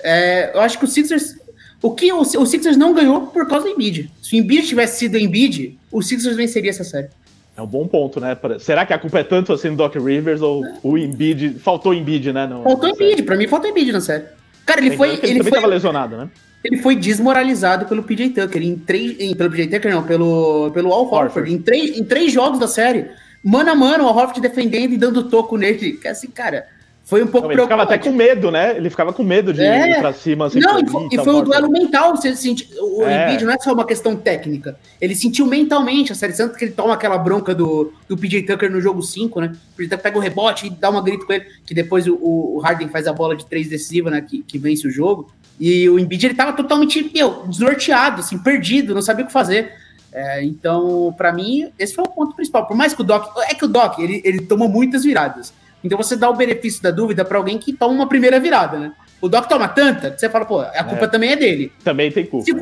[0.02, 1.36] É, eu acho que o Sixers.
[1.80, 4.10] O que o, o Sixers não ganhou por causa do Embiid.
[4.22, 7.08] Se o Embiid tivesse sido Embiid, o Sixers venceria essa série.
[7.56, 8.36] É um bom ponto, né?
[8.58, 10.74] Será que a culpa é tanto assim do Doc Rivers ou é.
[10.82, 11.56] o Embiid?
[11.60, 12.46] Faltou Embiid, né?
[12.46, 14.24] No, faltou Embiid, pra mim faltou Embiid na série.
[14.66, 15.10] Cara, ele foi.
[15.10, 16.28] Ele, ele também foi, tava lesionado, né?
[16.64, 19.20] Ele foi desmoralizado pelo PJ Tucker em três.
[19.20, 22.66] Em, pelo PJ Tucker, não, pelo, pelo Al Horford, em três, em três jogos da
[22.66, 23.06] série.
[23.42, 25.92] Mano a mano, o Al Horford defendendo e dando toco nele.
[25.92, 26.66] Que assim, cara.
[27.04, 28.78] Foi um pouco não, ele ficava até com medo, né?
[28.78, 29.90] Ele ficava com medo de é.
[29.90, 30.46] ir pra cima.
[30.46, 32.16] Assim, não, e foi, e foi um duelo mental.
[32.16, 33.24] Você sente, o é.
[33.24, 34.78] Embiid não é só uma questão técnica.
[34.98, 38.72] Ele sentiu mentalmente a série, tanto que ele toma aquela bronca do, do PJ Tucker
[38.72, 39.52] no jogo 5, né?
[39.74, 42.16] O PJ Tucker pega o rebote e dá uma grito com ele, que depois o,
[42.18, 44.22] o Harden faz a bola de três decisiva, né?
[44.22, 45.30] Que, que vence o jogo.
[45.58, 49.72] E o Embiid ele tava totalmente meu, desnorteado, assim, perdido, não sabia o que fazer.
[50.12, 52.66] É, então, para mim, esse foi o ponto principal.
[52.66, 53.36] Por mais que o Doc.
[53.48, 55.52] É que o Doc ele, ele tomou muitas viradas.
[55.82, 58.92] Então você dá o benefício da dúvida para alguém que toma uma primeira virada, né?
[59.20, 61.08] O Doc toma tanta que você fala, pô, a culpa é.
[61.08, 61.72] também é dele.
[61.82, 62.44] Também tem culpa.
[62.44, 62.54] Se,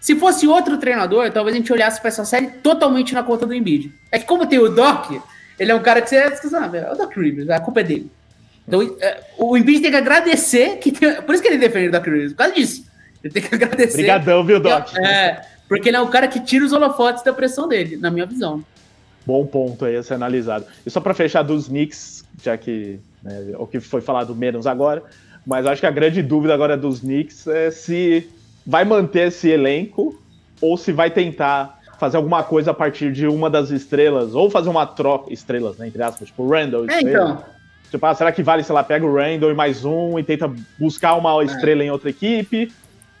[0.00, 3.52] se fosse outro treinador, talvez a gente olhasse para essa série totalmente na conta do
[3.52, 3.92] Embiid.
[4.10, 5.10] É que como tem o Doc,
[5.58, 6.16] ele é um cara que você.
[6.16, 8.10] Ah, é o Doc Rivers, a culpa é dele.
[8.70, 11.90] Então, é, o Embiid tem que agradecer que tem, por isso que ele defende o
[11.90, 12.84] Doc Rivers, por causa disso.
[13.22, 13.94] Ele tem que agradecer.
[13.94, 14.96] Obrigadão, viu, Doc?
[14.96, 18.24] É, porque ele é o cara que tira os holofotes da pressão dele, na minha
[18.26, 18.64] visão.
[19.26, 20.66] Bom ponto aí a ser analisado.
[20.86, 25.02] E só para fechar dos Knicks, já que né, o que foi falado menos agora,
[25.44, 28.30] mas acho que a grande dúvida agora dos Knicks é se
[28.64, 30.16] vai manter esse elenco
[30.60, 34.70] ou se vai tentar fazer alguma coisa a partir de uma das estrelas, ou fazer
[34.70, 36.88] uma troca, estrelas, né, entre aspas, tipo Randall.
[36.88, 37.42] É, então.
[37.90, 40.52] Tipo, ah, será que vale, sei lá, pega o Randall e mais um e tenta
[40.78, 41.44] buscar uma é.
[41.44, 41.86] estrela é.
[41.86, 42.72] em outra equipe?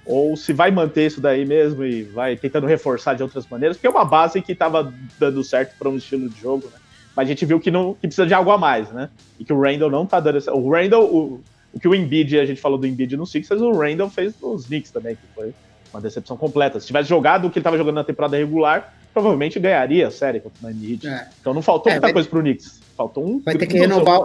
[0.06, 3.76] Ou se vai manter isso daí mesmo e vai tentando reforçar de outras maneiras?
[3.76, 6.78] Porque é uma base que estava dando certo para um estilo de jogo, né?
[7.14, 9.08] Mas a gente viu que, não, que precisa de algo a mais, né?
[9.38, 10.52] E que o Randall não tá dando essa...
[10.52, 11.40] O Randall, o,
[11.72, 14.66] o que o Embiid, a gente falou do Embiid no Sixers, o Randall fez nos
[14.66, 15.52] Knicks também, que foi
[15.92, 16.78] uma decepção completa.
[16.78, 20.40] Se tivesse jogado o que ele estava jogando na temporada regular, provavelmente ganharia a série
[20.40, 21.08] contra o Miami Heat.
[21.08, 21.28] É.
[21.40, 22.12] Então não faltou é, muita vai...
[22.12, 22.80] coisa pro Knicks.
[22.96, 23.40] Faltou um.
[23.40, 24.20] Vai ter que renovar,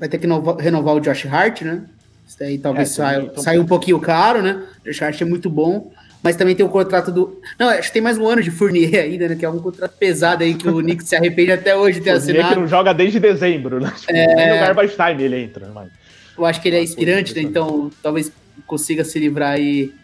[0.00, 0.26] vai ter que
[0.58, 1.82] renovar o Josh Hart, né?
[2.26, 3.44] Isso daí talvez é, saia, então...
[3.44, 4.62] saia um pouquinho caro, né?
[4.82, 5.92] O Josh Hart é muito bom.
[6.22, 7.40] Mas também tem o contrato do.
[7.58, 9.36] Não, acho que tem mais um ano de Fournier ainda, né?
[9.36, 12.10] Que é um contrato pesado aí que o Knicks se arrepende até hoje de ter
[12.12, 12.54] Fournier assinado.
[12.54, 13.92] que não joga desde dezembro, né?
[13.98, 14.34] Tipo, é...
[14.34, 15.70] Nem no garbage time ele entra.
[15.74, 15.90] Mas...
[16.36, 17.42] Eu acho que ele é inspirante, né?
[17.42, 18.32] Então talvez
[18.66, 19.94] consiga se livrar aí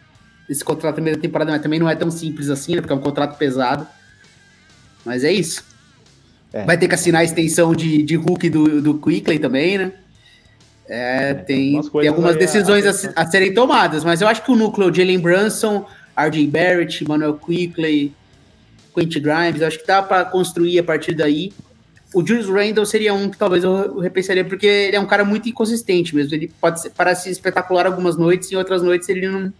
[0.48, 2.80] desse contrato na primeira temporada, mas também não é tão simples assim, né?
[2.80, 3.86] Porque é um contrato pesado.
[5.04, 5.64] Mas é isso.
[6.52, 6.64] É.
[6.64, 9.92] Vai ter que assinar a extensão de, de Hulk do, do Quickley também, né?
[10.88, 14.56] É, é tem, tem algumas decisões a, a, serem tomadas, mas eu acho que o
[14.56, 15.84] núcleo de Jalen Brunson,
[16.16, 18.14] RJ Barrett, Manuel Quickley,
[18.94, 21.52] Quentin Grimes, acho que dá para construir a partir daí.
[22.14, 25.48] O Julius Randle seria um que talvez eu repensaria, porque ele é um cara muito
[25.48, 26.34] inconsistente mesmo.
[26.34, 29.52] Ele pode ser, parece espetacular algumas noites, e outras noites ele não.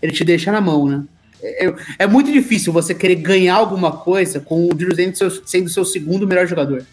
[0.00, 1.04] Ele te deixa na mão, né?
[1.42, 5.84] É, é muito difícil você querer ganhar alguma coisa com o Julius Randle sendo seu
[5.84, 6.84] segundo melhor jogador.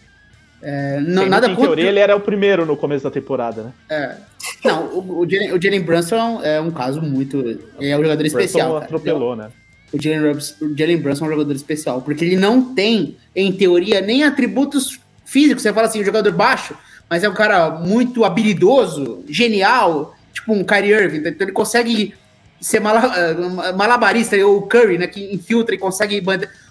[0.60, 1.66] É, não, Tem, nada em contra...
[1.66, 3.72] teoria, ele era o primeiro no começo da temporada, né?
[3.88, 4.16] É.
[4.64, 7.60] Não, o, o, Jalen, o Jalen Brunson é um caso muito.
[7.80, 8.70] É um jogador especial.
[8.70, 9.50] Brunson atropelou, né?
[9.92, 14.00] O Jalen, o Jalen Brunson é um jogador especial, porque ele não tem, em teoria,
[14.00, 15.62] nem atributos físicos.
[15.62, 16.74] Você fala assim, um jogador baixo,
[17.08, 21.28] mas é um cara muito habilidoso, genial, tipo um Kyrie Irving.
[21.28, 22.14] Então ele consegue
[22.60, 26.20] ser eh, malabarista, o Curry, né, que infiltra e consegue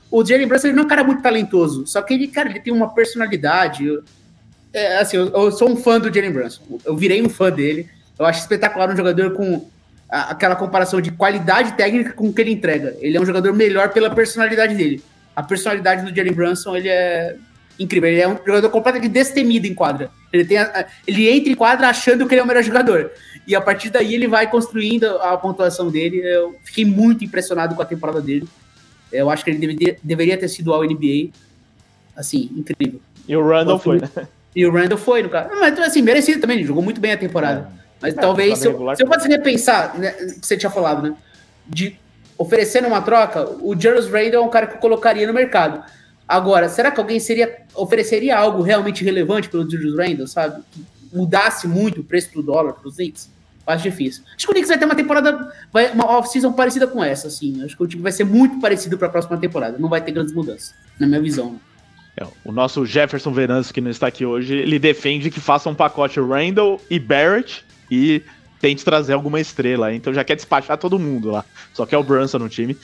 [0.09, 2.73] o Jalen Brunson não é um cara muito talentoso, só que ele, cara, ele tem
[2.73, 3.85] uma personalidade.
[4.73, 6.61] é, assim, eu, eu, sou um fã do Jalen Brunson.
[6.85, 7.89] Eu virei um fã dele.
[8.17, 9.67] Eu acho espetacular um jogador com
[10.09, 12.95] a, aquela comparação de qualidade técnica com o que ele entrega.
[12.99, 15.03] Ele é um jogador melhor pela personalidade dele.
[15.35, 17.35] A personalidade do Jalen Brunson, ele é
[17.79, 18.09] incrível.
[18.09, 20.09] Ele é um jogador completamente destemido em quadra.
[20.31, 23.11] Ele, tem a, ele entra em quadra achando que ele é o melhor jogador.
[23.45, 26.17] E a partir daí ele vai construindo a pontuação dele.
[26.17, 28.47] Eu fiquei muito impressionado com a temporada dele.
[29.11, 31.29] Eu acho que ele deveria, deveria ter sido ao NBA.
[32.15, 32.99] Assim, incrível.
[33.27, 34.09] E o Randall foi, né?
[34.55, 35.49] E o Randall foi, no caso.
[35.51, 37.69] Mas, assim, merecido também, ele jogou muito bem a temporada.
[37.73, 37.87] É.
[38.01, 41.15] Mas é, talvez, se eu, se eu fosse repensar, né, que você tinha falado, né?
[41.67, 41.95] De
[42.37, 45.83] oferecendo uma troca, o Julius Randall é um cara que eu colocaria no mercado.
[46.27, 50.61] Agora, será que alguém seria ofereceria algo realmente relevante pelo Julius Randall, sabe?
[50.71, 53.29] Que mudasse muito o preço do dólar para os Knicks?
[53.65, 54.23] Acho difícil.
[54.35, 57.63] Acho que o Knicks vai ter uma temporada, vai, uma off-season parecida com essa, assim.
[57.63, 59.77] Acho que o time vai ser muito parecido para a próxima temporada.
[59.77, 61.59] Não vai ter grandes mudanças, na minha visão.
[62.15, 65.75] É, o nosso Jefferson Venâncio, que não está aqui hoje, ele defende que faça um
[65.75, 68.23] pacote Randall e Barrett e
[68.59, 69.93] tente trazer alguma estrela.
[69.93, 71.45] Então já quer despachar todo mundo lá.
[71.73, 72.75] Só que é o Brunson no time.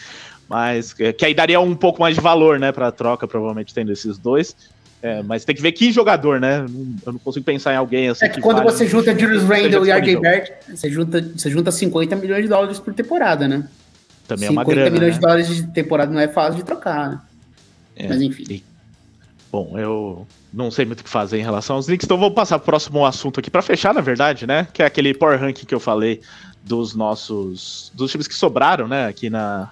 [0.50, 3.92] Mas é, que aí daria um pouco mais de valor, né, para troca, provavelmente tendo
[3.92, 4.56] esses dois.
[5.04, 6.66] É, mas tem que ver que jogador, né?
[7.06, 8.24] Eu não consigo pensar em alguém assim.
[8.24, 11.50] É que, que quando vale, você junta Julius Randle e RJ Barrett, você junta, você
[11.50, 13.68] junta 50 milhões de dólares por temporada, né?
[14.26, 14.86] Também é uma grana.
[14.86, 15.20] 50 milhões né?
[15.20, 17.22] de dólares de temporada não é fácil de trocar, né?
[17.98, 18.46] É, mas enfim.
[18.50, 18.64] E,
[19.52, 22.58] bom, eu não sei muito o que fazer em relação aos links, então vou passar
[22.60, 24.70] pro próximo assunto aqui para fechar, na verdade, né?
[24.72, 26.22] Que é aquele power ranking que eu falei
[26.64, 27.92] dos nossos.
[27.94, 29.08] dos times que sobraram, né?
[29.08, 29.70] Aqui na,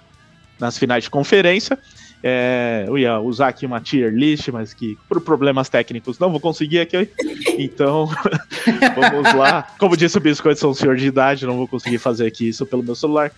[0.62, 1.78] nas finais de conferência.
[2.24, 6.38] É, eu ia usar aqui uma tier list, mas que por problemas técnicos não vou
[6.38, 7.10] conseguir aqui.
[7.58, 8.08] Então,
[8.94, 9.66] vamos lá.
[9.76, 12.64] Como disse o Biscoito, sou um senhor de idade, não vou conseguir fazer aqui isso
[12.64, 13.32] pelo meu celular.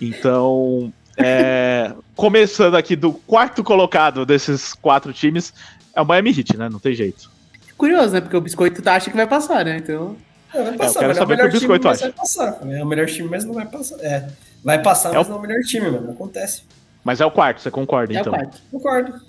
[0.00, 5.54] Então, é, começando aqui do quarto colocado desses quatro times,
[5.94, 6.68] é o Miami Heat, né?
[6.68, 7.30] Não tem jeito.
[7.76, 8.20] Curioso, né?
[8.20, 9.76] Porque o Biscoito tá, acha que vai passar, né?
[9.76, 10.16] Então.
[10.52, 12.00] É, vai passar, é, eu quero saber é o que o Biscoito acha.
[12.02, 13.96] Vai passar, é o melhor time, mas não vai passar.
[14.00, 14.28] É,
[14.64, 15.30] vai passar, é mas o...
[15.30, 16.10] não é o melhor time, mano.
[16.10, 16.62] Acontece.
[17.04, 18.34] Mas é o quarto, você concorda, é então?
[18.34, 18.62] É o quarto.
[18.70, 19.20] Concordo.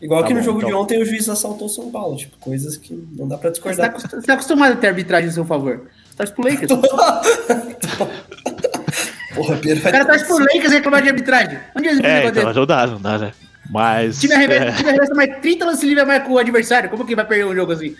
[0.00, 0.70] Igual tá que bom, no jogo então.
[0.70, 3.92] de ontem o juiz assaltou o São Paulo, tipo, coisas que não dá pra discordar.
[3.92, 5.82] Você tá, você tá acostumado a ter arbitragem a seu favor.
[6.08, 6.72] Você torce pro Lakers.
[9.34, 9.88] Porra, Pedro.
[9.88, 11.58] O cara torce pro Lakers reclamar de arbitragem.
[11.76, 13.32] Onde é, é então, não dá, não dá, né?
[13.68, 14.16] Mas.
[14.16, 14.72] O time arremessa, é...
[14.72, 16.88] time mais 30 lance livre a mais com o adversário.
[16.90, 17.94] Como que vai perder um jogo assim?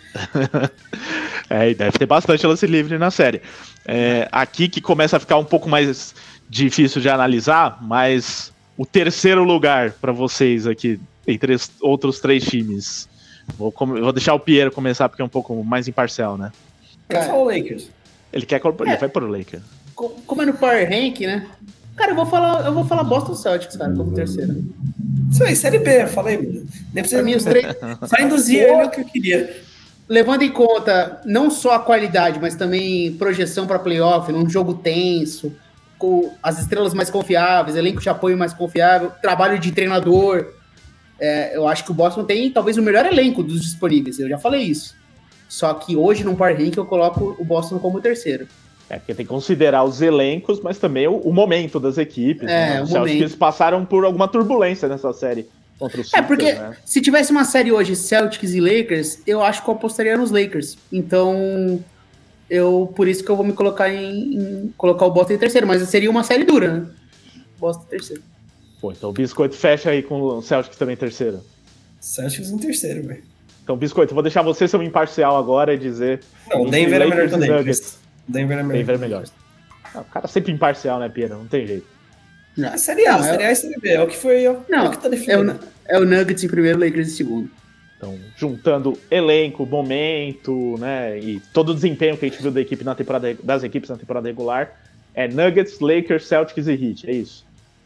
[1.49, 3.43] é, deve ter bastante lance livre na série.
[3.87, 6.15] É, aqui que começa a ficar um pouco mais
[6.51, 13.09] difícil de analisar, mas o terceiro lugar para vocês aqui, entre outros três times.
[13.57, 16.53] Vou, vou, deixar o Piero começar porque é um pouco mais imparcial, né?
[17.09, 17.89] Quer falar o Lakers.
[18.33, 18.97] Ele quer ele é.
[18.97, 19.63] vai pro Lakers.
[19.95, 21.47] Como é no Power Rank, né?
[21.97, 24.65] Cara, eu vou falar, eu vou falar Boston Celtics, cara, como terceiro.
[25.31, 26.65] Isso aí, Série B, falei.
[26.93, 27.67] Nem precisa mim, os três.
[28.07, 29.63] Só induzir ele o que eu queria.
[30.09, 35.53] Levando em conta não só a qualidade, mas também projeção para playoff, num jogo tenso,
[36.01, 40.47] com as estrelas mais confiáveis, elenco de apoio mais confiável, trabalho de treinador.
[41.21, 44.39] É, eu acho que o Boston tem talvez o melhor elenco dos disponíveis, eu já
[44.39, 44.97] falei isso.
[45.47, 48.49] Só que hoje no Power Rank eu coloco o Boston como terceiro.
[48.89, 52.49] É, porque tem que considerar os elencos, mas também o, o momento das equipes.
[52.49, 52.81] É, né?
[52.81, 53.23] o Os Celtics momento.
[53.23, 55.47] eles passaram por alguma turbulência nessa série
[55.79, 56.77] contra o É, Sixers, porque né?
[56.85, 60.79] se tivesse uma série hoje, Celtics e Lakers, eu acho que eu apostaria nos Lakers.
[60.91, 61.79] Então,
[62.51, 65.67] eu por isso que eu vou me colocar em, em colocar o Boston em terceiro,
[65.67, 66.87] mas seria uma série dura, né?
[67.59, 68.23] Boston em terceiro.
[68.81, 71.41] Pô, então o Biscoito fecha aí com o Celtics também terceiro.
[72.01, 73.23] Celtics em terceiro, velho.
[73.63, 76.21] Então, Biscoito, vou deixar você ser um imparcial agora e dizer.
[76.49, 77.39] Não, o Denver é melhor que o.
[77.39, 77.99] Nuggets.
[78.27, 78.79] Denver é melhor.
[78.79, 79.25] Denver é melhor.
[79.95, 81.37] Ah, o cara sempre imparcial, né, Pira?
[81.37, 81.87] Não tem jeito.
[82.65, 83.89] A série A, Não, série A e série B.
[83.91, 84.45] É o que foi.
[84.45, 85.53] É o Não, que tá É definido.
[85.53, 87.51] o, é o Nuggets em primeiro, Lakers em segundo.
[88.01, 92.83] Então, juntando elenco, momento, né, e todo o desempenho que a gente viu da equipe
[92.83, 94.71] na temporada, das equipes na temporada regular,
[95.15, 97.45] é Nuggets, Lakers, Celtics e Heat, é isso.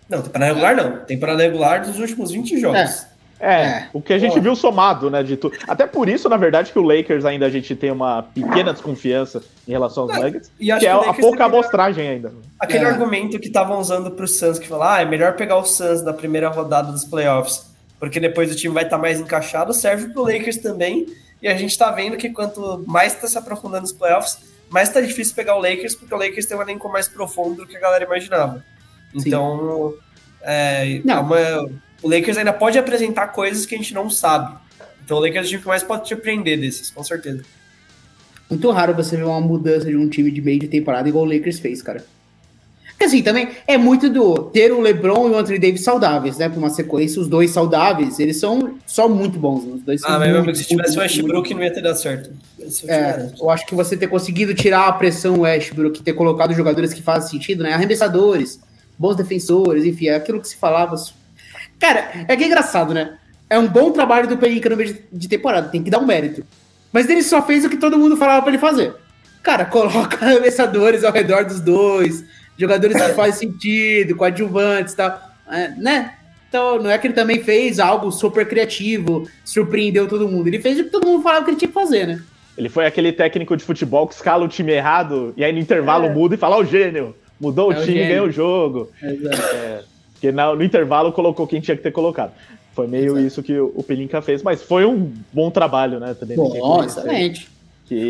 [0.08, 0.98] Não, temporada regular não.
[1.04, 3.06] Temporada regular dos últimos 20 jogos.
[3.40, 3.88] É, É.
[3.92, 4.40] o que a gente Pô.
[4.40, 5.56] viu somado, né, de tudo.
[5.66, 9.42] Até por isso, na verdade, que o Lakers ainda a gente tem uma pequena desconfiança
[9.66, 12.32] em relação aos Nuggets, e acho que é que a pouca amostragem ainda.
[12.60, 12.88] Aquele É.
[12.88, 16.12] argumento que estavam usando pro Suns, que fala, ah, é melhor pegar o Suns na
[16.12, 20.58] primeira rodada dos playoffs, porque depois o time vai estar mais encaixado, serve pro Lakers
[20.58, 21.06] também.
[21.42, 24.38] E a gente tá vendo que quanto mais tá se aprofundando nos playoffs,
[24.70, 27.66] mais tá difícil pegar o Lakers, porque o Lakers tem um elenco mais profundo do
[27.66, 28.64] que a galera imaginava.
[29.18, 29.28] Sim.
[29.28, 29.94] Então,
[30.42, 31.14] é, Não.
[31.16, 31.70] é uma-
[32.02, 34.56] o Lakers ainda pode apresentar coisas que a gente não sabe.
[35.04, 37.42] Então o Lakers é o time que mais pode te surpreender desses, com certeza.
[38.48, 41.28] Muito raro você ver uma mudança de um time de meio de temporada igual o
[41.30, 42.04] Lakers fez, cara.
[42.94, 46.48] Porque assim, também é muito do ter o LeBron e o Anthony Davis saudáveis, né?
[46.48, 49.64] Pra uma sequência, os dois saudáveis, eles são só muito bons.
[49.64, 49.72] né?
[49.74, 51.72] Os dois são Ah, mas muito, amigo, se tivesse o muito, muito Westbrook, não ia
[51.74, 52.30] ter dado certo.
[52.86, 57.02] É, eu acho que você ter conseguido tirar a pressão Westbrook, ter colocado jogadores que
[57.02, 57.72] fazem sentido, né?
[57.74, 58.60] Arremessadores,
[58.96, 60.94] bons defensores, enfim, é aquilo que se falava.
[61.80, 63.18] Cara, é que é engraçado, né?
[63.50, 66.06] É um bom trabalho do Pelinka no meio de- de temporada, tem que dar um
[66.06, 66.44] mérito.
[66.92, 68.94] Mas ele só fez o que todo mundo falava pra ele fazer.
[69.42, 72.24] Cara, coloca arremessadores ao redor dos dois,
[72.58, 75.20] jogadores que fazem sentido, coadjuvantes e tal,
[75.50, 76.14] é, né?
[76.48, 80.46] Então, não é que ele também fez algo super criativo, surpreendeu todo mundo.
[80.46, 82.22] Ele fez o que todo mundo falava que ele tinha que fazer, né?
[82.56, 86.06] Ele foi aquele técnico de futebol que escala o time errado e aí no intervalo
[86.06, 86.10] É.
[86.14, 88.88] muda e fala, ó, o gênio, mudou É o time ganhou o jogo.
[89.02, 89.84] Exato.
[90.12, 92.30] Porque na- no intervalo colocou quem tinha que ter colocado.
[92.72, 93.26] Foi meio Exato.
[93.26, 96.14] isso que o, Pelinka fez, mas foi um bom trabalho, né?
[96.14, 97.48] Também Bom, excelente.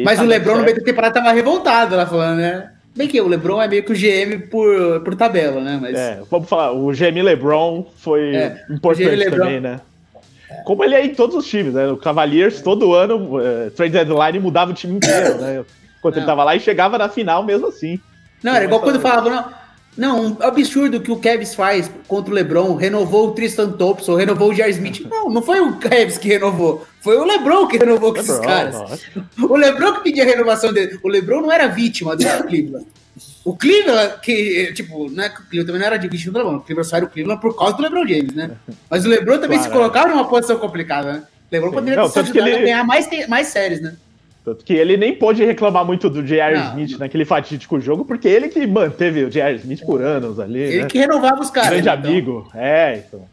[0.05, 0.65] Mas tá o dando Lebron no certo.
[0.66, 2.71] meio da temporada tava revoltado lá falando, né?
[2.97, 5.79] Bem que o Lebron é meio que o GM por, por tabela, né?
[5.81, 9.39] Mas É, vamos falar, o GM LeBron foi É, importante LeBron.
[9.39, 9.81] também, né?
[10.65, 11.89] Como ele é em todos os times, né?
[11.89, 15.65] O Cavaliers, todo ano, eh, trade deadline mudava o time inteiro, né?
[15.99, 16.27] Enquanto ele Não.
[16.33, 17.99] tava lá e chegava na final mesmo assim.
[18.43, 19.53] não, era igual quando falava,
[19.97, 20.27] não.
[20.27, 24.55] Um absurdo que o Kevs faz contra o LeBron, renovou o Tristan Thompson, renovou o
[24.55, 25.07] Jar Smith.
[25.09, 28.77] Não, não foi o Kevs que renovou, foi o LeBron que renovou com esses caras.
[29.41, 30.99] O LeBron que pedia a renovação dele.
[31.03, 32.87] O LeBron não era vítima do Cleveland.
[33.45, 36.57] O Cleveland, que, tipo, né, o Cleveland também não era de vítima do LeBron.
[36.57, 38.51] O Cleveland saiu do Cleveland por causa do LeBron James, né?
[38.91, 41.23] Mas o LeBron também se Claro, colocava numa posição complicada, né?
[41.23, 41.75] O LeBron Sim.
[41.77, 43.95] poderia Não, ter que ele- a ganhar mais, mais séries, né?
[44.45, 46.69] Tanto que ele nem pôde reclamar muito do J.R.
[46.69, 49.57] Smith naquele fatídico jogo, porque ele que manteve o J.R.
[49.57, 50.87] Smith por anos ali, Ele né?
[50.87, 51.71] que renovava os caras.
[51.71, 51.89] grande?
[51.89, 52.51] Então, amigo.
[52.55, 53.25] É, então.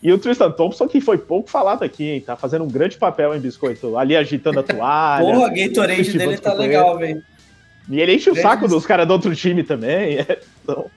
[0.00, 2.20] E o Tristan Thompson, que foi pouco falado aqui, hein?
[2.20, 3.98] Tá fazendo um grande papel em Biscoito.
[3.98, 5.24] Ali agitando a toalha.
[5.26, 7.22] Porra, a Gatorade dele de tá legal, velho.
[7.88, 10.18] E ele enche o saco dos caras do outro time também.
[10.22, 10.88] é, então,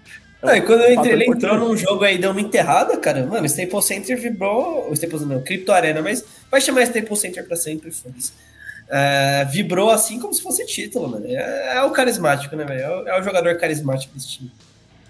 [0.44, 3.26] é quando eu entrei, ele entrou num jogo aí, deu uma enterrada, cara.
[3.26, 4.88] Mano, Staples Center vibrou.
[4.90, 8.32] O Staples não, Crypto Arena, mas vai chamar Staples Center pra sempre, foda-se.
[8.90, 11.22] É, vibrou assim como se fosse título.
[11.26, 13.08] É, é o carismático, né, velho?
[13.08, 14.52] É, é o jogador carismático desse time.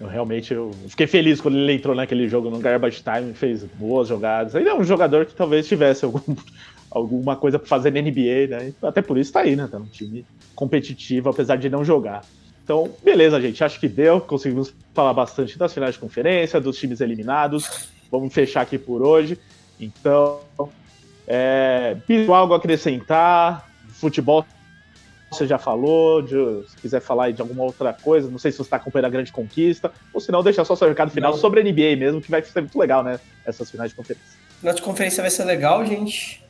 [0.00, 4.08] Eu realmente eu fiquei feliz quando ele entrou naquele jogo no Garbage Time, fez boas
[4.08, 4.54] jogadas.
[4.54, 6.20] Ele é um jogador que talvez tivesse algum,
[6.90, 8.72] alguma coisa pra fazer na NBA, né?
[8.82, 9.68] Até por isso tá aí, né?
[9.70, 12.24] Tá num time competitivo, apesar de não jogar.
[12.64, 13.62] Então, beleza, gente.
[13.62, 14.20] Acho que deu.
[14.20, 17.88] Conseguimos falar bastante das finais de conferência, dos times eliminados.
[18.10, 19.38] Vamos fechar aqui por hoje.
[19.78, 20.40] Então,
[21.26, 21.96] é,
[22.28, 23.68] algo a acrescentar?
[23.88, 24.44] Futebol
[25.30, 28.62] você já falou, de- se quiser falar de alguma outra coisa, não sei se você
[28.64, 31.38] está acompanhando a grande conquista, ou se não, deixa só seu recado final Não.
[31.38, 33.18] sobre a NBA mesmo, que vai ser muito legal, né?
[33.44, 34.28] Essas finais de conferência.
[34.60, 36.42] Final de conferência vai ser legal, gente.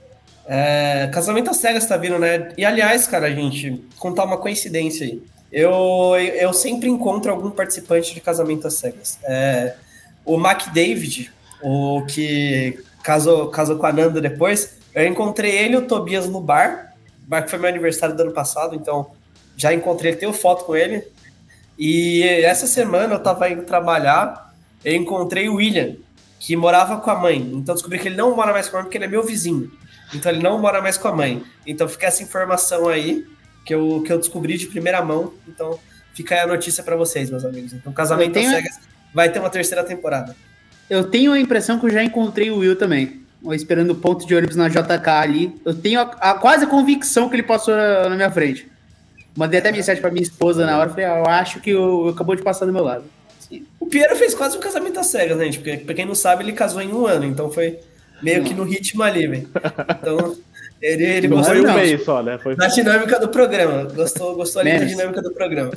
[0.46, 2.52] É, casamento às cegas tá vindo, né?
[2.58, 5.22] E aliás, cara, gente, contar uma coincidência aí.
[5.50, 5.70] Eu,
[6.18, 9.18] eu sempre encontro algum participante de casamento às cegas.
[9.24, 9.76] É,
[10.24, 11.32] o Mac David,
[11.62, 16.40] o que casou, casou com a Nanda depois, eu encontrei ele e o Tobias no
[16.40, 16.94] bar.
[17.24, 19.12] O bar que foi meu aniversário do ano passado, então
[19.56, 21.06] já encontrei, tenho foto com ele.
[21.78, 24.52] E essa semana eu tava indo trabalhar,
[24.84, 25.94] eu encontrei o William,
[26.40, 27.38] que morava com a mãe.
[27.54, 29.70] Então descobri que ele não mora mais com a mãe porque ele é meu vizinho.
[30.12, 31.44] Então ele não mora mais com a mãe.
[31.66, 33.24] Então fica essa informação aí
[33.64, 35.32] que eu, que eu descobri de primeira mão.
[35.46, 35.78] Então
[36.14, 37.72] Fica aí a notícia para vocês, meus amigos.
[37.72, 38.48] Então, Casamento tenho...
[38.48, 38.78] Cegas
[39.12, 40.34] vai ter uma terceira temporada.
[40.88, 43.22] Eu tenho a impressão que eu já encontrei o Will também.
[43.52, 45.54] Esperando o ponto de ônibus na JK ali.
[45.64, 48.66] Eu tenho a, a, quase a convicção que ele passou na, na minha frente.
[49.36, 50.90] Mandei até mensagem pra minha esposa na hora.
[50.90, 53.04] Falei, ah, eu acho que o, acabou de passar do meu lado.
[53.38, 53.66] Sim.
[53.78, 55.58] O Piero fez quase um casamento às cegas, né, gente?
[55.58, 57.26] Porque, pra quem não sabe, ele casou em um ano.
[57.26, 57.78] Então foi
[58.22, 59.48] meio que no ritmo ali, velho.
[60.00, 60.36] Então,
[60.80, 62.38] ele, ele não gostou foi um mês só, né?
[62.38, 62.56] Foi...
[62.56, 63.84] da dinâmica do programa.
[63.84, 65.72] Gostou, gostou ali da dinâmica do programa.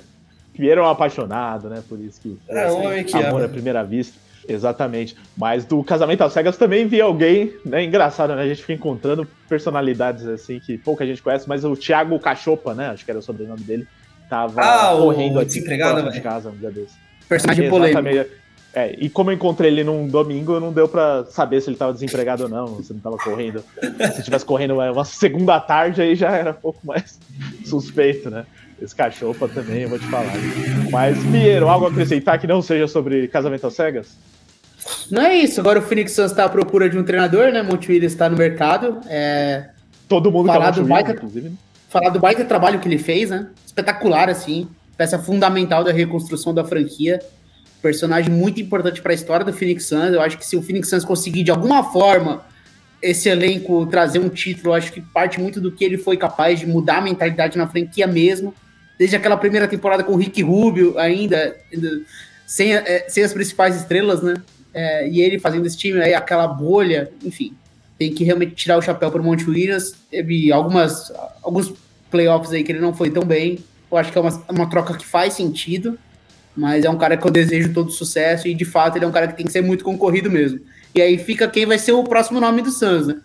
[0.54, 1.84] Piero é um apaixonado, né?
[1.88, 2.38] Por isso que.
[2.48, 3.46] É um homem que amor ama.
[3.46, 4.18] à primeira vista.
[4.48, 5.16] Exatamente.
[5.36, 7.84] Mas do Casamento às Cegas também vi alguém, né?
[7.84, 8.44] Engraçado, né?
[8.44, 12.88] A gente fica encontrando personalidades assim que pouca gente conhece, mas o Thiago Cachopa, né?
[12.90, 13.88] Acho que era o sobrenome dele.
[14.30, 16.96] Tava ah, correndo o aqui desempregado, de casa um dia desse.
[17.28, 18.30] Personagem polêmico.
[18.74, 21.94] É, e como eu encontrei ele num domingo, não deu pra saber se ele tava
[21.94, 23.64] desempregado ou não, se não tava correndo.
[24.14, 27.20] se tivesse correndo uma segunda tarde, aí já era um pouco mais
[27.66, 28.46] suspeito, né?
[28.80, 30.32] Esse cachopa também, eu vou te falar.
[30.92, 34.16] Mas, Piero, algo a acrescentar que não seja sobre casamento às cegas?
[35.12, 35.60] Não é isso.
[35.60, 37.62] Agora o Phoenix Suns está à procura de um treinador, né?
[37.62, 39.00] Monte Williams está no mercado.
[39.08, 39.70] É...
[40.08, 41.50] Todo mundo falar do baita, inclusive.
[41.50, 41.56] Né?
[41.90, 43.48] Falar do baita trabalho que ele fez, né?
[43.66, 44.68] Espetacular, assim.
[44.96, 47.20] Peça fundamental da reconstrução da franquia.
[47.82, 50.14] Personagem muito importante para a história do Phoenix Suns.
[50.14, 52.44] Eu acho que se o Phoenix Suns conseguir, de alguma forma,
[53.02, 56.60] esse elenco trazer um título, eu acho que parte muito do que ele foi capaz
[56.60, 58.54] de mudar a mentalidade na franquia mesmo.
[58.98, 62.02] Desde aquela primeira temporada com o Rick Rubio, ainda, ainda
[62.48, 64.36] sem, é, sem as principais estrelas, né?
[64.78, 67.52] É, e ele fazendo esse time, aí aquela bolha, enfim,
[67.98, 69.96] tem que realmente tirar o chapéu para o Monte Williams.
[70.12, 71.74] Teve algumas, alguns
[72.12, 73.58] playoffs aí que ele não foi tão bem.
[73.90, 75.98] Eu acho que é uma, uma troca que faz sentido,
[76.56, 79.12] mas é um cara que eu desejo todo sucesso e de fato ele é um
[79.12, 80.60] cara que tem que ser muito concorrido mesmo.
[80.94, 83.16] E aí fica quem vai ser o próximo nome do Suns, né?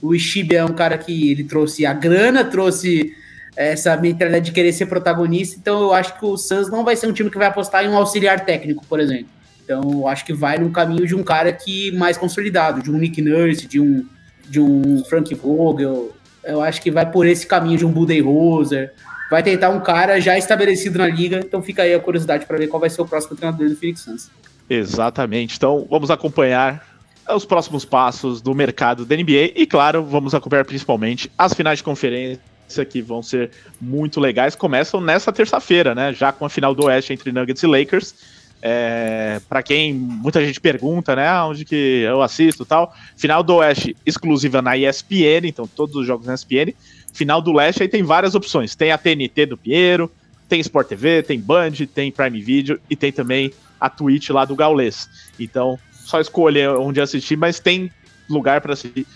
[0.00, 3.12] O Ishibe é um cara que ele trouxe a grana, trouxe
[3.56, 7.08] essa mentalidade de querer ser protagonista, então eu acho que o Suns não vai ser
[7.08, 9.39] um time que vai apostar em um auxiliar técnico, por exemplo.
[9.70, 13.22] Então, acho que vai no caminho de um cara que mais consolidado, de um Nick
[13.22, 14.04] Nurse, de um,
[14.48, 16.10] de um Frank Vogel.
[16.42, 18.92] Eu acho que vai por esse caminho de um Budenholzer.
[19.30, 21.38] Vai tentar um cara já estabelecido na liga.
[21.38, 24.00] Então, fica aí a curiosidade para ver qual vai ser o próximo treinador do Phoenix
[24.00, 24.28] Suns.
[24.68, 25.56] Exatamente.
[25.56, 26.84] Então, vamos acompanhar
[27.32, 31.84] os próximos passos do mercado da NBA e, claro, vamos acompanhar principalmente as finais de
[31.84, 32.40] conferência
[32.88, 34.56] que vão ser muito legais.
[34.56, 36.12] Começam nessa terça-feira, né?
[36.12, 38.39] Já com a final do Oeste entre Nuggets e Lakers.
[38.62, 42.94] É, para quem muita gente pergunta, né, onde que eu assisto tal.
[43.16, 46.74] Final do Oeste exclusiva na ESPN, então todos os jogos na ESPN.
[47.12, 48.74] Final do Leste aí tem várias opções.
[48.74, 50.10] Tem a TNT do Piero,
[50.48, 54.54] tem Sport TV, tem Band, tem Prime Video e tem também a Twitch lá do
[54.54, 55.08] Gaules.
[55.38, 57.90] Então, só escolher onde assistir, mas tem
[58.28, 59.06] lugar para assistir